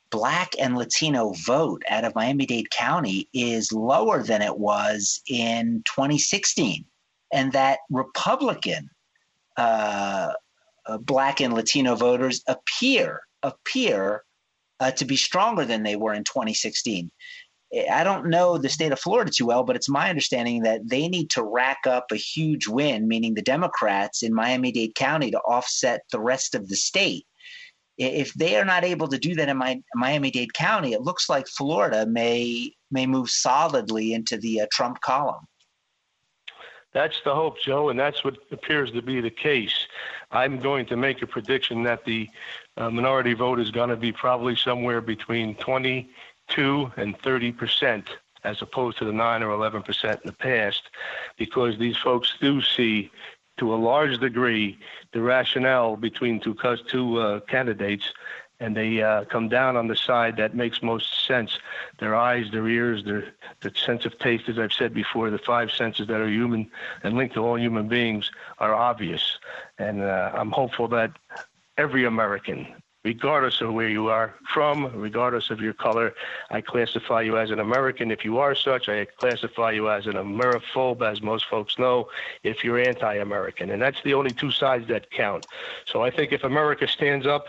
black 0.09 0.51
and 0.59 0.77
Latino 0.77 1.33
vote 1.45 1.83
out 1.89 2.03
of 2.03 2.15
Miami 2.15 2.45
Dade 2.45 2.69
County 2.69 3.27
is 3.33 3.71
lower 3.71 4.23
than 4.23 4.41
it 4.41 4.57
was 4.57 5.21
in 5.27 5.83
2016, 5.85 6.85
and 7.31 7.51
that 7.53 7.79
Republican 7.89 8.89
uh, 9.57 10.33
uh, 10.85 10.97
black 10.99 11.41
and 11.41 11.53
Latino 11.53 11.95
voters 11.95 12.43
appear 12.47 13.21
appear 13.43 14.23
uh, 14.79 14.91
to 14.91 15.05
be 15.05 15.15
stronger 15.15 15.65
than 15.65 15.83
they 15.83 15.95
were 15.95 16.13
in 16.13 16.23
2016. 16.23 17.11
I 17.91 18.05
don't 18.05 18.29
know 18.29 18.57
the 18.57 18.69
state 18.69 18.93
of 18.93 18.99
Florida 18.99 19.29
too 19.29 19.45
well, 19.45 19.63
but 19.63 19.75
it's 19.75 19.89
my 19.89 20.09
understanding 20.09 20.63
that 20.63 20.87
they 20.87 21.09
need 21.09 21.29
to 21.31 21.43
rack 21.43 21.79
up 21.85 22.05
a 22.11 22.15
huge 22.15 22.67
win, 22.67 23.09
meaning 23.09 23.33
the 23.33 23.41
Democrats 23.41 24.23
in 24.23 24.33
Miami 24.33 24.71
Dade 24.71 24.95
County, 24.95 25.31
to 25.31 25.39
offset 25.39 26.03
the 26.11 26.19
rest 26.19 26.55
of 26.55 26.69
the 26.69 26.77
state 26.77 27.25
if 27.97 28.33
they 28.35 28.55
are 28.55 28.65
not 28.65 28.83
able 28.83 29.07
to 29.07 29.17
do 29.17 29.33
that 29.35 29.49
in 29.49 29.83
Miami 29.95 30.31
Dade 30.31 30.53
County, 30.53 30.93
it 30.93 31.01
looks 31.01 31.29
like 31.29 31.47
Florida 31.47 32.05
may 32.05 32.71
may 32.91 33.05
move 33.05 33.29
solidly 33.29 34.13
into 34.13 34.37
the 34.37 34.61
uh, 34.61 34.67
Trump 34.71 35.01
column. 35.01 35.45
That's 36.93 37.19
the 37.25 37.35
hope, 37.35 37.59
Joe, 37.59 37.89
and 37.89 37.99
that's 37.99 38.23
what 38.23 38.37
appears 38.51 38.91
to 38.91 39.01
be 39.01 39.19
the 39.19 39.29
case. 39.29 39.87
I'm 40.31 40.59
going 40.59 40.85
to 40.87 40.95
make 40.95 41.21
a 41.21 41.27
prediction 41.27 41.83
that 41.83 42.05
the 42.05 42.29
uh, 42.77 42.89
minority 42.89 43.33
vote 43.33 43.59
is 43.59 43.71
going 43.71 43.89
to 43.89 43.95
be 43.95 44.11
probably 44.11 44.55
somewhere 44.55 45.01
between 45.01 45.55
22 45.55 46.91
and 46.97 47.19
30 47.19 47.51
percent, 47.51 48.09
as 48.43 48.61
opposed 48.61 48.97
to 48.99 49.05
the 49.05 49.13
9 49.13 49.43
or 49.43 49.51
11 49.51 49.83
percent 49.83 50.19
in 50.23 50.27
the 50.27 50.37
past, 50.37 50.83
because 51.37 51.77
these 51.77 51.97
folks 51.97 52.35
do 52.39 52.61
see, 52.61 53.11
to 53.57 53.73
a 53.73 53.75
large 53.75 54.19
degree, 54.19 54.77
the 55.13 55.21
rationale 55.21 55.95
between 55.95 56.39
two, 56.39 56.55
two 56.87 57.17
uh, 57.17 57.39
candidates 57.41 58.13
and 58.59 58.75
they 58.75 59.01
uh, 59.01 59.23
come 59.25 59.49
down 59.49 59.75
on 59.75 59.87
the 59.87 59.95
side 59.95 60.37
that 60.37 60.55
makes 60.55 60.81
most 60.81 61.25
sense. 61.25 61.59
Their 61.99 62.15
eyes, 62.15 62.49
their 62.51 62.67
ears, 62.67 63.03
their, 63.03 63.33
their 63.61 63.75
sense 63.75 64.05
of 64.05 64.17
taste, 64.17 64.49
as 64.49 64.57
I've 64.57 64.73
said 64.73 64.93
before, 64.93 65.29
the 65.29 65.37
five 65.37 65.71
senses 65.71 66.07
that 66.07 66.19
are 66.19 66.29
human 66.29 66.69
and 67.03 67.15
linked 67.15 67.35
to 67.35 67.41
all 67.41 67.59
human 67.59 67.87
beings 67.87 68.31
are 68.57 68.73
obvious. 68.73 69.37
And 69.77 70.01
uh, 70.01 70.31
I'm 70.33 70.51
hopeful 70.51 70.87
that 70.89 71.11
every 71.77 72.05
American, 72.05 72.67
regardless 73.03 73.61
of 73.61 73.73
where 73.73 73.89
you 73.89 74.09
are 74.09 74.35
from, 74.53 74.91
regardless 74.93 75.49
of 75.49 75.61
your 75.61 75.73
color, 75.73 76.13
I 76.49 76.61
classify 76.61 77.21
you 77.21 77.37
as 77.37 77.51
an 77.51 77.59
American. 77.59 78.11
If 78.11 78.25
you 78.25 78.39
are 78.39 78.55
such, 78.55 78.89
I 78.89 79.05
classify 79.05 79.71
you 79.71 79.89
as 79.89 80.07
an 80.07 80.13
Ameriphobe, 80.13 81.01
as 81.09 81.21
most 81.21 81.45
folks 81.45 81.77
know, 81.77 82.09
if 82.43 82.63
you're 82.63 82.79
anti 82.79 83.15
American. 83.15 83.69
And 83.71 83.81
that's 83.81 84.01
the 84.03 84.13
only 84.13 84.31
two 84.31 84.51
sides 84.51 84.87
that 84.87 85.11
count. 85.11 85.45
So 85.85 86.03
I 86.03 86.09
think 86.09 86.31
if 86.31 86.43
America 86.43 86.87
stands 86.87 87.25
up, 87.25 87.45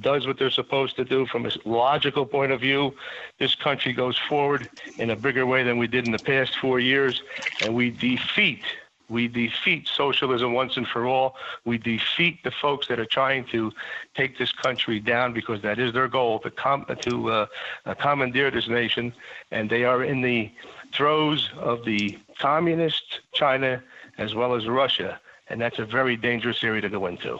does 0.00 0.26
what 0.26 0.38
they're 0.38 0.50
supposed 0.50 0.96
to 0.96 1.04
do 1.04 1.26
from 1.26 1.46
a 1.46 1.50
logical 1.64 2.26
point 2.26 2.52
of 2.52 2.60
view, 2.60 2.94
this 3.38 3.54
country 3.54 3.92
goes 3.92 4.18
forward 4.28 4.68
in 4.98 5.10
a 5.10 5.16
bigger 5.16 5.46
way 5.46 5.62
than 5.62 5.78
we 5.78 5.86
did 5.86 6.06
in 6.06 6.12
the 6.12 6.18
past 6.18 6.56
four 6.58 6.78
years, 6.78 7.22
and 7.62 7.74
we 7.74 7.90
defeat 7.90 8.62
we 9.08 9.28
defeat 9.28 9.88
socialism 9.88 10.52
once 10.52 10.76
and 10.76 10.86
for 10.86 11.06
all. 11.06 11.36
We 11.64 11.78
defeat 11.78 12.42
the 12.42 12.50
folks 12.50 12.88
that 12.88 12.98
are 12.98 13.06
trying 13.06 13.44
to 13.46 13.72
take 14.14 14.38
this 14.38 14.52
country 14.52 15.00
down 15.00 15.32
because 15.32 15.62
that 15.62 15.78
is 15.78 15.92
their 15.92 16.08
goal 16.08 16.40
to 16.40 16.50
com- 16.50 16.86
to 17.02 17.30
uh, 17.30 17.46
uh, 17.84 17.94
commandeer 17.94 18.50
this 18.50 18.68
nation, 18.68 19.12
and 19.50 19.70
they 19.70 19.84
are 19.84 20.02
in 20.02 20.22
the 20.22 20.50
throes 20.92 21.50
of 21.58 21.84
the 21.84 22.18
communist 22.38 23.20
China 23.32 23.82
as 24.18 24.34
well 24.34 24.54
as 24.54 24.66
Russia, 24.66 25.20
and 25.48 25.60
that's 25.60 25.78
a 25.78 25.84
very 25.84 26.16
dangerous 26.16 26.64
area 26.64 26.80
to 26.80 26.88
go 26.88 27.06
into. 27.06 27.38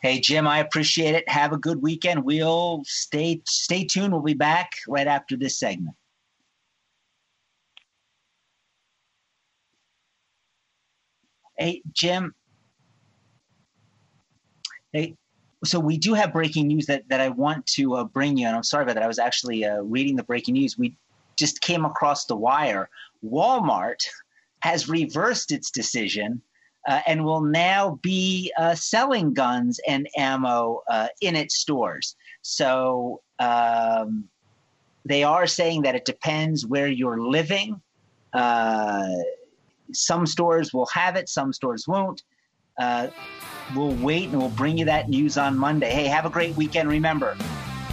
Hey 0.00 0.20
Jim, 0.20 0.46
I 0.46 0.60
appreciate 0.60 1.16
it. 1.16 1.28
Have 1.28 1.52
a 1.52 1.58
good 1.58 1.82
weekend. 1.82 2.24
We'll 2.24 2.82
stay 2.86 3.42
stay 3.46 3.84
tuned. 3.84 4.12
We'll 4.12 4.22
be 4.22 4.34
back 4.34 4.70
right 4.86 5.08
after 5.08 5.36
this 5.36 5.58
segment. 5.58 5.96
Hey 11.58 11.82
Jim. 11.92 12.34
Hey, 14.92 15.16
so 15.64 15.80
we 15.80 15.98
do 15.98 16.14
have 16.14 16.32
breaking 16.32 16.68
news 16.68 16.86
that 16.86 17.02
that 17.08 17.20
I 17.20 17.30
want 17.30 17.66
to 17.74 17.96
uh, 17.96 18.04
bring 18.04 18.36
you, 18.36 18.46
and 18.46 18.54
I'm 18.54 18.62
sorry 18.62 18.84
about 18.84 18.94
that. 18.94 19.02
I 19.02 19.08
was 19.08 19.18
actually 19.18 19.64
uh, 19.64 19.80
reading 19.80 20.14
the 20.14 20.22
breaking 20.22 20.54
news. 20.54 20.78
We 20.78 20.94
just 21.36 21.60
came 21.60 21.84
across 21.84 22.26
the 22.26 22.36
wire. 22.36 22.88
Walmart 23.24 23.98
has 24.62 24.88
reversed 24.88 25.50
its 25.50 25.70
decision 25.72 26.40
uh, 26.88 27.00
and 27.06 27.24
will 27.24 27.40
now 27.40 27.98
be 28.02 28.52
uh, 28.56 28.74
selling 28.76 29.34
guns 29.34 29.80
and 29.86 30.08
ammo 30.16 30.82
uh, 30.88 31.08
in 31.20 31.34
its 31.34 31.56
stores. 31.56 32.14
So 32.42 33.20
um, 33.40 34.24
they 35.04 35.24
are 35.24 35.46
saying 35.48 35.82
that 35.82 35.96
it 35.96 36.04
depends 36.04 36.66
where 36.66 36.88
you're 36.88 37.20
living. 37.20 37.80
Some 39.92 40.26
stores 40.26 40.72
will 40.72 40.86
have 40.86 41.16
it, 41.16 41.28
some 41.28 41.52
stores 41.52 41.86
won't. 41.86 42.22
Uh, 42.78 43.08
we'll 43.74 43.94
wait 43.94 44.28
and 44.28 44.38
we'll 44.38 44.50
bring 44.50 44.78
you 44.78 44.84
that 44.86 45.08
news 45.08 45.36
on 45.36 45.58
Monday. 45.58 45.90
Hey, 45.90 46.06
have 46.06 46.26
a 46.26 46.30
great 46.30 46.56
weekend. 46.56 46.88
Remember, 46.88 47.36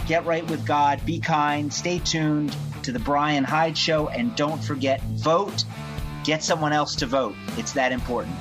get 0.06 0.24
right 0.24 0.48
with 0.48 0.64
God, 0.66 1.04
be 1.04 1.18
kind, 1.18 1.72
stay 1.72 1.98
tuned 1.98 2.56
to 2.82 2.92
the 2.92 3.00
Brian 3.00 3.42
Hyde 3.42 3.76
Show, 3.76 4.08
and 4.08 4.34
don't 4.36 4.62
forget, 4.62 5.00
vote. 5.02 5.64
Get 6.24 6.42
someone 6.42 6.72
else 6.72 6.94
to 6.96 7.06
vote. 7.06 7.34
It's 7.56 7.72
that 7.72 7.92
important. 7.92 8.36